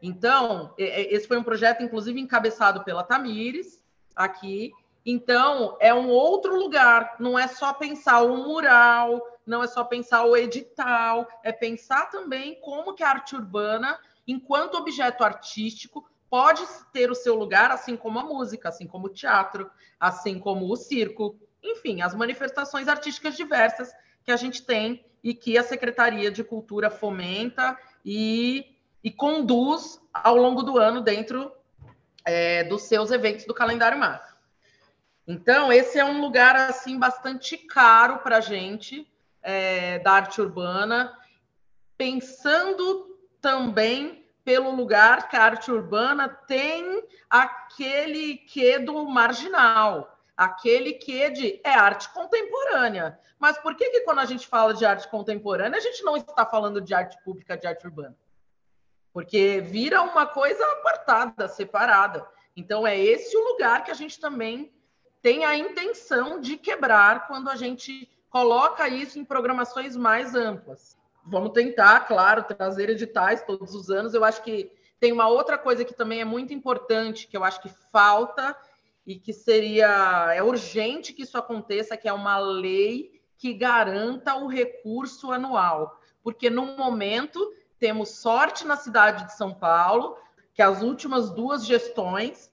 Então, 0.00 0.74
esse 0.78 1.26
foi 1.26 1.38
um 1.38 1.42
projeto, 1.42 1.82
inclusive, 1.82 2.20
encabeçado 2.20 2.84
pela 2.84 3.02
Tamires, 3.02 3.82
aqui. 4.14 4.72
Então, 5.04 5.76
é 5.80 5.92
um 5.92 6.08
outro 6.08 6.56
lugar, 6.56 7.16
não 7.18 7.38
é 7.38 7.48
só 7.48 7.72
pensar 7.72 8.22
o 8.22 8.36
mural, 8.36 9.20
não 9.44 9.62
é 9.62 9.66
só 9.66 9.82
pensar 9.82 10.24
o 10.24 10.36
edital, 10.36 11.26
é 11.42 11.50
pensar 11.50 12.10
também 12.10 12.60
como 12.60 12.94
que 12.94 13.02
a 13.02 13.08
arte 13.08 13.34
urbana, 13.34 13.98
enquanto 14.26 14.76
objeto 14.76 15.24
artístico, 15.24 16.08
pode 16.28 16.62
ter 16.92 17.10
o 17.10 17.14
seu 17.14 17.34
lugar, 17.34 17.70
assim 17.70 17.96
como 17.96 18.18
a 18.18 18.24
música, 18.24 18.68
assim 18.68 18.86
como 18.86 19.06
o 19.06 19.12
teatro, 19.12 19.70
assim 19.98 20.38
como 20.38 20.70
o 20.70 20.76
circo, 20.76 21.36
enfim, 21.62 22.02
as 22.02 22.14
manifestações 22.14 22.88
artísticas 22.88 23.36
diversas 23.36 23.92
que 24.24 24.30
a 24.30 24.36
gente 24.36 24.62
tem 24.62 25.04
e 25.22 25.34
que 25.34 25.58
a 25.58 25.62
Secretaria 25.62 26.30
de 26.30 26.44
Cultura 26.44 26.90
fomenta 26.90 27.78
e, 28.04 28.76
e 29.02 29.10
conduz 29.10 30.00
ao 30.12 30.36
longo 30.36 30.62
do 30.62 30.78
ano 30.78 31.00
dentro 31.00 31.52
é, 32.24 32.64
dos 32.64 32.82
seus 32.82 33.10
eventos 33.10 33.44
do 33.44 33.54
calendário 33.54 33.98
macro. 33.98 34.36
Então, 35.26 35.72
esse 35.72 35.98
é 35.98 36.04
um 36.04 36.20
lugar 36.20 36.56
assim 36.56 36.98
bastante 36.98 37.56
caro 37.56 38.18
para 38.18 38.38
a 38.38 38.40
gente 38.40 39.06
é, 39.42 39.98
da 39.98 40.12
arte 40.12 40.40
urbana, 40.40 41.16
pensando 41.96 43.18
também 43.40 44.24
pelo 44.44 44.70
lugar 44.74 45.28
que 45.28 45.36
a 45.36 45.42
arte 45.42 45.70
urbana 45.70 46.28
tem 46.28 47.02
aquele 47.28 48.36
quê 48.36 48.78
do 48.78 49.04
marginal 49.04 50.17
aquele 50.38 50.92
que 50.92 51.28
de 51.30 51.60
é 51.64 51.74
arte 51.74 52.08
contemporânea. 52.10 53.18
Mas 53.40 53.58
por 53.58 53.74
que, 53.74 53.90
que 53.90 54.00
quando 54.02 54.20
a 54.20 54.24
gente 54.24 54.46
fala 54.46 54.72
de 54.72 54.86
arte 54.86 55.08
contemporânea, 55.08 55.76
a 55.76 55.82
gente 55.82 56.04
não 56.04 56.16
está 56.16 56.46
falando 56.46 56.80
de 56.80 56.94
arte 56.94 57.20
pública, 57.24 57.56
de 57.56 57.66
arte 57.66 57.84
urbana? 57.84 58.16
Porque 59.12 59.60
vira 59.60 60.00
uma 60.00 60.26
coisa 60.26 60.64
apartada, 60.74 61.48
separada. 61.48 62.24
Então 62.56 62.86
é 62.86 62.96
esse 62.96 63.36
o 63.36 63.52
lugar 63.52 63.82
que 63.82 63.90
a 63.90 63.94
gente 63.94 64.20
também 64.20 64.72
tem 65.20 65.44
a 65.44 65.56
intenção 65.56 66.40
de 66.40 66.56
quebrar 66.56 67.26
quando 67.26 67.50
a 67.50 67.56
gente 67.56 68.08
coloca 68.30 68.88
isso 68.88 69.18
em 69.18 69.24
programações 69.24 69.96
mais 69.96 70.36
amplas. 70.36 70.96
Vamos 71.24 71.50
tentar, 71.50 72.00
claro, 72.06 72.44
trazer 72.44 72.90
editais 72.90 73.42
todos 73.42 73.74
os 73.74 73.90
anos. 73.90 74.14
Eu 74.14 74.24
acho 74.24 74.42
que 74.42 74.70
tem 75.00 75.10
uma 75.10 75.28
outra 75.28 75.58
coisa 75.58 75.84
que 75.84 75.94
também 75.94 76.20
é 76.20 76.24
muito 76.24 76.54
importante, 76.54 77.26
que 77.26 77.36
eu 77.36 77.42
acho 77.42 77.60
que 77.60 77.68
falta 77.90 78.56
e 79.08 79.18
que 79.18 79.32
seria 79.32 80.34
é 80.34 80.42
urgente 80.42 81.14
que 81.14 81.22
isso 81.22 81.38
aconteça, 81.38 81.96
que 81.96 82.06
é 82.06 82.12
uma 82.12 82.36
lei 82.36 83.22
que 83.38 83.54
garanta 83.54 84.34
o 84.34 84.46
recurso 84.46 85.32
anual, 85.32 85.98
porque 86.22 86.50
no 86.50 86.76
momento 86.76 87.40
temos 87.78 88.10
sorte 88.10 88.66
na 88.66 88.76
cidade 88.76 89.24
de 89.24 89.34
São 89.34 89.54
Paulo, 89.54 90.18
que 90.52 90.60
as 90.60 90.82
últimas 90.82 91.30
duas 91.30 91.64
gestões 91.64 92.52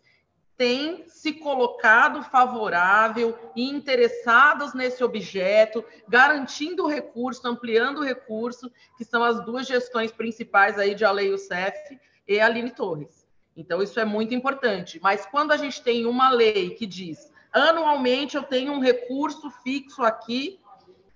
têm 0.56 1.04
se 1.10 1.34
colocado 1.34 2.24
favorável 2.24 3.38
e 3.54 3.70
interessadas 3.70 4.74
nesse 4.74 5.04
objeto, 5.04 5.84
garantindo 6.08 6.86
o 6.86 6.88
recurso, 6.88 7.46
ampliando 7.46 7.98
o 7.98 8.06
recurso, 8.06 8.72
que 8.98 9.04
são 9.04 9.22
as 9.22 9.44
duas 9.44 9.68
gestões 9.68 10.10
principais 10.10 10.80
aí 10.80 10.96
de 10.96 11.04
Alei 11.04 11.32
Youssef 11.32 12.00
e 12.26 12.40
Aline 12.40 12.72
Torres. 12.72 13.25
Então, 13.56 13.82
isso 13.82 14.00
é 14.00 14.06
muito 14.06 14.34
importante. 14.34 15.00
Mas 15.02 15.26
quando 15.26 15.52
a 15.52 15.58
gente 15.58 15.82
tem 15.82 16.06
uma 16.06 16.30
lei 16.30 16.72
que 16.72 16.86
diz 16.86 17.34
anualmente 17.56 18.36
eu 18.36 18.44
tenho 18.44 18.74
um 18.74 18.80
recurso 18.80 19.50
fixo 19.50 20.04
aqui 20.04 20.60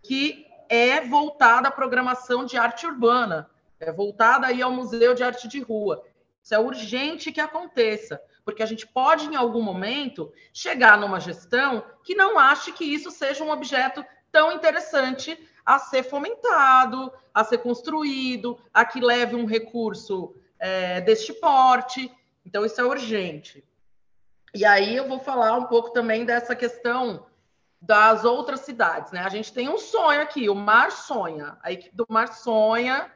que 0.02 0.46
é 0.70 1.02
voltada 1.02 1.68
à 1.68 1.72
programação 1.72 2.46
de 2.46 2.56
arte 2.56 2.86
urbana, 2.86 3.50
é 3.80 3.92
voltada 3.92 4.48
aí 4.48 4.62
ao 4.62 4.72
Museu 4.72 5.14
de 5.14 5.24
Arte 5.24 5.48
de 5.48 5.60
Rua. 5.60 6.04
Isso 6.42 6.56
é 6.56 6.60
urgente 6.60 7.32
que 7.32 7.42
aconteça, 7.42 8.22
porque 8.46 8.64
a 8.64 8.66
gente 8.66 8.88
pode, 8.88 9.26
em 9.26 9.36
algum 9.36 9.62
momento, 9.62 10.32
chegar 10.54 10.98
numa 10.98 11.20
gestão 11.20 11.84
que 12.04 12.16
não 12.16 12.40
ache 12.40 12.72
que 12.72 12.86
isso 12.86 13.12
seja 13.12 13.44
um 13.44 13.52
objeto 13.52 14.06
tão 14.32 14.52
interessante 14.52 15.38
a 15.66 15.78
ser 15.78 16.04
fomentado, 16.04 17.12
a 17.34 17.44
ser 17.44 17.58
construído, 17.60 18.58
a 18.74 18.86
que 18.86 19.02
leve 19.02 19.36
um 19.36 19.46
recurso 19.46 20.36
é, 20.58 21.02
deste 21.02 21.34
porte. 21.34 22.12
Então, 22.46 22.66
isso 22.66 22.80
é 22.80 22.84
urgente. 22.84 23.64
E 24.54 24.66
aí 24.66 24.96
eu 24.96 25.08
vou 25.08 25.20
falar 25.20 25.54
um 25.58 25.66
pouco 25.66 25.92
também 25.92 26.26
dessa 26.26 26.56
questão 26.56 27.28
das 27.82 28.26
outras 28.26 28.62
cidades, 28.62 29.12
né? 29.12 29.22
A 29.22 29.30
gente 29.30 29.54
tem 29.54 29.70
um 29.70 29.78
sonho 29.78 30.22
aqui, 30.22 30.50
o 30.50 30.56
Mar 30.56 30.92
sonha, 30.92 31.58
a 31.64 31.72
equipe 31.72 31.96
do 31.96 32.06
Mar 32.10 32.34
sonha, 32.34 33.12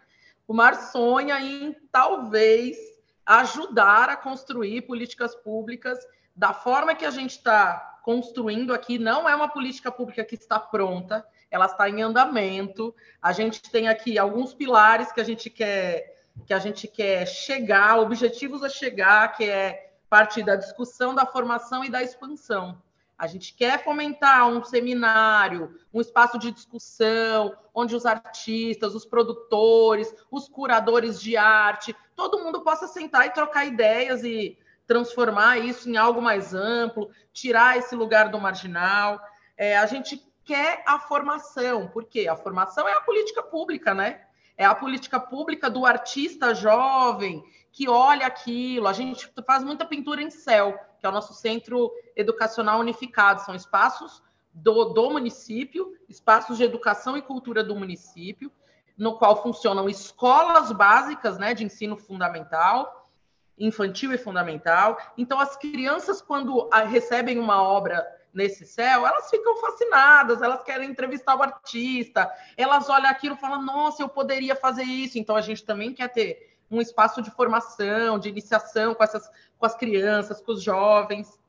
o 0.48 0.54
Mar 0.54 0.76
sonha 0.76 1.40
em 1.40 1.76
talvez 1.92 2.78
ajudar 3.26 4.10
a 4.10 4.16
construir 4.16 4.84
políticas 4.84 5.36
públicas 5.36 5.98
da 6.36 6.54
forma 6.54 6.96
que 6.96 7.06
a 7.06 7.12
gente 7.12 7.32
está 7.32 8.00
construindo 8.04 8.74
aqui. 8.74 8.98
Não 8.98 9.28
é 9.28 9.36
uma 9.36 9.50
política 9.50 9.92
pública 9.92 10.24
que 10.24 10.36
está 10.36 10.60
pronta, 10.60 11.26
ela 11.50 11.66
está 11.66 11.90
em 11.90 12.02
andamento. 12.02 12.96
A 13.22 13.32
gente 13.32 13.62
tem 13.62 13.88
aqui 13.88 14.18
alguns 14.18 14.54
pilares 14.54 15.12
que 15.12 15.22
a 15.22 15.26
gente 15.26 15.50
quer 15.50 16.13
que 16.46 16.54
a 16.54 16.60
gente 16.60 16.88
quer 16.88 17.26
chegar, 17.28 18.00
objetivos 18.00 18.64
a 18.64 18.70
chegar, 18.70 19.34
que 19.36 19.44
é 19.44 19.94
parte 20.10 20.44
da 20.44 20.56
discussão, 20.56 21.16
da 21.16 21.26
formação 21.26 21.84
e 21.84 21.90
da 21.90 22.04
expansão. 22.04 22.82
A 23.18 23.28
gente 23.28 23.54
quer 23.54 23.84
fomentar 23.84 24.48
um 24.48 24.64
seminário, 24.64 25.80
um 25.94 26.02
espaço 26.02 26.38
de 26.38 26.52
discussão, 26.52 27.56
onde 27.74 27.96
os 27.96 28.06
artistas, 28.06 28.96
os 28.96 29.06
produtores, 29.06 30.14
os 30.30 30.50
curadores 30.50 31.22
de 31.22 31.38
arte, 31.38 31.96
todo 32.16 32.40
mundo 32.44 32.62
possa 32.62 32.88
sentar 32.88 33.26
e 33.28 33.32
trocar 33.32 33.66
ideias 33.66 34.24
e 34.24 34.58
transformar 34.86 35.60
isso 35.60 35.90
em 35.90 35.96
algo 35.96 36.22
mais 36.22 36.54
amplo, 36.54 37.10
tirar 37.32 37.78
esse 37.78 37.96
lugar 37.96 38.30
do 38.30 38.40
marginal. 38.40 39.20
É, 39.56 39.78
a 39.78 39.86
gente 39.86 40.22
quer 40.44 40.84
a 40.86 41.00
formação, 41.00 41.88
porque 41.88 42.28
a 42.28 42.36
formação 42.36 42.88
é 42.88 42.94
a 42.94 43.02
política 43.02 43.42
pública, 43.42 43.94
né? 43.94 44.23
É 44.58 44.66
a 44.66 44.76
política 44.76 45.20
pública 45.20 45.70
do 45.70 45.86
artista 45.86 46.54
jovem 46.54 47.44
que 47.72 47.90
olha 47.90 48.28
aquilo. 48.28 48.88
A 48.88 48.94
gente 48.94 49.30
faz 49.46 49.64
muita 49.64 49.86
pintura 49.86 50.22
em 50.22 50.30
céu, 50.30 50.80
que 51.00 51.06
é 51.06 51.10
o 51.10 51.12
nosso 51.12 51.34
centro 51.34 51.92
educacional 52.16 52.80
unificado. 52.80 53.42
São 53.42 53.56
espaços 53.56 54.22
do, 54.54 54.86
do 54.86 55.10
município, 55.10 55.98
espaços 56.08 56.58
de 56.58 56.64
educação 56.64 57.18
e 57.18 57.22
cultura 57.22 57.64
do 57.64 57.76
município, 57.76 58.52
no 58.96 59.18
qual 59.18 59.42
funcionam 59.42 59.90
escolas 59.90 60.72
básicas 60.72 61.40
né, 61.40 61.56
de 61.56 61.64
ensino 61.64 61.98
fundamental, 61.98 63.10
infantil 63.58 64.14
e 64.14 64.18
fundamental. 64.18 64.98
Então, 65.18 65.40
as 65.40 65.58
crianças, 65.58 66.22
quando 66.22 66.70
recebem 66.88 67.40
uma 67.40 67.62
obra 67.62 68.06
nesse 68.34 68.66
céu, 68.66 69.06
elas 69.06 69.30
ficam 69.30 69.56
fascinadas, 69.58 70.42
elas 70.42 70.64
querem 70.64 70.90
entrevistar 70.90 71.36
o 71.36 71.44
artista, 71.44 72.32
elas 72.58 72.90
olham 72.90 73.10
aquilo 73.10 73.36
e 73.36 73.40
falam, 73.40 73.62
nossa, 73.62 74.02
eu 74.02 74.10
poderia 74.10 74.56
fazer 74.56 74.84
isso. 74.84 75.20
Então, 75.20 75.36
a 75.36 75.42
gente 75.42 75.64
também 75.64 75.94
quer 75.94 76.10
ter 76.10 76.58
um 76.72 76.82
espaço 76.82 77.22
de 77.22 77.30
formação, 77.30 78.18
de 78.18 78.30
iniciação 78.30 78.96
com, 78.96 79.04
essas, 79.04 79.30
com 79.58 79.66
as 79.66 79.76
crianças, 79.76 80.42
com 80.42 80.54
os 80.54 80.64
jovens. 80.64 81.40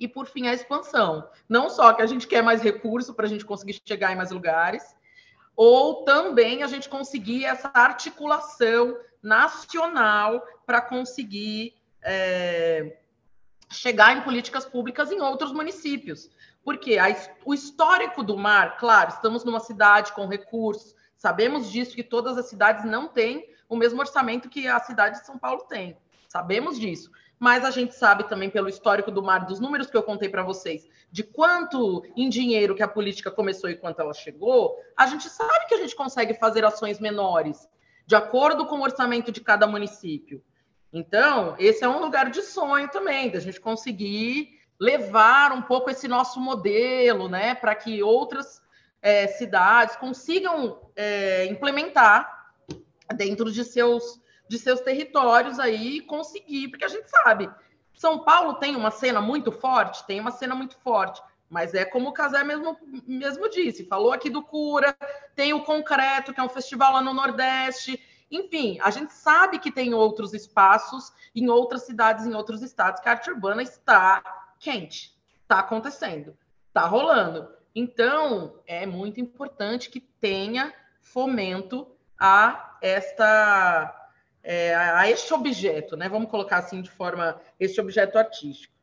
E, 0.00 0.08
por 0.08 0.26
fim, 0.26 0.48
a 0.48 0.52
expansão. 0.52 1.28
Não 1.48 1.70
só 1.70 1.92
que 1.92 2.02
a 2.02 2.06
gente 2.06 2.26
quer 2.26 2.42
mais 2.42 2.60
recurso 2.60 3.14
para 3.14 3.26
a 3.26 3.28
gente 3.28 3.44
conseguir 3.44 3.80
chegar 3.84 4.12
em 4.12 4.16
mais 4.16 4.32
lugares, 4.32 4.96
ou 5.56 6.04
também 6.04 6.64
a 6.64 6.66
gente 6.66 6.88
conseguir 6.88 7.44
essa 7.44 7.70
articulação 7.72 8.98
nacional 9.22 10.44
para 10.66 10.80
conseguir 10.80 11.74
é, 12.02 12.98
chegar 13.74 14.16
em 14.16 14.22
políticas 14.22 14.64
públicas 14.64 15.10
em 15.10 15.20
outros 15.20 15.52
municípios. 15.52 16.30
Porque 16.64 16.98
a, 16.98 17.14
o 17.44 17.52
histórico 17.52 18.22
do 18.22 18.36
mar, 18.36 18.76
claro, 18.78 19.10
estamos 19.10 19.44
numa 19.44 19.60
cidade 19.60 20.12
com 20.12 20.26
recursos, 20.26 20.94
sabemos 21.16 21.70
disso, 21.70 21.94
que 21.94 22.02
todas 22.02 22.38
as 22.38 22.46
cidades 22.46 22.84
não 22.84 23.08
têm 23.08 23.48
o 23.68 23.76
mesmo 23.76 24.00
orçamento 24.00 24.48
que 24.48 24.66
a 24.66 24.80
cidade 24.80 25.20
de 25.20 25.26
São 25.26 25.38
Paulo 25.38 25.64
tem. 25.68 25.96
Sabemos 26.28 26.78
disso. 26.78 27.10
Mas 27.38 27.64
a 27.64 27.70
gente 27.70 27.94
sabe 27.94 28.24
também 28.28 28.48
pelo 28.48 28.68
histórico 28.68 29.10
do 29.10 29.22
mar, 29.22 29.44
dos 29.44 29.60
números 29.60 29.90
que 29.90 29.96
eu 29.96 30.02
contei 30.02 30.28
para 30.28 30.42
vocês, 30.42 30.88
de 31.10 31.22
quanto 31.22 32.04
em 32.16 32.28
dinheiro 32.28 32.74
que 32.74 32.82
a 32.82 32.88
política 32.88 33.30
começou 33.30 33.68
e 33.68 33.76
quanto 33.76 34.00
ela 34.00 34.14
chegou, 34.14 34.76
a 34.96 35.06
gente 35.06 35.28
sabe 35.28 35.66
que 35.68 35.74
a 35.74 35.78
gente 35.78 35.94
consegue 35.94 36.34
fazer 36.34 36.64
ações 36.64 37.00
menores, 37.00 37.68
de 38.06 38.14
acordo 38.14 38.66
com 38.66 38.76
o 38.76 38.82
orçamento 38.82 39.32
de 39.32 39.40
cada 39.40 39.66
município. 39.66 40.42
Então, 40.94 41.56
esse 41.58 41.82
é 41.82 41.88
um 41.88 41.98
lugar 41.98 42.30
de 42.30 42.40
sonho 42.40 42.88
também, 42.88 43.28
da 43.28 43.40
gente 43.40 43.60
conseguir 43.60 44.60
levar 44.78 45.50
um 45.50 45.60
pouco 45.60 45.90
esse 45.90 46.06
nosso 46.06 46.40
modelo, 46.40 47.28
né, 47.28 47.52
para 47.52 47.74
que 47.74 48.00
outras 48.00 48.62
é, 49.02 49.26
cidades 49.26 49.96
consigam 49.96 50.88
é, 50.94 51.46
implementar 51.46 52.52
dentro 53.16 53.50
de 53.50 53.64
seus, 53.64 54.20
de 54.48 54.56
seus 54.56 54.80
territórios 54.82 55.58
aí 55.58 56.00
conseguir, 56.02 56.68
porque 56.68 56.84
a 56.84 56.88
gente 56.88 57.10
sabe, 57.10 57.50
São 57.92 58.20
Paulo 58.20 58.54
tem 58.54 58.76
uma 58.76 58.92
cena 58.92 59.20
muito 59.20 59.50
forte, 59.50 60.06
tem 60.06 60.20
uma 60.20 60.30
cena 60.30 60.54
muito 60.54 60.76
forte, 60.76 61.20
mas 61.50 61.74
é 61.74 61.84
como 61.84 62.10
o 62.10 62.12
Casé 62.12 62.44
mesmo, 62.44 62.78
mesmo 63.04 63.50
disse, 63.50 63.84
falou 63.84 64.12
aqui 64.12 64.30
do 64.30 64.42
Cura, 64.44 64.96
tem 65.34 65.52
o 65.52 65.64
Concreto, 65.64 66.32
que 66.32 66.38
é 66.38 66.42
um 66.42 66.48
festival 66.48 66.92
lá 66.92 67.02
no 67.02 67.12
Nordeste, 67.12 68.00
enfim, 68.36 68.78
a 68.82 68.90
gente 68.90 69.12
sabe 69.12 69.58
que 69.58 69.70
tem 69.70 69.94
outros 69.94 70.34
espaços 70.34 71.12
em 71.34 71.48
outras 71.48 71.82
cidades, 71.82 72.26
em 72.26 72.34
outros 72.34 72.62
estados, 72.62 73.00
que 73.00 73.08
a 73.08 73.12
arte 73.12 73.30
urbana 73.30 73.62
está 73.62 74.22
quente, 74.58 75.16
está 75.42 75.60
acontecendo, 75.60 76.36
está 76.68 76.86
rolando. 76.86 77.48
Então, 77.74 78.60
é 78.66 78.86
muito 78.86 79.20
importante 79.20 79.90
que 79.90 80.00
tenha 80.00 80.72
fomento 81.00 81.86
a 82.18 82.76
esta 82.80 84.00
é, 84.42 84.74
a 84.74 85.08
este 85.08 85.32
objeto, 85.32 85.96
né? 85.96 86.08
Vamos 86.08 86.30
colocar 86.30 86.58
assim 86.58 86.82
de 86.82 86.90
forma 86.90 87.40
este 87.58 87.80
objeto 87.80 88.18
artístico. 88.18 88.74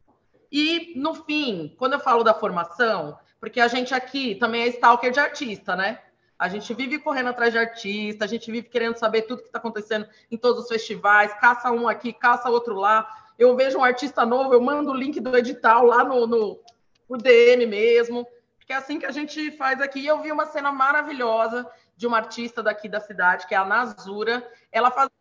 E 0.51 0.93
no 0.97 1.13
fim, 1.13 1.75
quando 1.77 1.93
eu 1.93 1.99
falo 1.99 2.23
da 2.23 2.33
formação, 2.33 3.17
porque 3.39 3.59
a 3.59 3.67
gente 3.67 3.93
aqui 3.93 4.35
também 4.35 4.63
é 4.63 4.67
stalker 4.67 5.11
de 5.11 5.19
artista, 5.19 5.75
né? 5.75 5.99
A 6.41 6.49
gente 6.49 6.73
vive 6.73 6.97
correndo 6.97 7.29
atrás 7.29 7.53
de 7.53 7.59
artista, 7.59 8.25
a 8.25 8.27
gente 8.27 8.51
vive 8.51 8.67
querendo 8.67 8.97
saber 8.97 9.21
tudo 9.21 9.43
que 9.43 9.49
está 9.49 9.59
acontecendo 9.59 10.09
em 10.31 10.35
todos 10.35 10.63
os 10.63 10.69
festivais, 10.69 11.31
caça 11.35 11.71
um 11.71 11.87
aqui, 11.87 12.11
caça 12.11 12.49
outro 12.49 12.73
lá. 12.73 13.07
Eu 13.37 13.55
vejo 13.55 13.77
um 13.77 13.83
artista 13.83 14.25
novo, 14.25 14.51
eu 14.51 14.59
mando 14.59 14.89
o 14.89 14.95
link 14.95 15.19
do 15.19 15.37
edital 15.37 15.85
lá 15.85 16.03
no, 16.03 16.25
no, 16.25 16.59
no 17.07 17.15
DM 17.15 17.67
mesmo, 17.67 18.27
porque 18.57 18.73
é 18.73 18.75
assim 18.75 18.97
que 18.97 19.05
a 19.05 19.11
gente 19.11 19.51
faz 19.51 19.79
aqui. 19.79 20.03
Eu 20.03 20.19
vi 20.19 20.31
uma 20.31 20.47
cena 20.47 20.71
maravilhosa 20.71 21.69
de 21.95 22.07
uma 22.07 22.17
artista 22.17 22.63
daqui 22.63 22.89
da 22.89 22.99
cidade, 22.99 23.45
que 23.45 23.53
é 23.53 23.57
a 23.59 23.63
Nazura. 23.63 24.43
Ela 24.71 24.89
faz 24.89 25.11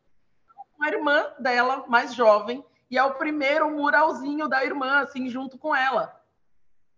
uma 0.79 0.89
irmã 0.89 1.27
dela, 1.39 1.85
mais 1.87 2.14
jovem, 2.14 2.64
e 2.91 2.97
é 2.97 3.05
o 3.05 3.12
primeiro 3.12 3.71
muralzinho 3.71 4.49
da 4.49 4.64
irmã, 4.64 5.01
assim, 5.01 5.29
junto 5.29 5.59
com 5.59 5.77
ela. 5.77 6.18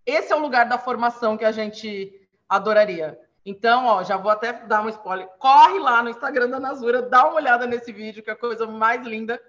Esse 0.07 0.33
é 0.33 0.37
o 0.37 0.41
lugar 0.41 0.69
da 0.69 0.79
formação 0.79 1.37
que 1.37 1.45
a 1.45 1.51
gente 1.51 2.25
adoraria. 2.49 3.19
Então, 3.45 3.87
ó, 3.87 4.05
já 4.05 4.17
vou 4.17 4.31
até 4.31 4.53
dar 4.53 4.83
um 4.83 4.89
spoiler. 4.89 5.27
Corre 5.39 5.79
lá 5.79 6.03
no 6.03 6.11
Instagram 6.11 6.49
da 6.49 6.61
Nazura, 6.61 7.03
dá 7.03 7.25
uma 7.25 7.35
olhada 7.35 7.67
nesse 7.67 7.93
vídeo, 7.93 8.23
que 8.23 8.31
é 8.31 8.33
a 8.33 8.37
coisa 8.37 8.67
mais 8.67 9.05
linda. 9.05 9.41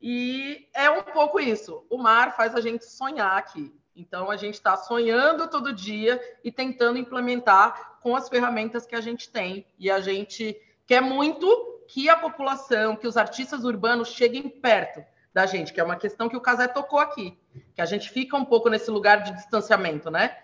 E 0.00 0.68
é 0.74 0.88
um 0.88 1.02
pouco 1.02 1.40
isso. 1.40 1.84
O 1.90 1.98
mar 1.98 2.36
faz 2.36 2.54
a 2.54 2.60
gente 2.60 2.84
sonhar 2.84 3.36
aqui. 3.36 3.74
Então, 3.96 4.30
a 4.30 4.36
gente 4.36 4.54
está 4.54 4.76
sonhando 4.76 5.48
todo 5.48 5.72
dia 5.72 6.20
e 6.44 6.52
tentando 6.52 6.98
implementar 6.98 7.98
com 8.00 8.14
as 8.14 8.28
ferramentas 8.28 8.86
que 8.86 8.94
a 8.94 9.00
gente 9.00 9.28
tem. 9.30 9.66
E 9.78 9.90
a 9.90 10.00
gente 10.00 10.56
quer 10.86 11.00
muito 11.00 11.46
que 11.88 12.08
a 12.08 12.16
população, 12.16 12.94
que 12.94 13.06
os 13.06 13.16
artistas 13.16 13.64
urbanos 13.64 14.08
cheguem 14.08 14.48
perto 14.48 15.02
da 15.32 15.46
gente, 15.46 15.72
que 15.72 15.80
é 15.80 15.84
uma 15.84 15.96
questão 15.96 16.28
que 16.28 16.36
o 16.36 16.40
Casé 16.40 16.66
tocou 16.66 16.98
aqui, 16.98 17.38
que 17.74 17.80
a 17.80 17.84
gente 17.84 18.10
fica 18.10 18.36
um 18.36 18.44
pouco 18.44 18.68
nesse 18.68 18.90
lugar 18.90 19.22
de 19.22 19.32
distanciamento, 19.32 20.10
né? 20.10 20.36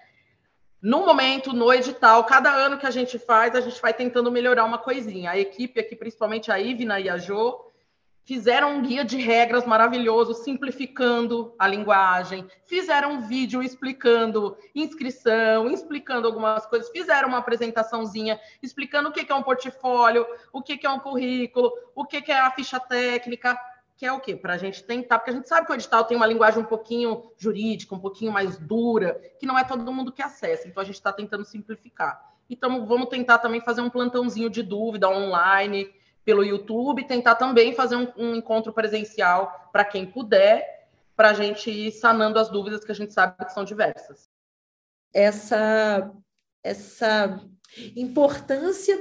No 0.83 1.07
momento, 1.07 1.53
no 1.53 1.73
edital, 1.73 2.25
cada 2.25 2.51
ano 2.51 2.77
que 2.77 2.85
a 2.85 2.91
gente 2.91 3.17
faz, 3.17 3.55
a 3.55 3.61
gente 3.61 3.81
vai 3.81 3.95
tentando 3.95 4.33
melhorar 4.33 4.65
uma 4.65 4.79
coisinha. 4.79 5.31
A 5.31 5.39
equipe 5.39 5.79
aqui, 5.79 5.95
principalmente 5.95 6.51
a 6.51 6.59
Ivna 6.59 6.99
e 6.99 7.09
a 7.09 7.17
Jo, 7.17 7.67
fizeram 8.25 8.79
um 8.79 8.83
guia 8.83 9.05
de 9.05 9.17
regras 9.17 9.65
maravilhoso, 9.65 10.35
simplificando 10.35 11.55
a 11.57 11.69
linguagem, 11.69 12.49
fizeram 12.67 13.13
um 13.13 13.21
vídeo 13.21 13.63
explicando 13.63 14.57
inscrição, 14.75 15.71
explicando 15.71 16.27
algumas 16.27 16.67
coisas, 16.67 16.91
fizeram 16.91 17.29
uma 17.29 17.39
apresentaçãozinha 17.39 18.41
explicando 18.61 19.09
o 19.09 19.13
que 19.13 19.31
é 19.31 19.35
um 19.35 19.43
portfólio, 19.43 20.27
o 20.53 20.61
que 20.61 20.85
é 20.85 20.91
um 20.91 20.99
currículo, 20.99 21.73
o 21.95 22.05
que 22.05 22.31
é 22.31 22.41
a 22.41 22.51
ficha 22.51 22.81
técnica 22.81 23.57
que 24.03 24.07
é 24.07 24.13
o 24.13 24.19
quê? 24.19 24.35
Para 24.35 24.55
a 24.55 24.59
gente 24.59 24.83
tentar, 24.83 25.21
porque 25.21 25.31
a 25.31 25.35
gente 25.35 25.47
sabe 25.47 25.65
que 25.65 25.73
o 25.73 25.77
edital 25.77 26.03
tem 26.03 26.17
uma 26.17 26.27
linguagem 26.27 26.61
um 26.61 26.67
pouquinho 26.67 27.31
jurídica, 27.39 27.95
um 27.95 28.01
pouquinho 28.01 28.33
mais 28.33 28.59
dura, 28.59 29.15
que 29.39 29.47
não 29.47 29.57
é 29.57 29.63
todo 29.63 29.93
mundo 29.93 30.11
que 30.11 30.21
acessa. 30.21 30.67
Então 30.67 30.83
a 30.83 30.85
gente 30.85 30.97
está 30.97 31.13
tentando 31.13 31.45
simplificar. 31.45 32.21
Então 32.51 32.85
vamos 32.85 33.09
tentar 33.09 33.39
também 33.39 33.61
fazer 33.61 33.81
um 33.81 33.89
plantãozinho 33.89 34.51
de 34.51 34.61
dúvida 34.61 35.09
online 35.09 35.89
pelo 36.25 36.43
YouTube, 36.43 37.07
tentar 37.07 37.37
também 37.37 37.77
fazer 37.77 37.95
um, 37.95 38.13
um 38.17 38.35
encontro 38.35 38.73
presencial 38.73 39.71
para 39.71 39.85
quem 39.85 40.05
puder, 40.05 40.89
para 41.15 41.31
a 41.31 41.35
gente 41.35 41.71
ir 41.71 41.93
sanando 41.93 42.41
as 42.41 42.49
dúvidas 42.49 42.85
que 42.85 42.91
a 42.91 42.97
gente 42.97 43.15
sabe 43.15 43.45
que 43.45 43.53
são 43.53 43.63
diversas. 43.63 44.29
Essa, 45.15 46.11
essa 46.61 47.41
importância 47.95 49.01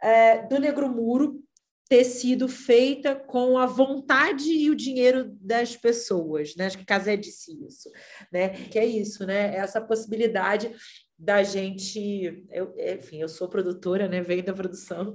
é, 0.00 0.46
do 0.46 0.60
Negro 0.60 0.88
Muro 0.88 1.42
ter 1.88 2.04
sido 2.04 2.48
feita 2.48 3.14
com 3.14 3.58
a 3.58 3.66
vontade 3.66 4.50
e 4.50 4.70
o 4.70 4.74
dinheiro 4.74 5.30
das 5.40 5.76
pessoas, 5.76 6.54
né? 6.56 6.66
Acho 6.66 6.78
que 6.78 6.84
Casé 6.84 7.16
disse 7.16 7.52
isso, 7.64 7.90
né? 8.32 8.48
Que 8.48 8.78
é 8.78 8.84
isso, 8.84 9.24
né? 9.24 9.54
Essa 9.54 9.80
possibilidade 9.80 10.74
da 11.18 11.42
gente, 11.42 12.44
eu, 12.50 12.74
enfim, 12.76 13.20
eu 13.20 13.28
sou 13.28 13.48
produtora, 13.48 14.08
né? 14.08 14.20
Venho 14.20 14.44
da 14.44 14.52
produção, 14.52 15.14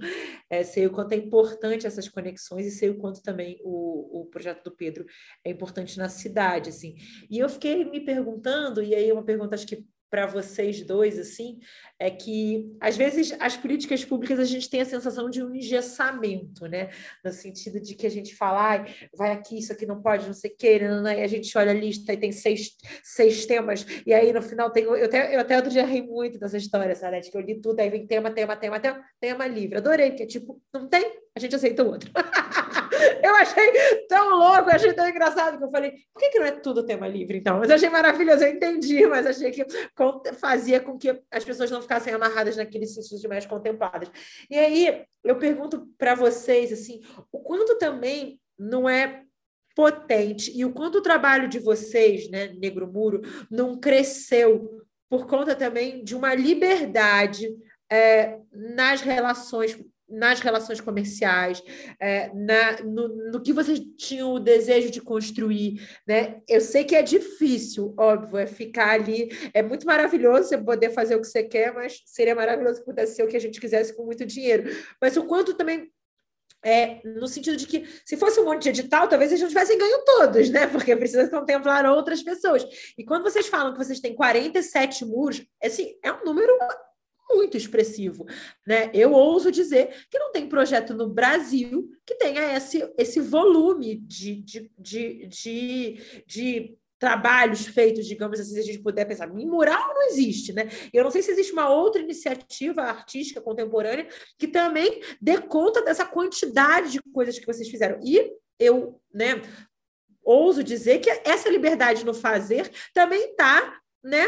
é, 0.50 0.64
sei 0.64 0.88
o 0.88 0.92
quanto 0.92 1.12
é 1.12 1.18
importante 1.18 1.86
essas 1.86 2.08
conexões 2.08 2.66
e 2.66 2.72
sei 2.72 2.90
o 2.90 2.98
quanto 2.98 3.22
também 3.22 3.60
o, 3.64 4.22
o 4.22 4.26
projeto 4.28 4.64
do 4.64 4.76
Pedro 4.76 5.06
é 5.44 5.52
importante 5.52 5.98
na 5.98 6.10
cidade, 6.10 6.70
assim. 6.70 6.96
E 7.30 7.38
eu 7.38 7.50
fiquei 7.50 7.84
me 7.84 8.00
perguntando, 8.00 8.82
e 8.82 8.96
aí 8.96 9.12
uma 9.12 9.24
pergunta 9.24 9.56
acho 9.56 9.68
que 9.68 9.86
para 10.12 10.26
vocês 10.26 10.82
dois, 10.82 11.18
assim, 11.18 11.58
é 11.98 12.12
que 12.12 12.76
às 12.82 12.98
vezes 12.98 13.34
as 13.40 13.56
políticas 13.56 14.04
públicas 14.04 14.38
a 14.40 14.44
gente 14.44 14.70
tem 14.70 14.82
a 14.82 14.86
sensação 14.86 15.30
de 15.30 15.42
um 15.42 15.56
engessamento, 15.56 16.68
né? 16.68 16.90
No 17.24 17.32
sentido 17.32 17.80
de 17.80 17.96
que 17.96 18.06
a 18.06 18.12
gente 18.12 18.36
fala, 18.36 18.86
vai 19.16 19.32
aqui, 19.32 19.58
isso 19.58 19.72
aqui 19.72 19.86
não 19.86 20.02
pode, 20.02 20.28
não 20.28 20.34
sei 20.34 20.52
o 20.52 20.56
que, 20.58 20.80
né? 20.80 21.20
e 21.22 21.24
a 21.24 21.28
gente 21.28 21.58
olha 21.58 21.72
a 21.72 21.74
lista 21.74 22.12
e 22.12 22.18
tem 22.18 22.34
seis, 22.34 22.76
seis 23.02 23.46
temas, 23.46 23.86
e 24.06 24.14
aí 24.14 24.34
no 24.34 24.42
final 24.42 24.70
tem. 24.70 24.84
Eu 24.84 25.06
até, 25.06 25.34
eu 25.34 25.40
até 25.40 25.56
outro 25.56 25.72
dia 25.72 25.86
ri 25.86 26.02
muito 26.02 26.38
dessa 26.38 26.58
história, 26.58 26.94
sabe? 26.94 27.22
Que 27.22 27.38
eu 27.38 27.42
li 27.42 27.62
tudo, 27.62 27.80
aí 27.80 27.90
vem 27.90 28.06
tema, 28.06 28.30
tema, 28.30 28.58
tema, 28.58 28.80
tema, 28.82 29.02
tema 29.18 29.48
livre. 29.48 29.78
Adorei, 29.78 30.12
que 30.12 30.24
é 30.24 30.26
tipo, 30.26 30.62
não 30.74 30.90
tem, 30.90 31.22
a 31.34 31.40
gente 31.40 31.56
aceita 31.56 31.84
o 31.84 31.88
outro. 31.88 32.12
eu 33.24 33.36
achei 33.36 33.72
tão 34.08 34.38
louco, 34.38 34.70
achei 34.70 34.94
tão 34.94 35.08
engraçado 35.08 35.58
que 35.58 35.64
eu 35.64 35.72
falei, 35.72 35.92
por 36.14 36.20
que, 36.20 36.30
que 36.30 36.40
não 36.40 36.46
é 36.46 36.52
tudo 36.52 36.86
tema 36.86 37.08
livre, 37.08 37.38
então? 37.38 37.60
Mas 37.60 37.72
achei 37.72 37.90
maravilhoso, 37.90 38.44
eu 38.44 38.52
entendi, 38.52 39.06
mas 39.08 39.26
achei 39.26 39.52
que 39.52 39.66
fazia 40.40 40.80
com 40.80 40.98
que 40.98 41.20
as 41.32 41.44
pessoas 41.44 41.72
não 41.72 41.82
ficassem 41.82 42.14
amarradas 42.14 42.58
naqueles 42.58 42.94
sentidos 42.94 43.24
mais 43.26 43.46
contempladas. 43.46 44.12
E 44.50 44.58
aí, 44.58 45.04
eu 45.24 45.38
pergunto 45.38 45.88
para 45.98 46.16
vocês, 46.16 46.72
assim, 46.72 47.02
o 47.32 47.40
quanto 47.40 47.78
também 47.78 48.40
não 48.58 48.88
é 48.88 49.24
potente 49.76 50.52
e 50.56 50.66
o 50.66 50.74
quanto 50.74 50.98
o 50.98 51.02
trabalho 51.02 51.48
de 51.48 51.60
vocês, 51.60 52.30
né, 52.30 52.48
Negro 52.48 52.92
Muro, 52.92 53.22
não 53.50 53.80
cresceu 53.80 54.82
por 55.10 55.28
conta 55.28 55.56
também 55.56 56.04
de 56.04 56.16
uma 56.16 56.34
liberdade 56.34 57.50
é, 57.92 58.40
nas 58.52 59.02
relações 59.02 59.78
nas 60.12 60.40
relações 60.40 60.82
comerciais, 60.82 61.64
é, 62.00 62.32
na, 62.34 62.82
no, 62.84 63.32
no, 63.32 63.42
que 63.42 63.54
vocês 63.54 63.80
tinham 63.98 64.34
o 64.34 64.40
desejo 64.40 64.92
de 64.92 65.02
construir, 65.02 65.82
né? 66.08 66.42
Eu 66.48 66.62
sei 66.62 66.84
que 66.84 66.96
é 66.96 67.02
difícil, 67.02 67.94
óbvio, 67.98 68.38
é 68.38 68.46
ficar 68.46 68.92
ali. 68.92 69.30
É 69.54 69.62
muito 69.62 69.86
maravilhoso 69.86 70.50
você 70.50 70.58
poder 70.58 70.92
fazer 70.92 71.16
o 71.16 71.22
que 71.22 71.28
você 71.28 71.44
quer, 71.44 71.74
mas 71.74 72.02
seria 72.06 72.36
maravilhoso 72.36 72.80
que 72.80 72.86
pudesse 72.86 73.16
ser 73.16 73.24
o 73.24 73.28
que 73.28 73.38
a 73.38 73.42
gente 73.42 73.60
quisesse 73.60 73.96
com 73.96 74.06
muito 74.06 74.26
dinheiro. 74.26 74.70
Mas 75.02 75.16
o 75.18 75.24
quanto 75.24 75.54
também 75.54 75.90
é, 76.64 77.02
no 77.04 77.28
sentido 77.28 77.58
de 77.58 77.66
que, 77.66 77.88
se 78.06 78.16
fosse 78.16 78.40
um 78.40 78.46
monte 78.46 78.64
de 78.64 78.70
edital, 78.70 79.08
talvez 79.08 79.32
eles 79.32 79.42
não 79.42 79.50
tivessem 79.50 79.78
ganho 79.78 80.04
todos, 80.06 80.50
né? 80.50 80.68
Porque 80.68 80.96
precisa 80.96 81.28
contemplar 81.30 81.86
outras 81.86 82.22
pessoas. 82.22 82.66
E 82.98 83.04
quando 83.04 83.24
vocês 83.24 83.48
falam 83.48 83.74
que 83.74 83.84
vocês 83.84 84.00
têm 84.00 84.16
47 84.16 85.06
muros, 85.06 85.44
assim, 85.64 85.96
é 86.04 86.12
um 86.12 86.24
número 86.24 86.54
muito 87.36 87.58
expressivo, 87.58 88.26
né? 88.66 88.90
Eu 88.94 89.12
ouso 89.14 89.52
dizer 89.52 90.06
que 90.10 90.20
não 90.20 90.32
tem 90.32 90.48
projeto 90.48 90.94
no 90.94 91.10
Brasil 91.10 91.90
que 92.06 92.16
tenha 92.16 92.56
esse, 92.56 92.90
esse 92.98 93.20
volume 93.20 93.96
de, 93.96 94.42
de, 94.42 94.72
de, 94.78 95.28
de, 95.28 96.24
de 96.26 96.78
trabalhos 97.02 97.66
feitos, 97.66 98.06
digamos 98.06 98.40
assim, 98.40 98.54
se 98.54 98.60
a 98.60 98.64
gente 98.64 98.78
puder 98.78 99.06
pensar, 99.06 99.28
em 99.28 99.48
mural 99.48 99.88
não 99.88 100.04
existe, 100.04 100.54
né? 100.54 100.70
Eu 100.94 101.04
não 101.04 101.10
sei 101.10 101.24
se 101.24 101.32
existe 101.32 101.52
uma 101.52 101.68
outra 101.68 102.00
iniciativa 102.00 102.84
artística 102.84 103.42
contemporânea 103.42 104.08
que 104.38 104.48
também 104.48 105.02
dê 105.20 105.40
conta 105.42 105.82
dessa 105.82 106.06
quantidade 106.06 106.92
de 106.92 107.02
coisas 107.12 107.40
que 107.40 107.46
vocês 107.48 107.68
fizeram. 107.68 108.00
E 108.04 108.32
eu, 108.60 109.02
né, 109.12 109.42
ouso 110.24 110.64
dizer 110.64 111.00
que 111.00 111.10
essa 111.10 111.50
liberdade 111.50 112.06
no 112.06 112.14
fazer 112.14 112.70
também 112.94 113.32
está 113.32 113.81
né, 114.04 114.28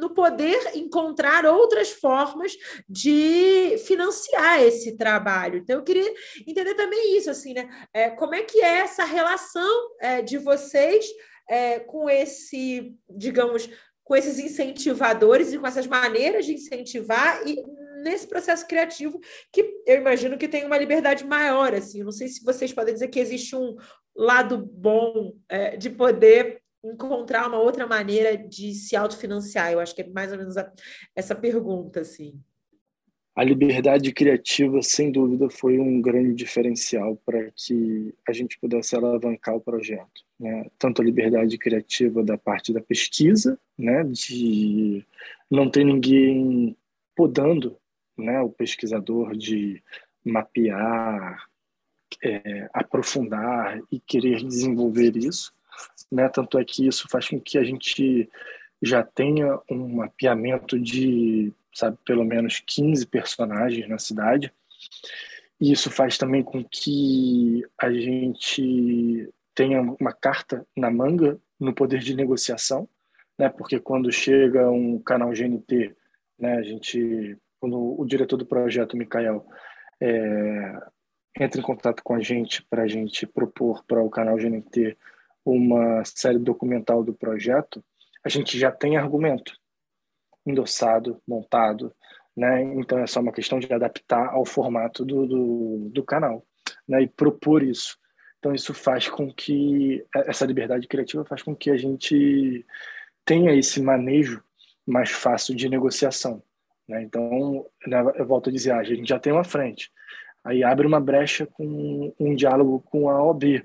no 0.00 0.10
poder 0.10 0.58
encontrar 0.74 1.46
outras 1.46 1.90
formas 1.90 2.56
de 2.88 3.76
financiar 3.86 4.60
esse 4.62 4.96
trabalho. 4.96 5.58
Então, 5.58 5.76
eu 5.76 5.84
queria 5.84 6.12
entender 6.46 6.74
também 6.74 7.16
isso, 7.16 7.30
assim, 7.30 7.54
né? 7.54 7.68
É, 7.92 8.10
como 8.10 8.34
é 8.34 8.42
que 8.42 8.60
é 8.60 8.78
essa 8.80 9.04
relação 9.04 9.90
é, 10.00 10.22
de 10.22 10.38
vocês 10.38 11.06
é, 11.48 11.78
com 11.80 12.08
esse, 12.10 12.94
digamos, 13.08 13.68
com 14.04 14.16
esses 14.16 14.38
incentivadores 14.38 15.52
e 15.52 15.58
com 15.58 15.66
essas 15.66 15.86
maneiras 15.86 16.44
de 16.44 16.54
incentivar 16.54 17.46
e 17.46 17.56
nesse 18.02 18.26
processo 18.26 18.66
criativo 18.66 19.20
que 19.52 19.62
eu 19.86 19.96
imagino 19.96 20.36
que 20.36 20.48
tem 20.48 20.66
uma 20.66 20.76
liberdade 20.76 21.24
maior, 21.24 21.72
assim. 21.72 22.02
Não 22.02 22.10
sei 22.10 22.28
se 22.28 22.44
vocês 22.44 22.72
podem 22.72 22.94
dizer 22.94 23.08
que 23.08 23.20
existe 23.20 23.54
um 23.54 23.76
lado 24.14 24.58
bom 24.58 25.34
é, 25.48 25.76
de 25.76 25.88
poder 25.88 26.61
encontrar 26.84 27.48
uma 27.48 27.60
outra 27.60 27.86
maneira 27.86 28.36
de 28.36 28.74
se 28.74 28.96
autofinanciar. 28.96 29.72
Eu 29.72 29.80
acho 29.80 29.94
que 29.94 30.02
é 30.02 30.08
mais 30.08 30.32
ou 30.32 30.38
menos 30.38 30.56
a, 30.56 30.70
essa 31.14 31.34
pergunta, 31.34 32.00
assim. 32.00 32.40
A 33.34 33.42
liberdade 33.42 34.12
criativa, 34.12 34.82
sem 34.82 35.10
dúvida, 35.10 35.48
foi 35.48 35.78
um 35.78 36.02
grande 36.02 36.34
diferencial 36.34 37.16
para 37.24 37.50
que 37.52 38.14
a 38.28 38.32
gente 38.32 38.58
pudesse 38.58 38.94
alavancar 38.94 39.54
o 39.54 39.60
projeto. 39.60 40.22
Né? 40.38 40.66
Tanto 40.78 41.00
a 41.00 41.04
liberdade 41.04 41.56
criativa 41.56 42.22
da 42.22 42.36
parte 42.36 42.74
da 42.74 42.80
pesquisa, 42.80 43.58
né? 43.78 44.04
de 44.04 45.02
não 45.50 45.70
ter 45.70 45.82
ninguém 45.82 46.76
podando 47.16 47.78
né? 48.18 48.38
o 48.42 48.50
pesquisador 48.50 49.34
de 49.34 49.82
mapear, 50.22 51.48
é, 52.22 52.68
aprofundar 52.74 53.80
e 53.90 53.98
querer 53.98 54.44
desenvolver 54.44 55.16
isso. 55.16 55.54
Né? 56.10 56.28
Tanto 56.28 56.58
é 56.58 56.64
que 56.64 56.86
isso 56.86 57.08
faz 57.08 57.28
com 57.28 57.40
que 57.40 57.58
a 57.58 57.64
gente 57.64 58.28
já 58.82 59.02
tenha 59.02 59.58
um 59.70 59.96
mapeamento 59.96 60.78
de 60.78 61.52
sabe, 61.74 61.96
pelo 62.04 62.24
menos 62.24 62.62
15 62.66 63.06
personagens 63.06 63.88
na 63.88 63.98
cidade. 63.98 64.52
E 65.60 65.72
isso 65.72 65.90
faz 65.90 66.18
também 66.18 66.42
com 66.42 66.64
que 66.64 67.64
a 67.78 67.90
gente 67.90 69.32
tenha 69.54 69.80
uma 69.80 70.12
carta 70.12 70.66
na 70.76 70.90
manga 70.90 71.38
no 71.58 71.72
poder 71.72 72.00
de 72.00 72.14
negociação, 72.14 72.88
né? 73.38 73.48
Porque 73.48 73.78
quando 73.78 74.10
chega 74.10 74.70
um 74.70 74.98
canal 74.98 75.30
GNT, 75.30 75.94
né, 76.38 76.56
a 76.56 76.62
gente 76.62 77.38
quando 77.60 78.00
o 78.00 78.04
diretor 78.04 78.36
do 78.36 78.44
projeto, 78.44 78.96
Mikael, 78.96 79.46
é, 80.00 80.82
entra 81.38 81.60
em 81.60 81.62
contato 81.62 82.02
com 82.02 82.12
a 82.12 82.20
gente 82.20 82.60
para 82.64 82.82
a 82.82 82.88
gente 82.88 83.24
propor 83.24 83.84
para 83.84 84.02
o 84.02 84.10
canal 84.10 84.36
GNT 84.36 84.98
uma 85.44 86.04
série 86.04 86.38
documental 86.38 87.02
do 87.02 87.14
projeto, 87.14 87.84
a 88.24 88.28
gente 88.28 88.58
já 88.58 88.70
tem 88.70 88.96
argumento 88.96 89.52
endossado, 90.46 91.20
montado, 91.26 91.94
né? 92.36 92.62
Então 92.74 92.98
é 92.98 93.06
só 93.06 93.20
uma 93.20 93.32
questão 93.32 93.58
de 93.58 93.72
adaptar 93.72 94.28
ao 94.28 94.44
formato 94.44 95.04
do, 95.04 95.26
do, 95.26 95.90
do 95.90 96.04
canal, 96.04 96.44
né? 96.88 97.02
E 97.02 97.08
propor 97.08 97.62
isso. 97.62 97.96
Então 98.38 98.54
isso 98.54 98.74
faz 98.74 99.08
com 99.08 99.32
que 99.32 100.04
essa 100.14 100.46
liberdade 100.46 100.88
criativa 100.88 101.24
faz 101.24 101.42
com 101.42 101.54
que 101.54 101.70
a 101.70 101.76
gente 101.76 102.66
tenha 103.24 103.54
esse 103.54 103.80
manejo 103.80 104.42
mais 104.84 105.10
fácil 105.10 105.54
de 105.54 105.68
negociação, 105.68 106.42
né? 106.88 107.02
Então 107.02 107.66
né, 107.86 108.02
eu 108.16 108.26
volto 108.26 108.50
a 108.50 108.52
dizer, 108.52 108.72
ah, 108.72 108.78
a 108.78 108.84
gente 108.84 109.08
já 109.08 109.18
tem 109.18 109.32
uma 109.32 109.44
frente, 109.44 109.90
aí 110.42 110.64
abre 110.64 110.86
uma 110.86 111.00
brecha 111.00 111.46
com 111.46 112.12
um 112.18 112.34
diálogo 112.34 112.80
com 112.80 113.08
a 113.08 113.22
OB, 113.22 113.64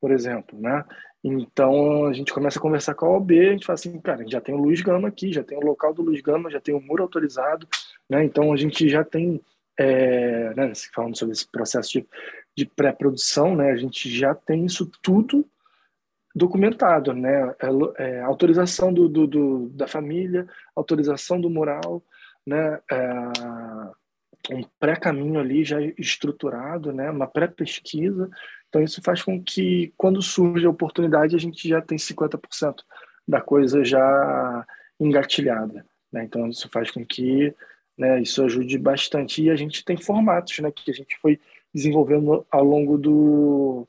por 0.00 0.10
exemplo, 0.10 0.58
né? 0.58 0.84
Então 1.22 2.06
a 2.06 2.12
gente 2.12 2.32
começa 2.32 2.58
a 2.58 2.62
conversar 2.62 2.94
com 2.94 3.06
a 3.06 3.16
OB, 3.16 3.38
a 3.38 3.52
gente 3.52 3.66
fala 3.66 3.74
assim, 3.74 4.00
cara, 4.00 4.24
já 4.26 4.40
tem 4.40 4.54
o 4.54 4.58
Luiz 4.58 4.80
Gama 4.80 5.08
aqui, 5.08 5.32
já 5.32 5.44
tem 5.44 5.58
o 5.58 5.64
local 5.64 5.92
do 5.92 6.02
Luiz 6.02 6.20
Gama, 6.22 6.50
já 6.50 6.60
tem 6.60 6.74
o 6.74 6.80
muro 6.80 7.02
autorizado, 7.02 7.68
né? 8.08 8.24
Então 8.24 8.52
a 8.52 8.56
gente 8.56 8.88
já 8.88 9.04
tem, 9.04 9.40
é, 9.78 10.54
né, 10.54 10.72
falando 10.94 11.16
sobre 11.16 11.34
esse 11.34 11.46
processo 11.50 11.92
de, 11.92 12.06
de 12.56 12.64
pré-produção, 12.64 13.54
né? 13.54 13.70
A 13.70 13.76
gente 13.76 14.08
já 14.08 14.34
tem 14.34 14.64
isso 14.64 14.90
tudo 15.02 15.46
documentado, 16.34 17.12
né? 17.12 17.54
É, 17.98 18.02
é, 18.04 18.20
autorização 18.22 18.92
do, 18.92 19.06
do, 19.06 19.26
do, 19.26 19.68
da 19.70 19.86
família, 19.86 20.48
autorização 20.74 21.38
do 21.38 21.50
mural, 21.50 22.02
né? 22.46 22.80
É, 22.90 24.54
um 24.54 24.64
pré-caminho 24.78 25.38
ali 25.38 25.64
já 25.64 25.82
estruturado, 25.98 26.94
né? 26.94 27.10
Uma 27.10 27.26
pré-pesquisa 27.26 28.30
então, 28.70 28.82
isso 28.82 29.02
faz 29.02 29.20
com 29.20 29.42
que, 29.42 29.92
quando 29.96 30.22
surge 30.22 30.64
a 30.64 30.70
oportunidade, 30.70 31.34
a 31.34 31.38
gente 31.38 31.68
já 31.68 31.82
tem 31.82 31.98
50% 31.98 32.76
da 33.26 33.40
coisa 33.40 33.84
já 33.84 34.64
engatilhada. 34.98 35.84
Né? 36.12 36.22
Então, 36.22 36.48
isso 36.48 36.68
faz 36.70 36.88
com 36.88 37.04
que 37.04 37.52
né, 37.98 38.22
isso 38.22 38.44
ajude 38.44 38.78
bastante. 38.78 39.42
E 39.42 39.50
a 39.50 39.56
gente 39.56 39.84
tem 39.84 39.96
formatos 39.96 40.56
né, 40.60 40.70
que 40.70 40.88
a 40.88 40.94
gente 40.94 41.18
foi 41.20 41.40
desenvolvendo 41.74 42.46
ao 42.48 42.62
longo 42.62 42.96
do, 42.96 43.88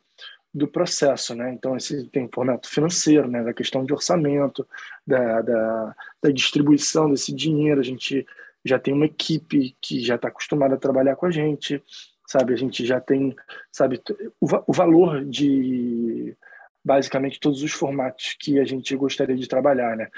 do 0.51 0.67
processo. 0.67 1.36
Né? 1.36 1.53
Então, 1.53 1.77
esse 1.77 2.07
tem 2.07 2.27
formato 2.27 2.67
financeiro, 2.67 3.29
né, 3.29 3.43
da 3.43 3.53
questão 3.53 3.86
de 3.86 3.93
orçamento, 3.93 4.67
da, 5.05 5.43
da, 5.43 5.95
da 6.23 6.32
distribuição 6.32 7.07
desse 7.07 7.32
dinheiro. 7.32 7.79
A 7.79 7.84
gente 7.84 8.25
já 8.65 8.79
tem 8.79 8.95
uma 8.95 9.05
equipe 9.05 9.75
que 9.79 9.99
já 9.99 10.15
está 10.15 10.27
acostumada 10.27 10.73
a 10.73 10.79
trabalhar 10.79 11.15
com 11.15 11.27
a 11.27 11.32
gente 11.32 11.84
sabe? 12.32 12.53
A 12.53 12.57
gente 12.57 12.86
já 12.86 12.99
tem, 12.99 13.36
sabe, 13.71 14.01
o, 14.39 14.47
o 14.67 14.73
valor 14.73 15.25
de 15.25 16.36
basicamente 16.84 17.39
todos 17.39 17.61
os 17.61 17.71
formatos 17.71 18.36
que 18.39 18.59
a 18.59 18.65
gente 18.65 18.95
gostaria 18.95 19.36
de 19.36 19.47
trabalhar, 19.47 19.95
né? 19.95 20.09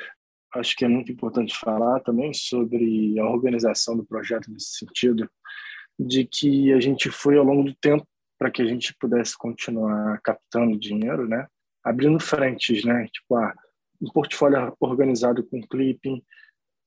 Acho 0.56 0.76
que 0.76 0.86
é 0.86 0.88
muito 0.88 1.12
importante 1.12 1.58
falar 1.58 2.00
também 2.02 2.32
sobre 2.34 3.20
a 3.20 3.26
organização 3.26 3.98
do 3.98 4.06
projeto 4.06 4.52
nesse 4.52 4.78
sentido, 4.78 5.30
de 6.00 6.26
que 6.26 6.72
a 6.72 6.80
gente 6.80 7.10
foi 7.10 7.38
ao 7.38 7.44
longo 7.44 7.64
do 7.64 7.76
tempo 7.76 8.08
para 8.38 8.52
que 8.52 8.62
a 8.62 8.66
gente 8.66 8.96
pudesse 9.00 9.38
continuar 9.38 10.20
captando 10.22 10.78
dinheiro, 10.78 11.28
né? 11.28 11.48
Abrindo 11.84 12.20
frentes, 12.20 12.86
né? 12.86 13.08
Tipo, 13.12 13.36
ah, 13.36 13.54
um 14.02 14.10
portfólio 14.12 14.76
organizado 14.80 15.44
com 15.44 15.62
clipping, 15.62 16.22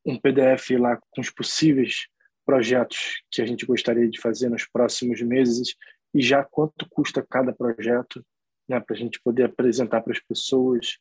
um 0.04 0.18
PDF 0.18 0.70
lá 0.78 0.98
com 1.10 1.20
os 1.20 1.30
possíveis 1.30 2.06
projetos 2.46 3.22
que 3.30 3.42
a 3.42 3.46
gente 3.46 3.66
gostaria 3.66 4.08
de 4.08 4.20
fazer 4.20 4.48
nos 4.48 4.64
próximos 4.64 5.20
meses 5.20 5.74
e 6.14 6.22
já 6.22 6.44
quanto 6.44 6.88
custa 6.88 7.26
cada 7.28 7.52
projeto, 7.52 8.24
né, 8.68 8.80
para 8.80 8.94
a 8.94 8.98
gente 8.98 9.20
poder 9.20 9.44
apresentar 9.44 10.00
para 10.00 10.12
as 10.12 10.20
pessoas. 10.20 10.98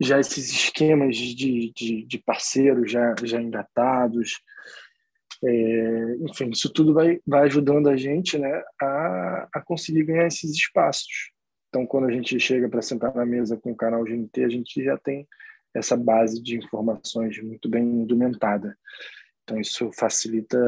Já 0.00 0.20
esses 0.20 0.50
esquemas 0.50 1.16
de, 1.16 1.72
de, 1.72 2.04
de 2.04 2.18
parceiros 2.18 2.92
já, 2.92 3.14
já 3.24 3.40
engatados. 3.40 4.40
É, 5.42 6.16
enfim, 6.20 6.50
isso 6.50 6.72
tudo 6.72 6.94
vai, 6.94 7.18
vai 7.26 7.44
ajudando 7.44 7.88
a 7.88 7.96
gente 7.96 8.38
né, 8.38 8.62
a, 8.80 9.48
a 9.54 9.62
conseguir 9.62 10.04
ganhar 10.04 10.26
esses 10.26 10.50
espaços. 10.52 11.32
Então, 11.68 11.86
quando 11.86 12.06
a 12.06 12.12
gente 12.12 12.38
chega 12.38 12.68
para 12.68 12.82
sentar 12.82 13.14
na 13.14 13.26
mesa 13.26 13.56
com 13.56 13.72
o 13.72 13.76
canal 13.76 14.04
GNT, 14.04 14.44
a 14.44 14.48
gente 14.48 14.84
já 14.84 14.96
tem 14.98 15.26
essa 15.74 15.96
base 15.96 16.42
de 16.42 16.56
informações 16.56 17.42
muito 17.42 17.68
bem 17.68 17.82
indumentada. 17.82 18.76
Então, 19.46 19.60
isso 19.60 19.90
facilita 19.92 20.58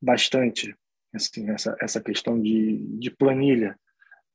bastante 0.00 0.76
assim, 1.14 1.50
essa, 1.50 1.74
essa 1.80 2.00
questão 2.00 2.40
de, 2.40 2.76
de 2.98 3.10
planilha 3.10 3.74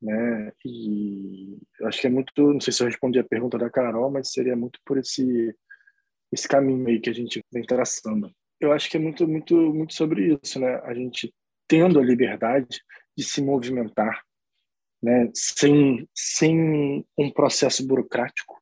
né? 0.03 0.51
E 0.65 1.57
eu 1.79 1.87
acho 1.87 2.01
que 2.01 2.07
é 2.07 2.09
muito, 2.09 2.33
não 2.35 2.59
sei 2.59 2.73
se 2.73 2.83
eu 2.83 2.87
respondi 2.87 3.17
a 3.17 3.23
pergunta 3.23 3.57
da 3.57 3.69
Carol, 3.69 4.11
mas 4.11 4.33
seria 4.33 4.55
muito 4.55 4.79
por 4.85 4.97
esse 4.97 5.55
esse 6.31 6.47
caminho 6.47 6.87
aí 6.87 6.99
que 6.99 7.09
a 7.09 7.13
gente 7.13 7.41
vem 7.53 7.63
traçando. 7.63 8.29
Eu 8.59 8.71
acho 8.73 8.89
que 8.89 8.97
é 8.97 8.99
muito 8.99 9.25
muito 9.27 9.55
muito 9.73 9.93
sobre 9.93 10.37
isso, 10.43 10.59
né? 10.59 10.75
A 10.83 10.93
gente 10.93 11.33
tendo 11.67 11.99
a 11.99 12.03
liberdade 12.03 12.81
de 13.17 13.23
se 13.23 13.41
movimentar, 13.41 14.21
né? 15.01 15.29
Sem 15.33 16.07
sem 16.13 17.05
um 17.17 17.31
processo 17.31 17.87
burocrático, 17.87 18.61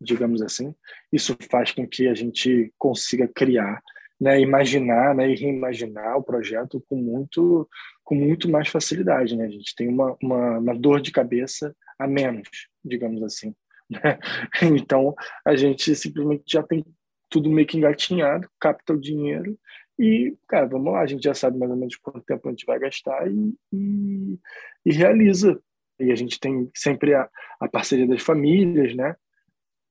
digamos 0.00 0.42
assim. 0.42 0.74
Isso 1.12 1.36
faz 1.48 1.70
com 1.70 1.86
que 1.86 2.08
a 2.08 2.14
gente 2.14 2.72
consiga 2.76 3.28
criar, 3.28 3.80
né? 4.20 4.40
Imaginar, 4.40 5.14
né? 5.14 5.30
E 5.30 5.34
reimaginar 5.34 6.16
o 6.16 6.22
projeto 6.22 6.84
com 6.88 6.96
muito 6.96 7.68
com 8.04 8.14
muito 8.16 8.50
mais 8.50 8.68
facilidade, 8.68 9.36
né? 9.36 9.44
A 9.44 9.50
gente 9.50 9.74
tem 9.76 9.88
uma, 9.88 10.16
uma, 10.20 10.58
uma 10.58 10.74
dor 10.74 11.00
de 11.00 11.12
cabeça 11.12 11.74
a 11.98 12.06
menos, 12.08 12.48
digamos 12.84 13.22
assim. 13.22 13.54
Né? 13.90 14.18
Então, 14.62 15.16
a 15.44 15.56
gente 15.56 15.96
simplesmente 15.96 16.44
já 16.46 16.62
tem 16.62 16.84
tudo 17.28 17.50
meio 17.50 17.66
que 17.66 17.76
engatinhado, 17.76 18.48
capta 18.60 18.92
o 18.92 19.00
dinheiro 19.00 19.58
e, 19.98 20.34
cara, 20.48 20.66
vamos 20.66 20.92
lá, 20.92 21.00
a 21.00 21.06
gente 21.06 21.22
já 21.22 21.34
sabe 21.34 21.58
mais 21.58 21.70
ou 21.70 21.76
menos 21.76 21.94
quanto 21.96 22.22
tempo 22.22 22.48
a 22.48 22.50
gente 22.52 22.64
vai 22.64 22.78
gastar 22.78 23.30
e, 23.30 23.54
e, 23.70 24.38
e 24.86 24.92
realiza. 24.92 25.60
E 25.98 26.10
a 26.10 26.14
gente 26.14 26.40
tem 26.40 26.70
sempre 26.74 27.14
a, 27.14 27.28
a 27.60 27.68
parceria 27.68 28.06
das 28.06 28.22
famílias, 28.22 28.96
né? 28.96 29.14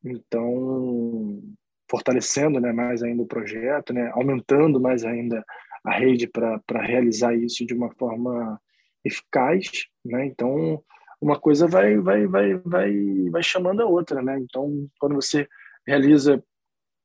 Então, 0.03 1.43
fortalecendo 1.89 2.59
né, 2.59 2.71
mais 2.71 3.01
ainda 3.03 3.23
o 3.23 3.27
projeto, 3.27 3.93
né, 3.93 4.09
aumentando 4.13 4.79
mais 4.79 5.03
ainda 5.03 5.43
a 5.83 5.91
rede 5.91 6.27
para 6.27 6.81
realizar 6.81 7.33
isso 7.35 7.65
de 7.65 7.73
uma 7.73 7.89
forma 7.91 8.59
eficaz, 9.03 9.87
né? 10.03 10.25
Então, 10.25 10.83
uma 11.21 11.39
coisa 11.39 11.67
vai 11.67 11.97
vai 11.97 12.27
vai 12.27 12.55
vai 12.57 13.29
vai 13.31 13.43
chamando 13.43 13.81
a 13.81 13.85
outra, 13.85 14.21
né? 14.21 14.37
Então, 14.39 14.89
quando 14.99 15.15
você 15.15 15.47
realiza 15.87 16.43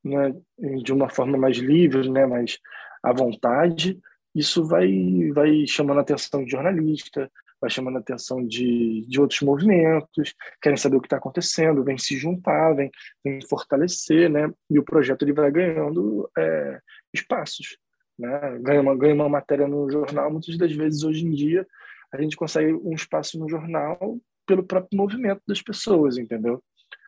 né, 0.03 0.35
de 0.83 0.93
uma 0.93 1.09
forma 1.09 1.37
mais 1.37 1.57
livre, 1.57 2.09
né, 2.09 2.25
mais 2.25 2.59
à 3.01 3.11
vontade, 3.13 3.99
isso 4.33 4.65
vai 4.65 5.31
vai 5.33 5.65
chamando 5.67 5.99
a 5.99 6.01
atenção 6.01 6.43
de 6.43 6.51
jornalista, 6.51 7.31
vai 7.59 7.69
chamando 7.69 7.97
a 7.97 7.99
atenção 7.99 8.45
de, 8.45 9.05
de 9.07 9.19
outros 9.19 9.41
movimentos, 9.41 10.33
querem 10.61 10.77
saber 10.77 10.97
o 10.97 11.01
que 11.01 11.07
está 11.07 11.17
acontecendo, 11.17 11.83
vem 11.83 11.97
se 11.97 12.17
juntar, 12.17 12.73
vem, 12.73 12.91
vem 13.23 13.39
fortalecer, 13.47 14.29
né? 14.29 14.51
E 14.69 14.77
o 14.77 14.83
projeto 14.83 15.23
ele 15.23 15.33
vai 15.33 15.51
ganhando 15.51 16.29
é, 16.37 16.79
espaços, 17.13 17.77
né? 18.17 18.59
Ganha, 18.61 18.81
uma, 18.81 18.95
ganha 18.95 19.15
uma 19.15 19.29
matéria 19.29 19.67
no 19.67 19.89
jornal, 19.89 20.31
muitas 20.31 20.57
das 20.57 20.71
vezes 20.73 21.03
hoje 21.03 21.25
em 21.25 21.31
dia 21.31 21.65
a 22.11 22.21
gente 22.21 22.35
consegue 22.35 22.73
um 22.73 22.93
espaço 22.93 23.37
no 23.37 23.49
jornal 23.49 24.17
pelo 24.45 24.63
próprio 24.63 24.97
movimento 24.97 25.41
das 25.47 25.61
pessoas, 25.61 26.17
entendeu? 26.17 26.63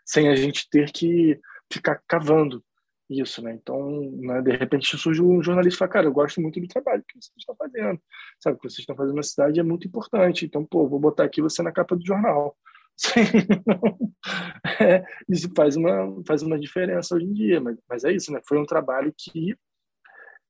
Sem 0.06 0.28
a 0.28 0.36
gente 0.36 0.68
ter 0.70 0.92
que 0.92 1.40
ficar 1.72 2.02
cavando 2.08 2.64
isso, 3.10 3.42
né? 3.42 3.54
Então, 3.54 4.02
né, 4.18 4.42
de 4.42 4.52
repente 4.52 4.98
surge 4.98 5.22
um 5.22 5.42
jornalista 5.42 5.78
e 5.78 5.80
fala, 5.80 5.92
cara, 5.92 6.06
eu 6.08 6.12
gosto 6.12 6.42
muito 6.42 6.60
do 6.60 6.68
trabalho 6.68 7.04
que 7.08 7.16
vocês 7.16 7.34
estão 7.38 7.56
fazendo, 7.56 8.00
sabe? 8.40 8.58
O 8.58 8.60
que 8.60 8.70
vocês 8.70 8.80
estão 8.80 8.96
fazendo 8.96 9.16
na 9.16 9.24
cidade 9.24 9.60
é 9.60 9.64
muito 9.64 9.88
importante, 9.88 10.46
então, 10.46 10.66
pô, 10.66 10.88
vou 10.88 11.00
botar 11.00 11.24
aqui 11.24 11.42
você 11.42 11.62
na 11.64 11.72
capa 11.72 11.96
do 11.96 12.06
jornal. 12.06 12.56
é, 14.82 15.06
isso 15.30 15.50
faz 15.56 15.76
uma, 15.76 16.22
faz 16.28 16.42
uma 16.42 16.60
diferença 16.60 17.16
hoje 17.16 17.26
em 17.26 17.34
dia, 17.34 17.62
mas, 17.62 17.78
mas 17.88 18.04
é 18.04 18.12
isso, 18.12 18.32
né? 18.32 18.42
Foi 18.48 18.58
um 18.58 18.66
trabalho 18.66 19.14
que 19.16 19.56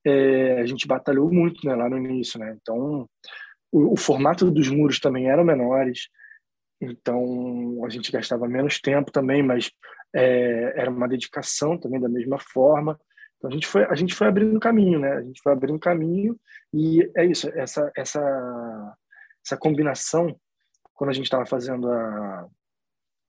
é, 0.06 0.62
a 0.62 0.66
gente 0.66 0.88
batalhou 0.88 1.32
muito 1.32 1.68
né, 1.68 1.76
lá 1.76 1.90
no 1.90 1.98
início, 1.98 2.40
né? 2.40 2.58
Então, 2.62 3.08
o, 3.72 3.94
o, 3.94 3.98
formato 3.98 4.50
dos 4.50 4.70
muros 4.70 5.00
também 5.00 5.30
eram 5.30 5.44
menores, 5.44 6.08
então 6.80 7.84
a 7.86 7.90
gente 7.90 8.12
gastava 8.12 8.48
menos 8.48 8.80
tempo 8.80 9.12
também, 9.12 9.42
mas 9.42 9.72
é, 10.14 10.74
era 10.76 10.90
uma 10.90 11.08
dedicação 11.08 11.78
também 11.78 12.00
da 12.00 12.10
mesma 12.10 12.38
forma. 12.40 13.00
Então 13.38 13.50
a 13.50 13.54
gente 13.54 13.68
foi 13.68 13.86
a 13.86 13.96
gente 13.96 14.14
foi 14.14 14.28
abrindo 14.28 14.60
caminho, 14.60 15.00
né? 15.00 15.14
A 15.14 15.22
gente 15.22 15.42
foi 15.42 15.52
abrindo 15.52 15.80
caminho 15.80 16.40
e 16.74 17.10
é 17.16 17.26
isso, 17.26 17.50
essa 17.50 17.92
essa 17.96 18.96
essa 19.46 19.58
combinação 19.58 20.36
quando 20.94 21.12
a 21.12 21.14
gente 21.14 21.26
estava 21.26 21.46
fazendo 21.46 21.90
a 21.90 22.48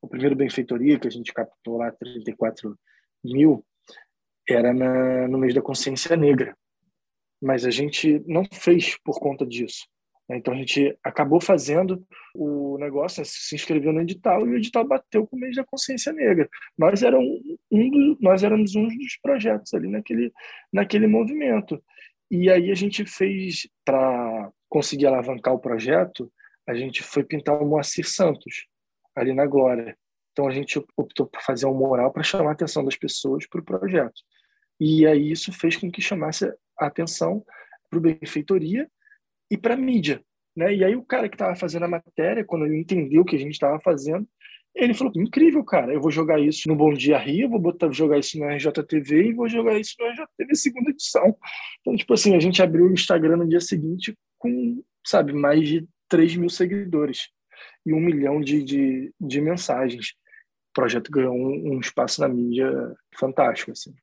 o 0.00 0.08
primeiro 0.08 0.36
benfeitoria 0.36 0.98
que 0.98 1.08
a 1.08 1.10
gente 1.10 1.32
captou 1.32 1.78
lá 1.78 1.90
34 1.90 2.78
mil 3.24 3.64
era 4.48 4.72
na, 4.72 5.28
no 5.28 5.38
mês 5.38 5.52
da 5.54 5.60
consciência 5.60 6.16
negra 6.16 6.56
mas 7.40 7.64
a 7.64 7.70
gente 7.70 8.22
não 8.26 8.44
fez 8.52 8.96
por 9.04 9.20
conta 9.20 9.46
disso. 9.46 9.86
Né? 10.28 10.36
Então 10.36 10.52
a 10.52 10.56
gente 10.56 10.96
acabou 11.02 11.40
fazendo 11.40 12.04
o 12.34 12.76
negócio, 12.78 13.24
se 13.24 13.54
inscreveu 13.54 13.92
no 13.92 14.00
edital 14.00 14.46
e 14.46 14.50
o 14.50 14.56
edital 14.56 14.86
bateu 14.86 15.26
com 15.26 15.36
o 15.36 15.40
mês 15.40 15.56
da 15.56 15.64
consciência 15.64 16.12
negra. 16.12 16.48
Nós, 16.76 17.02
era 17.02 17.18
um, 17.18 17.58
um 17.70 18.16
nós 18.20 18.42
éramos 18.42 18.76
um 18.76 18.86
dos 18.86 19.16
projetos 19.22 19.72
ali 19.74 19.88
naquele, 19.88 20.32
naquele 20.72 21.06
movimento. 21.06 21.82
E 22.30 22.50
aí 22.50 22.70
a 22.70 22.74
gente 22.74 23.06
fez, 23.06 23.66
para 23.84 24.50
conseguir 24.68 25.06
alavancar 25.06 25.54
o 25.54 25.58
projeto, 25.58 26.30
a 26.66 26.74
gente 26.74 27.02
foi 27.02 27.24
pintar 27.24 27.60
o 27.60 27.66
Moacir 27.66 28.06
Santos, 28.06 28.66
ali 29.16 29.32
na 29.32 29.46
Glória. 29.46 29.96
Então 30.32 30.46
a 30.46 30.50
gente 30.50 30.78
optou 30.96 31.26
por 31.26 31.40
fazer 31.40 31.66
um 31.66 31.74
mural 31.74 32.12
para 32.12 32.22
chamar 32.22 32.50
a 32.50 32.52
atenção 32.52 32.84
das 32.84 32.96
pessoas 32.96 33.46
para 33.48 33.60
o 33.60 33.64
projeto. 33.64 34.20
E 34.78 35.06
aí 35.06 35.32
isso 35.32 35.52
fez 35.52 35.76
com 35.76 35.90
que 35.90 36.02
chamasse 36.02 36.44
a 36.78 36.86
atenção 36.86 37.42
para 37.90 37.98
o 37.98 38.02
benfeitoria 38.02 38.88
e 39.50 39.56
para 39.56 39.76
mídia. 39.76 40.22
Né? 40.56 40.74
E 40.74 40.84
aí 40.84 40.96
o 40.96 41.04
cara 41.04 41.28
que 41.28 41.34
estava 41.34 41.54
fazendo 41.54 41.84
a 41.84 41.88
matéria, 41.88 42.44
quando 42.44 42.66
ele 42.66 42.78
entendeu 42.78 43.22
o 43.22 43.24
que 43.24 43.36
a 43.36 43.38
gente 43.38 43.52
estava 43.52 43.78
fazendo, 43.80 44.26
ele 44.74 44.94
falou, 44.94 45.12
incrível, 45.16 45.64
cara, 45.64 45.92
eu 45.92 46.00
vou 46.00 46.10
jogar 46.10 46.38
isso 46.38 46.68
no 46.68 46.76
Bom 46.76 46.92
Dia 46.92 47.18
Rio, 47.18 47.48
vou 47.48 47.58
botar, 47.58 47.90
jogar 47.90 48.18
isso 48.18 48.38
no 48.38 48.46
RJTV 48.46 49.28
e 49.28 49.32
vou 49.32 49.48
jogar 49.48 49.78
isso 49.78 49.94
no 49.98 50.06
RJTV 50.06 50.54
segunda 50.54 50.90
edição. 50.90 51.36
Então, 51.80 51.96
tipo 51.96 52.12
assim, 52.14 52.36
a 52.36 52.40
gente 52.40 52.62
abriu 52.62 52.86
o 52.86 52.92
Instagram 52.92 53.38
no 53.38 53.48
dia 53.48 53.60
seguinte 53.60 54.16
com, 54.38 54.82
sabe, 55.04 55.32
mais 55.32 55.66
de 55.66 55.86
3 56.08 56.36
mil 56.36 56.48
seguidores 56.48 57.28
e 57.84 57.92
um 57.92 58.00
milhão 58.00 58.40
de, 58.40 58.62
de, 58.62 59.12
de 59.20 59.40
mensagens. 59.40 60.10
O 60.70 60.74
projeto 60.74 61.10
ganhou 61.10 61.34
um, 61.34 61.74
um 61.74 61.80
espaço 61.80 62.20
na 62.20 62.28
mídia 62.28 62.70
fantástico, 63.18 63.72
assim. 63.72 63.94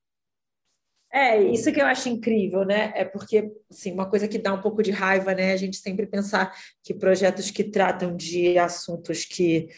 É, 1.15 1.41
isso 1.41 1.71
que 1.71 1.79
eu 1.79 1.85
acho 1.85 2.09
incrível, 2.09 2.65
né? 2.65 2.91
É 2.93 3.05
porque, 3.05 3.49
assim, 3.71 3.93
uma 3.93 4.05
coisa 4.05 4.27
que 4.27 4.37
dá 4.37 4.53
um 4.53 4.59
pouco 4.59 4.83
de 4.83 4.91
raiva, 4.91 5.33
né? 5.33 5.53
A 5.53 5.55
gente 5.55 5.77
sempre 5.77 6.05
pensar 6.05 6.53
que 6.83 6.93
projetos 6.93 7.49
que 7.49 7.63
tratam 7.63 8.17
de 8.17 8.57
assuntos 8.57 9.23
que, 9.23 9.69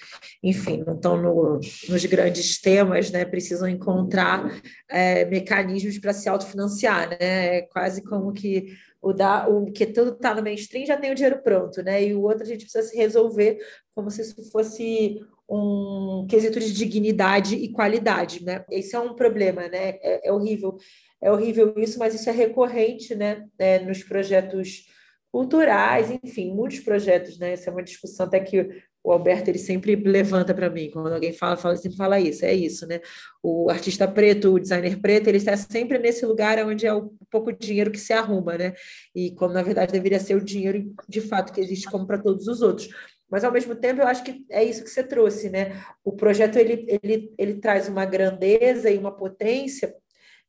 enfim, 0.42 0.84
não 0.84 0.96
estão 0.96 1.16
no, 1.16 1.60
nos 1.88 2.06
grandes 2.06 2.60
temas, 2.60 3.12
né? 3.12 3.24
Precisam 3.24 3.70
encontrar 3.70 4.60
é, 4.90 5.26
mecanismos 5.26 6.00
para 6.00 6.12
se 6.12 6.28
autofinanciar, 6.28 7.12
né? 7.12 7.58
É 7.58 7.62
quase 7.62 8.02
como 8.02 8.34
que 8.34 8.76
o, 9.00 9.14
da, 9.14 9.48
o 9.48 9.72
que 9.72 9.86
tudo 9.86 10.14
está 10.14 10.34
no 10.34 10.42
mainstream 10.42 10.88
já 10.88 10.98
tem 10.98 11.12
o 11.12 11.16
dinheiro 11.16 11.44
pronto, 11.44 11.84
né? 11.84 12.04
E 12.04 12.16
o 12.16 12.24
outro 12.24 12.42
a 12.42 12.48
gente 12.48 12.64
precisa 12.64 12.82
se 12.82 12.98
resolver 12.98 13.60
como 13.94 14.10
se 14.10 14.24
isso 14.24 14.44
fosse 14.52 15.22
um 15.48 16.26
quesito 16.28 16.60
de 16.60 16.74
dignidade 16.74 17.56
e 17.56 17.72
qualidade, 17.72 18.44
né? 18.44 18.66
Esse 18.72 18.96
é 18.96 19.00
um 19.00 19.14
problema, 19.14 19.68
né? 19.68 20.00
É, 20.02 20.30
é 20.30 20.34
horrível 20.34 20.78
é 21.22 21.32
horrível 21.32 21.74
isso, 21.78 21.98
mas 22.00 22.14
isso 22.14 22.30
é 22.30 22.34
recorrente 22.34 23.16
né, 23.16 23.46
é, 23.58 23.80
nos 23.80 24.04
projetos 24.04 24.86
culturais, 25.32 26.10
enfim, 26.24 26.54
muitos 26.54 26.80
projetos, 26.80 27.38
né? 27.38 27.52
Essa 27.52 27.70
é 27.70 27.74
uma 27.74 27.84
discussão 27.84 28.26
até 28.26 28.40
que 28.40 28.70
o 29.04 29.12
Alberto 29.12 29.50
ele 29.50 29.60
sempre 29.60 29.96
levanta 29.96 30.54
para 30.54 30.70
mim, 30.70 30.90
quando 30.90 31.14
alguém 31.14 31.32
fala, 31.32 31.56
fala, 31.56 31.76
sempre 31.76 31.98
fala 31.98 32.20
isso, 32.20 32.44
é 32.44 32.54
isso, 32.54 32.88
né? 32.88 33.00
O 33.44 33.70
artista 33.70 34.08
preto, 34.08 34.54
o 34.54 34.60
designer 34.60 35.00
preto, 35.00 35.28
ele 35.28 35.38
está 35.38 35.56
sempre 35.56 35.98
nesse 35.98 36.26
lugar 36.26 36.66
onde 36.66 36.86
é 36.86 36.94
o 36.94 37.12
pouco 37.30 37.54
dinheiro 37.54 37.92
que 37.92 38.00
se 38.00 38.14
arruma, 38.14 38.58
né? 38.58 38.74
E 39.16 39.32
como 39.36 39.54
na 39.54 39.62
verdade 39.62 39.92
deveria 39.94 40.20
ser 40.20 40.36
o 40.36 40.44
dinheiro 40.44 40.94
de 41.08 41.22
fato 41.22 41.54
que 41.54 41.62
existe 41.62 41.90
como 41.90 42.08
para 42.08 42.18
todos 42.18 42.48
os 42.48 42.62
outros. 42.62 42.90
Mas 43.30 43.44
ao 43.44 43.52
mesmo 43.52 43.76
tempo 43.76 44.02
eu 44.02 44.08
acho 44.08 44.24
que 44.24 44.46
é 44.50 44.64
isso 44.64 44.84
que 44.84 44.90
você 44.90 45.04
trouxe, 45.04 45.50
né? 45.50 45.82
O 46.04 46.14
projeto 46.14 46.58
ele, 46.58 46.86
ele, 47.04 47.34
ele 47.38 47.56
traz 47.56 47.88
uma 47.88 48.06
grandeza 48.06 48.90
e 48.90 48.98
uma 48.98 49.16
potência 49.16 49.94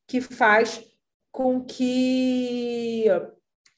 que 0.09 0.19
faz 0.19 0.83
com 1.31 1.63
que 1.63 3.05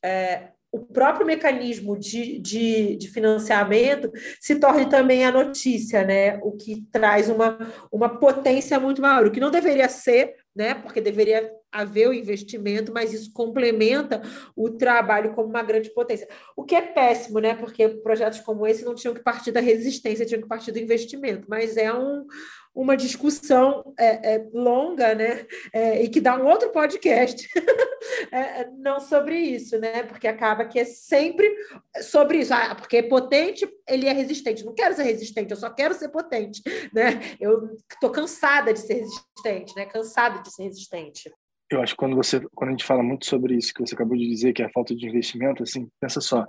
é, 0.03 0.47
o 0.71 0.79
próprio 0.79 1.25
mecanismo 1.27 1.99
de, 1.99 2.39
de, 2.39 2.95
de, 2.95 3.09
financiamento 3.09 4.09
se 4.39 4.55
torne 4.55 4.89
também 4.89 5.25
a 5.25 5.31
notícia, 5.31 6.05
né? 6.05 6.37
O 6.41 6.53
que 6.53 6.87
traz 6.89 7.29
uma, 7.29 7.59
uma 7.91 8.07
potência 8.07 8.79
muito 8.79 9.01
maior, 9.01 9.27
o 9.27 9.31
que 9.31 9.39
não 9.41 9.51
deveria 9.51 9.89
ser, 9.89 10.33
né? 10.55 10.73
Porque 10.73 11.01
deveria 11.01 11.51
haver 11.69 12.07
o 12.07 12.13
investimento, 12.13 12.93
mas 12.93 13.13
isso 13.13 13.33
complementa 13.33 14.21
o 14.55 14.69
trabalho 14.69 15.33
como 15.33 15.49
uma 15.49 15.61
grande 15.61 15.93
potência. 15.93 16.27
O 16.55 16.63
que 16.63 16.75
é 16.75 16.81
péssimo, 16.81 17.39
né? 17.39 17.53
Porque 17.53 17.89
projetos 17.89 18.39
como 18.39 18.65
esse 18.65 18.85
não 18.85 18.95
tinham 18.95 19.13
que 19.13 19.23
partir 19.23 19.51
da 19.51 19.59
resistência, 19.59 20.25
tinham 20.25 20.41
que 20.41 20.47
partir 20.47 20.71
do 20.71 20.79
investimento, 20.79 21.47
mas 21.49 21.75
é 21.75 21.93
um, 21.93 22.25
uma 22.73 22.95
discussão 22.95 23.93
é, 23.99 24.35
é, 24.35 24.49
longa, 24.53 25.13
né? 25.13 25.45
É, 25.73 26.03
e 26.03 26.09
que 26.09 26.21
dá 26.21 26.37
um 26.37 26.47
outro 26.47 26.69
podcast, 26.71 27.47
é, 28.31 28.61
é, 28.61 28.69
não 28.77 28.99
sobre 28.99 29.37
isso, 29.37 29.77
né? 29.79 30.03
Porque 30.03 30.27
acaba 30.27 30.65
que 30.65 30.79
é 30.79 30.85
sempre 30.85 31.53
sobre 32.01 32.39
isso. 32.39 32.53
Ah, 32.53 32.73
porque 32.75 32.97
é 32.97 33.03
potente, 33.03 33.67
ele 33.87 34.07
é 34.07 34.13
resistente. 34.13 34.65
Não 34.65 34.73
quero 34.73 34.95
ser 34.95 35.03
resistente, 35.03 35.51
eu 35.51 35.57
só 35.57 35.69
quero 35.69 35.93
ser 35.93 36.09
potente, 36.09 36.61
né? 36.93 37.19
Eu 37.39 37.75
estou 37.91 38.09
cansada 38.09 38.73
de 38.73 38.79
ser 38.79 38.93
resistente, 38.95 39.75
né? 39.75 39.85
Cansada 39.85 40.41
de 40.41 40.53
ser 40.53 40.63
resistente. 40.63 41.31
Eu 41.69 41.81
acho 41.81 41.93
que 41.93 41.97
quando 41.97 42.15
você, 42.15 42.41
quando 42.53 42.69
a 42.69 42.71
gente 42.71 42.83
fala 42.83 43.01
muito 43.01 43.25
sobre 43.25 43.55
isso 43.55 43.73
que 43.73 43.79
você 43.79 43.95
acabou 43.95 44.17
de 44.17 44.27
dizer, 44.27 44.53
que 44.53 44.61
é 44.61 44.65
a 44.65 44.71
falta 44.71 44.93
de 44.93 45.07
investimento, 45.07 45.63
assim, 45.63 45.89
pensa 46.01 46.19
só, 46.19 46.45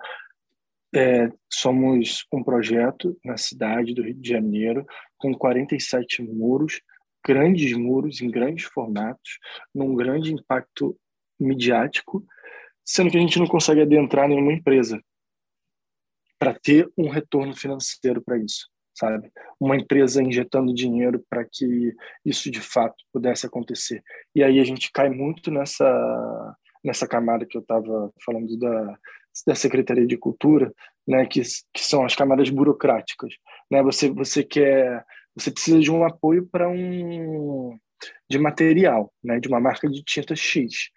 é, 0.95 1.31
somos 1.51 2.27
um 2.33 2.43
projeto 2.43 3.17
na 3.25 3.37
cidade 3.37 3.95
do 3.95 4.03
Rio 4.03 4.15
de 4.15 4.29
Janeiro 4.29 4.85
com 5.23 5.33
47 5.33 6.21
muros, 6.21 6.81
grandes 7.25 7.73
muros 7.77 8.21
em 8.21 8.29
grandes 8.29 8.65
formatos, 8.65 9.39
num 9.73 9.95
grande 9.95 10.35
impacto 10.35 10.99
midiático, 11.39 12.27
sendo 12.85 13.11
que 13.11 13.17
a 13.17 13.21
gente 13.21 13.39
não 13.39 13.47
consegue 13.47 13.81
adentrar 13.81 14.29
nenhuma 14.29 14.53
empresa 14.53 15.01
para 16.39 16.53
ter 16.53 16.91
um 16.99 17.09
retorno 17.09 17.55
financeiro 17.55 18.21
para 18.21 18.37
isso, 18.37 18.69
sabe? 18.93 19.31
Uma 19.61 19.77
empresa 19.77 20.21
injetando 20.21 20.75
dinheiro 20.75 21.25
para 21.31 21.45
que 21.45 21.95
isso 22.25 22.51
de 22.51 22.61
fato 22.61 22.97
pudesse 23.13 23.47
acontecer. 23.47 24.03
E 24.35 24.43
aí 24.43 24.59
a 24.59 24.65
gente 24.65 24.91
cai 24.91 25.09
muito 25.09 25.53
nessa 25.53 26.57
nessa 26.85 27.07
camada 27.07 27.47
que 27.47 27.57
eu 27.57 27.61
estava 27.61 28.13
falando 28.25 28.59
da 28.59 28.99
da 29.47 29.55
Secretaria 29.55 30.07
de 30.07 30.17
Cultura, 30.17 30.73
né, 31.07 31.27
que, 31.27 31.41
que 31.73 31.81
são 31.81 32.05
as 32.05 32.15
camadas 32.15 32.51
burocráticas, 32.51 33.35
né? 33.71 33.83
Você 33.83 34.11
você 34.11 34.45
quer 34.45 35.05
você 35.35 35.51
precisa 35.51 35.81
de 35.81 35.91
um 35.91 36.05
apoio 36.05 36.47
para 36.47 36.69
um 36.69 37.79
de 38.29 38.39
material, 38.39 39.13
né, 39.23 39.41
de 39.41 39.49
uma 39.49 39.61
marca 39.61 39.89
de 39.89 40.03
tinta 40.03 40.37
X. 40.37 40.91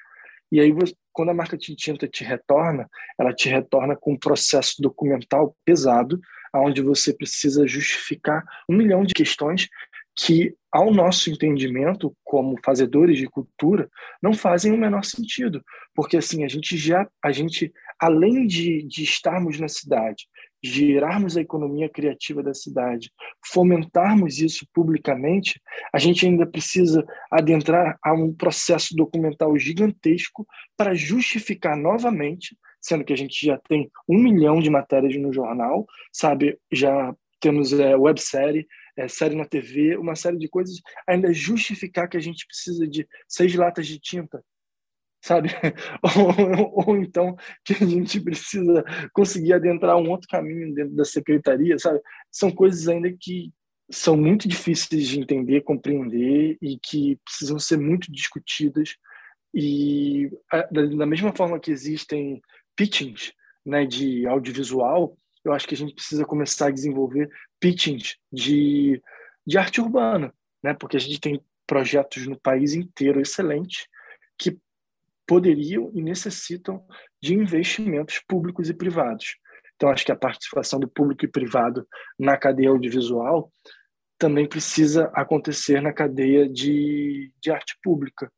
E 0.52 0.60
aí 0.60 0.72
quando 1.12 1.30
a 1.30 1.34
marca 1.34 1.58
de 1.58 1.76
tinta 1.76 2.08
te 2.08 2.24
retorna, 2.24 2.90
ela 3.18 3.34
te 3.34 3.48
retorna 3.48 3.96
com 3.96 4.14
um 4.14 4.20
processo 4.20 4.76
documental 4.80 5.56
pesado, 5.64 6.20
onde 6.54 6.82
você 6.82 7.14
precisa 7.14 7.68
justificar 7.68 8.44
um 8.70 8.76
milhão 8.76 9.04
de 9.04 9.14
questões 9.14 9.68
que, 10.16 10.56
ao 10.72 10.94
nosso 10.94 11.30
entendimento, 11.30 12.16
como 12.24 12.60
fazedores 12.64 13.18
de 13.18 13.28
cultura, 13.28 13.90
não 14.22 14.34
fazem 14.34 14.72
o 14.72 14.78
menor 14.78 15.04
sentido, 15.04 15.64
porque 15.94 16.18
assim 16.18 16.44
a 16.44 16.48
gente 16.48 16.78
já 16.78 17.08
a 17.24 17.32
gente 17.32 17.74
além 18.00 18.46
de, 18.46 18.84
de 18.84 19.04
estarmos 19.04 19.60
na 19.60 19.68
cidade, 19.68 20.28
gerarmos 20.64 21.38
a 21.38 21.42
economia 21.42 21.88
criativa 21.88 22.42
da 22.42 22.54
cidade, 22.54 23.12
fomentarmos 23.46 24.40
isso 24.40 24.68
publicamente, 24.74 25.62
a 25.94 26.00
gente 26.00 26.26
ainda 26.26 26.46
precisa 26.46 27.06
adentrar 27.32 27.98
a 28.04 28.14
um 28.14 28.34
processo 28.34 28.96
documental 28.96 29.58
gigantesco 29.58 30.46
para 30.76 30.96
justificar 30.96 31.78
novamente, 31.78 32.58
sendo 32.82 33.04
que 33.04 33.14
a 33.14 33.18
gente 33.18 33.46
já 33.46 33.60
tem 33.70 33.90
um 34.10 34.18
milhão 34.18 34.60
de 34.60 34.70
matérias 34.70 35.16
no 35.16 35.32
jornal, 35.32 35.86
sabe? 36.12 36.58
Já 36.72 37.16
temos 37.40 37.72
é, 37.74 37.96
websérie, 37.96 38.68
é, 38.98 39.08
série 39.08 39.36
na 39.36 39.46
TV, 39.46 39.98
uma 39.98 40.16
série 40.16 40.38
de 40.38 40.48
coisas, 40.48 40.82
ainda 41.08 41.34
justificar 41.34 42.08
que 42.08 42.18
a 42.18 42.22
gente 42.22 42.46
precisa 42.46 42.88
de 42.88 43.08
seis 43.28 43.54
latas 43.56 43.88
de 43.88 44.00
tinta 44.00 44.44
sabe? 45.26 45.50
ou, 46.60 46.88
ou, 46.88 46.98
então 46.98 47.36
que 47.64 47.74
a 47.74 47.88
gente 47.88 48.22
precisa 48.22 48.84
conseguir 49.12 49.54
adentrar 49.54 49.98
um 49.98 50.10
outro 50.12 50.28
caminho 50.28 50.74
dentro 50.74 50.96
da 50.96 51.04
secretaria, 51.04 51.80
sabe? 51.80 52.00
São 52.32 52.52
coisas 52.52 52.88
ainda 52.88 53.12
que 53.20 53.52
são 53.92 54.16
muito 54.16 54.48
difíceis 54.48 55.08
de 55.08 55.20
entender, 55.20 55.62
compreender 55.62 56.58
e 56.62 56.78
que 56.78 57.20
precisam 57.26 57.58
ser 57.58 57.78
muito 57.78 58.12
discutidas. 58.12 58.96
E 59.54 60.30
da 60.72 61.06
mesma 61.06 61.34
forma 61.36 61.60
que 61.60 61.72
existem 61.72 62.42
pitchings 62.76 63.32
né, 63.66 63.86
de 63.86 64.28
audiovisual, 64.28 65.18
eu 65.44 65.54
acho 65.54 65.68
que 65.68 65.76
a 65.76 65.78
gente 65.78 65.94
precisa 65.94 66.26
começar 66.26 66.68
a 66.68 66.72
desenvolver 66.72 67.30
pitchings 67.60 68.18
de, 68.32 69.02
de 69.46 69.58
arte 69.58 69.82
urbana, 69.82 70.34
né? 70.64 70.74
Porque 70.74 70.98
a 70.98 71.00
gente 71.00 71.20
tem 71.20 71.42
projetos 71.66 72.28
no 72.28 72.40
país 72.40 72.74
inteiro 72.74 73.20
excelentes 73.20 73.88
que 74.38 74.58
poderiam 75.28 75.92
e 75.94 76.02
necessitam 76.02 76.86
de 77.22 77.34
investimentos 77.34 78.20
públicos 78.28 78.70
e 78.70 78.74
privados. 78.74 79.36
Então, 79.76 79.90
acho 79.90 80.06
que 80.06 80.12
a 80.12 80.16
participação 80.16 80.80
do 80.80 80.88
público 80.88 81.26
e 81.26 81.28
privado 81.28 81.88
na 82.18 82.38
cadeia 82.38 82.70
audiovisual 82.70 83.52
também 84.18 84.48
precisa 84.48 85.12
acontecer 85.14 85.82
na 85.82 85.92
cadeia 85.92 86.48
de, 86.48 87.34
de 87.42 87.52
arte 87.52 87.78
pública. 87.84 88.32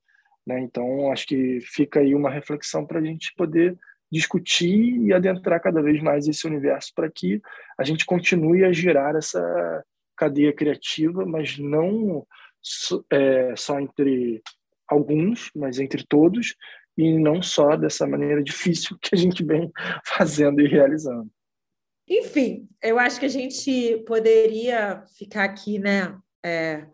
Né? 0.46 0.62
Então, 0.62 1.12
acho 1.12 1.28
que 1.28 1.60
fica 1.62 2.00
aí 2.00 2.16
uma 2.16 2.32
reflexão 2.32 2.86
para 2.86 3.00
a 3.00 3.04
gente 3.04 3.34
poder 3.36 3.78
discutir 4.12 4.98
e 5.02 5.14
adentrar 5.14 5.62
cada 5.62 5.82
vez 5.82 6.02
mais 6.02 6.28
esse 6.28 6.48
universo 6.48 6.92
para 6.96 7.10
que 7.12 7.42
a 7.78 7.84
gente 7.84 8.06
continue 8.06 8.64
a 8.64 8.72
girar 8.72 9.16
essa 9.16 9.84
cadeia 10.16 10.54
criativa, 10.54 11.26
mas 11.26 11.58
não 11.58 12.26
é, 13.12 13.56
só 13.56 13.80
entre 13.80 14.42
alguns, 14.88 15.52
mas 15.56 15.80
entre 15.80 16.06
todos, 16.08 16.56
e 16.98 17.20
não 17.20 17.42
só 17.42 17.76
dessa 17.76 18.08
maneira 18.08 18.42
difícil 18.42 18.98
que 19.00 19.14
a 19.14 19.18
gente 19.18 19.44
vem 19.44 19.72
fazendo 20.06 20.62
e 20.62 20.68
realizando. 20.68 21.30
Enfim, 22.10 22.68
eu 22.82 22.98
acho 22.98 23.20
que 23.20 23.26
a 23.26 23.30
gente 23.30 23.98
poderia 24.08 25.04
ficar 25.18 25.44
aqui, 25.44 25.78
né, 25.78 26.18
é, 26.44 26.88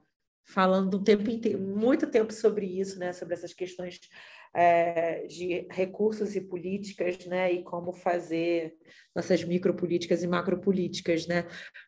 falando 0.45 0.97
um 0.97 1.03
tempo 1.03 1.29
inteiro, 1.29 1.59
muito 1.59 2.07
tempo 2.07 2.33
sobre 2.33 2.65
isso, 2.65 2.99
né, 2.99 3.13
sobre 3.13 3.33
essas 3.33 3.53
questões 3.53 3.99
é, 4.55 5.25
de 5.25 5.67
recursos 5.71 6.35
e 6.35 6.41
políticas, 6.41 7.25
né, 7.25 7.51
e 7.51 7.63
como 7.63 7.93
fazer 7.93 8.75
nossas 9.15 9.43
micropolíticas 9.43 10.23
e 10.23 10.27
macropolíticas, 10.27 11.25
né, 11.27 11.45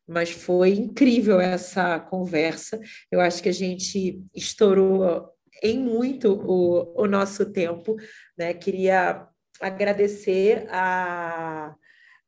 mas 0.08 0.32
foi 0.32 0.72
incrível 0.72 1.40
essa 1.40 2.00
conversa, 2.00 2.80
eu 3.12 3.20
acho 3.20 3.44
que 3.44 3.50
a 3.50 3.54
gente 3.54 4.24
estourou 4.34 5.36
em 5.64 5.80
muito 5.80 6.34
o, 6.34 7.04
o 7.04 7.08
nosso 7.08 7.52
tempo. 7.52 7.96
Né? 8.38 8.54
Queria 8.54 9.28
agradecer 9.60 10.68
a, 10.70 11.76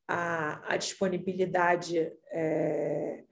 a, 0.08 0.74
a 0.74 0.78
disponibilidade 0.78 2.12
é, 2.32 3.24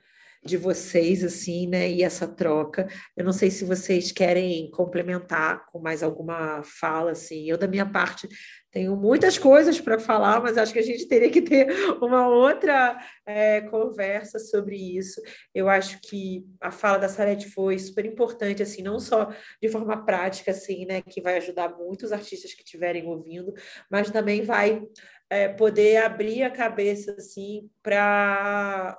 de 0.46 0.58
vocês, 0.58 1.24
assim, 1.24 1.68
né? 1.68 1.90
E 1.90 2.04
essa 2.04 2.28
troca. 2.28 2.88
Eu 3.18 3.26
não 3.26 3.34
sei 3.34 3.50
se 3.50 3.66
vocês 3.66 4.12
querem 4.12 4.70
complementar 4.70 5.66
com 5.66 5.80
mais 5.80 6.04
alguma 6.04 6.62
fala, 6.64 7.12
assim. 7.12 7.50
Eu, 7.50 7.58
da 7.58 7.68
minha 7.68 7.86
parte, 7.86 8.30
tenho 8.72 8.96
muitas 8.96 9.38
coisas 9.38 9.82
para 9.82 9.98
falar, 9.98 10.42
mas 10.42 10.58
acho 10.58 10.72
que 10.72 10.80
a 10.80 10.84
gente 10.84 11.08
teria 11.08 11.32
que 11.32 11.42
ter 11.42 11.68
uma 12.02 12.28
outra 12.28 13.00
é, 13.26 13.62
conversa 13.62 14.38
sobre 14.38 14.76
isso. 14.76 15.20
Eu 15.54 15.68
acho 15.68 16.00
que 16.02 16.46
a 16.62 16.70
fala 16.72 17.00
da 17.00 17.10
Sarete 17.10 17.50
foi 17.50 17.80
super 17.80 18.06
importante, 18.06 18.62
assim, 18.62 18.84
não 18.84 19.00
só 19.00 19.34
de 19.62 19.70
forma 19.70 20.06
prática, 20.06 20.52
assim, 20.52 20.86
né? 20.86 21.02
Que 21.02 21.22
vai 21.22 21.38
ajudar 21.38 21.70
muitos 21.70 22.12
artistas 22.12 22.54
que 22.54 22.64
estiverem 22.64 23.08
ouvindo, 23.08 23.52
mas 23.90 24.12
também 24.12 24.44
vai 24.44 24.84
é, 25.30 25.48
poder 25.48 25.98
abrir 25.98 26.44
a 26.44 26.52
cabeça, 26.52 27.16
assim, 27.18 27.70
para 27.82 28.96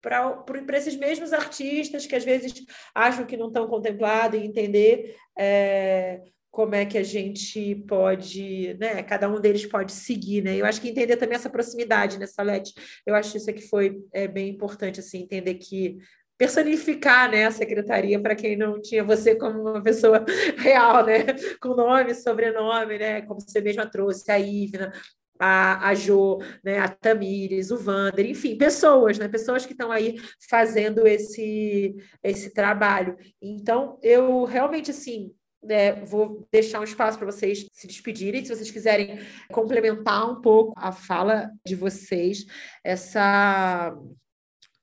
para 0.00 0.76
esses 0.76 0.96
mesmos 0.96 1.32
artistas 1.32 2.06
que 2.06 2.14
às 2.14 2.24
vezes 2.24 2.54
acham 2.94 3.26
que 3.26 3.36
não 3.36 3.48
estão 3.48 3.66
contemplados 3.66 4.40
e 4.40 4.44
entender 4.44 5.16
é, 5.38 6.20
como 6.50 6.74
é 6.74 6.84
que 6.84 6.98
a 6.98 7.02
gente 7.02 7.76
pode, 7.86 8.76
né? 8.80 9.02
Cada 9.02 9.28
um 9.28 9.40
deles 9.40 9.66
pode 9.66 9.92
seguir, 9.92 10.42
né? 10.42 10.56
Eu 10.56 10.66
acho 10.66 10.80
que 10.80 10.88
entender 10.88 11.16
também 11.16 11.36
essa 11.36 11.50
proximidade, 11.50 12.18
né, 12.18 12.26
Salete? 12.26 12.74
Eu 13.06 13.14
acho 13.14 13.36
isso 13.36 13.48
aqui 13.48 13.62
foi 13.62 14.00
é, 14.12 14.26
bem 14.26 14.48
importante, 14.48 15.00
assim, 15.00 15.22
entender 15.22 15.54
que 15.54 15.98
personificar 16.38 17.28
né, 17.28 17.46
a 17.46 17.50
secretaria 17.50 18.20
para 18.22 18.36
quem 18.36 18.56
não 18.56 18.80
tinha 18.80 19.02
você 19.02 19.34
como 19.34 19.60
uma 19.60 19.82
pessoa 19.82 20.24
real, 20.56 21.04
né? 21.04 21.26
Com 21.60 21.74
nome, 21.74 22.14
sobrenome, 22.14 22.98
né? 22.98 23.22
Como 23.22 23.40
você 23.40 23.60
mesma 23.60 23.86
trouxe, 23.86 24.30
a 24.30 24.38
Ivna, 24.38 24.92
a, 25.38 25.88
a 25.88 25.94
Jo, 25.94 26.38
né, 26.62 26.78
a 26.78 26.88
Tamires, 26.88 27.70
o 27.70 27.76
Vander, 27.76 28.26
enfim, 28.26 28.56
pessoas, 28.56 29.18
né, 29.18 29.28
pessoas 29.28 29.64
que 29.64 29.72
estão 29.72 29.90
aí 29.90 30.20
fazendo 30.48 31.06
esse, 31.06 31.96
esse 32.22 32.52
trabalho. 32.52 33.16
Então, 33.40 33.98
eu 34.02 34.44
realmente, 34.44 34.90
assim, 34.90 35.32
é, 35.68 36.04
vou 36.04 36.46
deixar 36.52 36.80
um 36.80 36.84
espaço 36.84 37.18
para 37.18 37.26
vocês 37.26 37.66
se 37.72 37.86
despedirem, 37.86 38.44
se 38.44 38.54
vocês 38.54 38.70
quiserem 38.70 39.18
complementar 39.52 40.30
um 40.30 40.40
pouco 40.40 40.72
a 40.76 40.92
fala 40.92 41.50
de 41.66 41.74
vocês. 41.74 42.44
Essa 42.84 43.96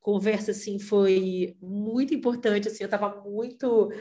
conversa, 0.01 0.51
assim, 0.51 0.77
foi 0.77 1.55
muito 1.61 2.13
importante, 2.13 2.67
assim, 2.67 2.83
eu 2.83 2.87
estava 2.87 3.21
muito 3.21 3.91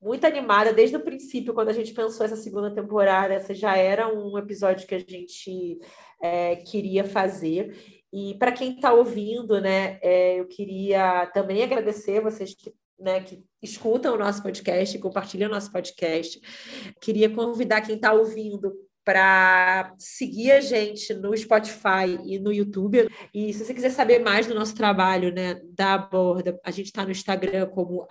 muito 0.00 0.26
animada 0.26 0.72
desde 0.72 0.96
o 0.96 1.00
princípio, 1.00 1.52
quando 1.52 1.70
a 1.70 1.72
gente 1.72 1.92
pensou 1.92 2.24
essa 2.24 2.36
segunda 2.36 2.70
temporada. 2.70 3.34
Essa 3.34 3.54
já 3.54 3.76
era 3.76 4.12
um 4.12 4.38
episódio 4.38 4.86
que 4.86 4.94
a 4.94 4.98
gente 4.98 5.78
é, 6.22 6.56
queria 6.56 7.04
fazer. 7.04 7.76
E 8.12 8.34
para 8.38 8.52
quem 8.52 8.74
está 8.74 8.92
ouvindo, 8.92 9.60
né, 9.60 9.98
é, 10.02 10.40
eu 10.40 10.46
queria 10.46 11.26
também 11.26 11.62
agradecer 11.62 12.22
vocês 12.22 12.54
que, 12.54 12.72
né, 12.98 13.20
que 13.20 13.44
escutam 13.62 14.14
o 14.14 14.18
nosso 14.18 14.42
podcast, 14.42 14.98
compartilham 14.98 15.50
o 15.50 15.52
nosso 15.52 15.70
podcast. 15.70 16.40
Queria 17.00 17.28
convidar 17.28 17.82
quem 17.82 17.96
está 17.96 18.12
ouvindo 18.12 18.72
para 19.08 19.94
seguir 19.98 20.50
a 20.50 20.60
gente 20.60 21.14
no 21.14 21.34
Spotify 21.34 22.20
e 22.26 22.38
no 22.38 22.52
YouTube. 22.52 23.08
E 23.32 23.54
se 23.54 23.64
você 23.64 23.72
quiser 23.72 23.88
saber 23.88 24.18
mais 24.18 24.46
do 24.46 24.54
nosso 24.54 24.74
trabalho, 24.74 25.32
né, 25.32 25.58
da 25.72 25.94
Aborda, 25.94 26.60
a 26.62 26.70
gente 26.70 26.88
está 26.88 27.06
no 27.06 27.10
Instagram 27.10 27.68
como 27.68 28.06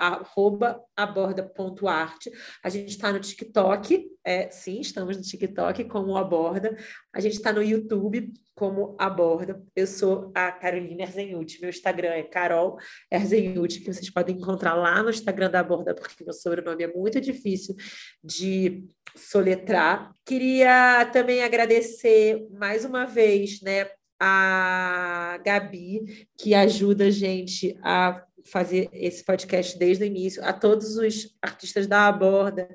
aborda.arte. 0.96 2.32
A 2.64 2.70
gente 2.70 2.90
está 2.90 3.14
no 3.14 3.20
TikTok, 3.20 4.08
é, 4.24 4.50
sim, 4.50 4.80
estamos 4.80 5.16
no 5.16 5.22
TikTok 5.22 5.84
como 5.84 6.18
Aborda. 6.18 6.76
A 7.14 7.20
gente 7.20 7.34
está 7.34 7.54
no 7.54 7.62
YouTube 7.62 8.34
como 8.56 8.96
Aborda. 8.98 9.64
Eu 9.76 9.86
sou 9.86 10.32
a 10.34 10.52
Carolina 10.52 11.04
Erzenhuti. 11.04 11.62
Meu 11.62 11.70
Instagram 11.70 12.10
é 12.10 12.24
Carol 12.24 12.76
Erzenhuti, 13.12 13.82
que 13.82 13.94
vocês 13.94 14.10
podem 14.10 14.36
encontrar 14.36 14.74
lá 14.74 15.04
no 15.04 15.12
Instagram 15.12 15.52
da 15.52 15.60
Aborda, 15.60 15.94
porque 15.94 16.24
meu 16.24 16.34
sobrenome 16.34 16.84
é 16.84 16.92
muito 16.92 17.22
difícil 17.22 17.76
de 18.24 18.84
soletrar. 19.18 20.14
Queria 20.26 21.06
também 21.12 21.44
agradecer 21.44 22.48
mais 22.52 22.86
uma 22.86 23.06
vez, 23.06 23.62
né, 23.62 23.90
a 24.20 25.40
Gabi, 25.44 26.28
que 26.38 26.54
ajuda 26.54 27.06
a 27.06 27.12
gente 27.12 27.78
a 27.84 28.24
fazer 28.46 28.90
esse 28.94 29.24
podcast 29.24 29.78
desde 29.78 30.04
o 30.04 30.08
início, 30.08 30.44
a 30.44 30.54
todos 30.54 30.96
os 30.96 31.36
artistas 31.42 31.86
da 31.86 32.08
Aborda 32.08 32.68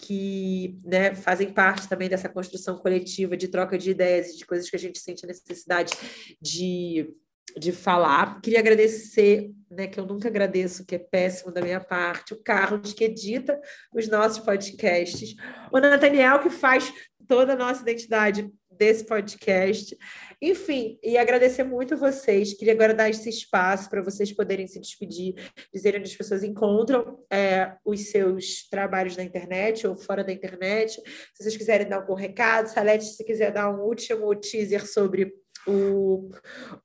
que 0.00 0.78
né, 0.84 1.14
fazem 1.14 1.52
parte 1.52 1.88
também 1.88 2.08
dessa 2.08 2.28
construção 2.28 2.78
coletiva 2.78 3.36
de 3.36 3.48
troca 3.48 3.76
de 3.76 3.90
ideias 3.90 4.28
e 4.28 4.36
de 4.38 4.46
coisas 4.46 4.70
que 4.70 4.76
a 4.76 4.78
gente 4.78 4.98
sente 5.00 5.24
a 5.24 5.26
necessidade 5.26 5.92
de, 6.40 7.12
de 7.56 7.72
falar. 7.72 8.40
Queria 8.40 8.60
agradecer, 8.60 9.50
né, 9.70 9.86
que 9.86 9.98
eu 9.98 10.06
nunca 10.06 10.28
agradeço, 10.28 10.84
que 10.84 10.94
é 10.94 10.98
péssimo 10.98 11.52
da 11.52 11.60
minha 11.60 11.80
parte, 11.80 12.34
o 12.34 12.42
Carlos, 12.42 12.92
que 12.92 13.04
edita 13.04 13.58
os 13.94 14.08
nossos 14.08 14.38
podcasts, 14.38 15.34
o 15.72 15.78
Nathaniel, 15.78 16.40
que 16.40 16.50
faz 16.50 16.92
toda 17.26 17.52
a 17.52 17.56
nossa 17.56 17.82
identidade 17.82 18.50
desse 18.70 19.04
podcast. 19.04 19.96
Enfim, 20.40 20.98
e 21.02 21.18
agradecer 21.18 21.64
muito 21.64 21.94
a 21.94 21.96
vocês. 21.96 22.54
Queria 22.54 22.72
agora 22.72 22.94
dar 22.94 23.10
esse 23.10 23.28
espaço 23.28 23.90
para 23.90 24.00
vocês 24.00 24.32
poderem 24.32 24.68
se 24.68 24.80
despedir, 24.80 25.34
dizerem 25.74 26.00
onde 26.00 26.10
as 26.10 26.16
pessoas 26.16 26.44
encontram 26.44 27.18
é, 27.30 27.74
os 27.84 28.10
seus 28.10 28.68
trabalhos 28.70 29.16
na 29.16 29.24
internet 29.24 29.86
ou 29.86 29.96
fora 29.96 30.22
da 30.22 30.32
internet. 30.32 30.92
Se 31.34 31.42
vocês 31.42 31.56
quiserem 31.56 31.88
dar 31.88 31.96
algum 31.96 32.14
recado, 32.14 32.68
Salete, 32.68 33.04
se 33.04 33.24
quiser 33.24 33.52
dar 33.52 33.68
um 33.68 33.82
último 33.82 34.32
teaser 34.36 34.86
sobre 34.86 35.34
o, 35.66 36.30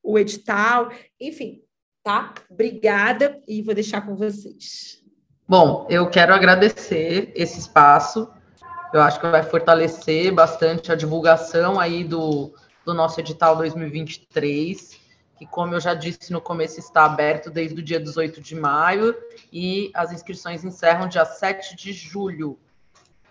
o 0.01 0.17
edital. 0.17 0.89
Enfim, 1.19 1.61
tá? 2.03 2.33
Obrigada 2.49 3.41
e 3.47 3.61
vou 3.61 3.73
deixar 3.73 4.01
com 4.01 4.15
vocês. 4.15 5.03
Bom, 5.47 5.85
eu 5.89 6.09
quero 6.09 6.33
agradecer 6.33 7.31
esse 7.35 7.59
espaço 7.59 8.31
eu 8.93 9.01
acho 9.01 9.19
que 9.19 9.27
vai 9.27 9.41
fortalecer 9.41 10.31
bastante 10.31 10.91
a 10.91 10.95
divulgação 10.95 11.79
aí 11.79 12.03
do, 12.03 12.53
do 12.85 12.93
nosso 12.93 13.19
edital 13.19 13.55
2023, 13.55 14.99
que, 15.35 15.47
como 15.47 15.73
eu 15.73 15.79
já 15.79 15.95
disse 15.95 16.31
no 16.31 16.39
começo, 16.39 16.79
está 16.79 17.03
aberto 17.03 17.49
desde 17.49 17.79
o 17.79 17.83
dia 17.83 17.99
18 17.99 18.39
de 18.39 18.55
maio 18.55 19.17
e 19.51 19.89
as 19.95 20.11
inscrições 20.11 20.63
encerram 20.63 21.07
dia 21.07 21.25
7 21.25 21.75
de 21.75 21.91
julho. 21.91 22.59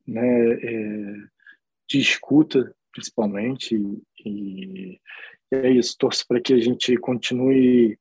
né? 0.06 0.52
É, 0.52 1.14
de 1.88 1.98
escuta, 1.98 2.76
principalmente. 2.92 3.80
E, 4.26 5.00
é 5.52 5.70
isso. 5.72 5.96
Torço 5.98 6.26
para 6.28 6.42
que 6.42 6.54
a 6.54 6.60
gente 6.60 6.96
continue 6.98 7.98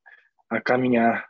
a 0.49 0.59
caminhar 0.61 1.27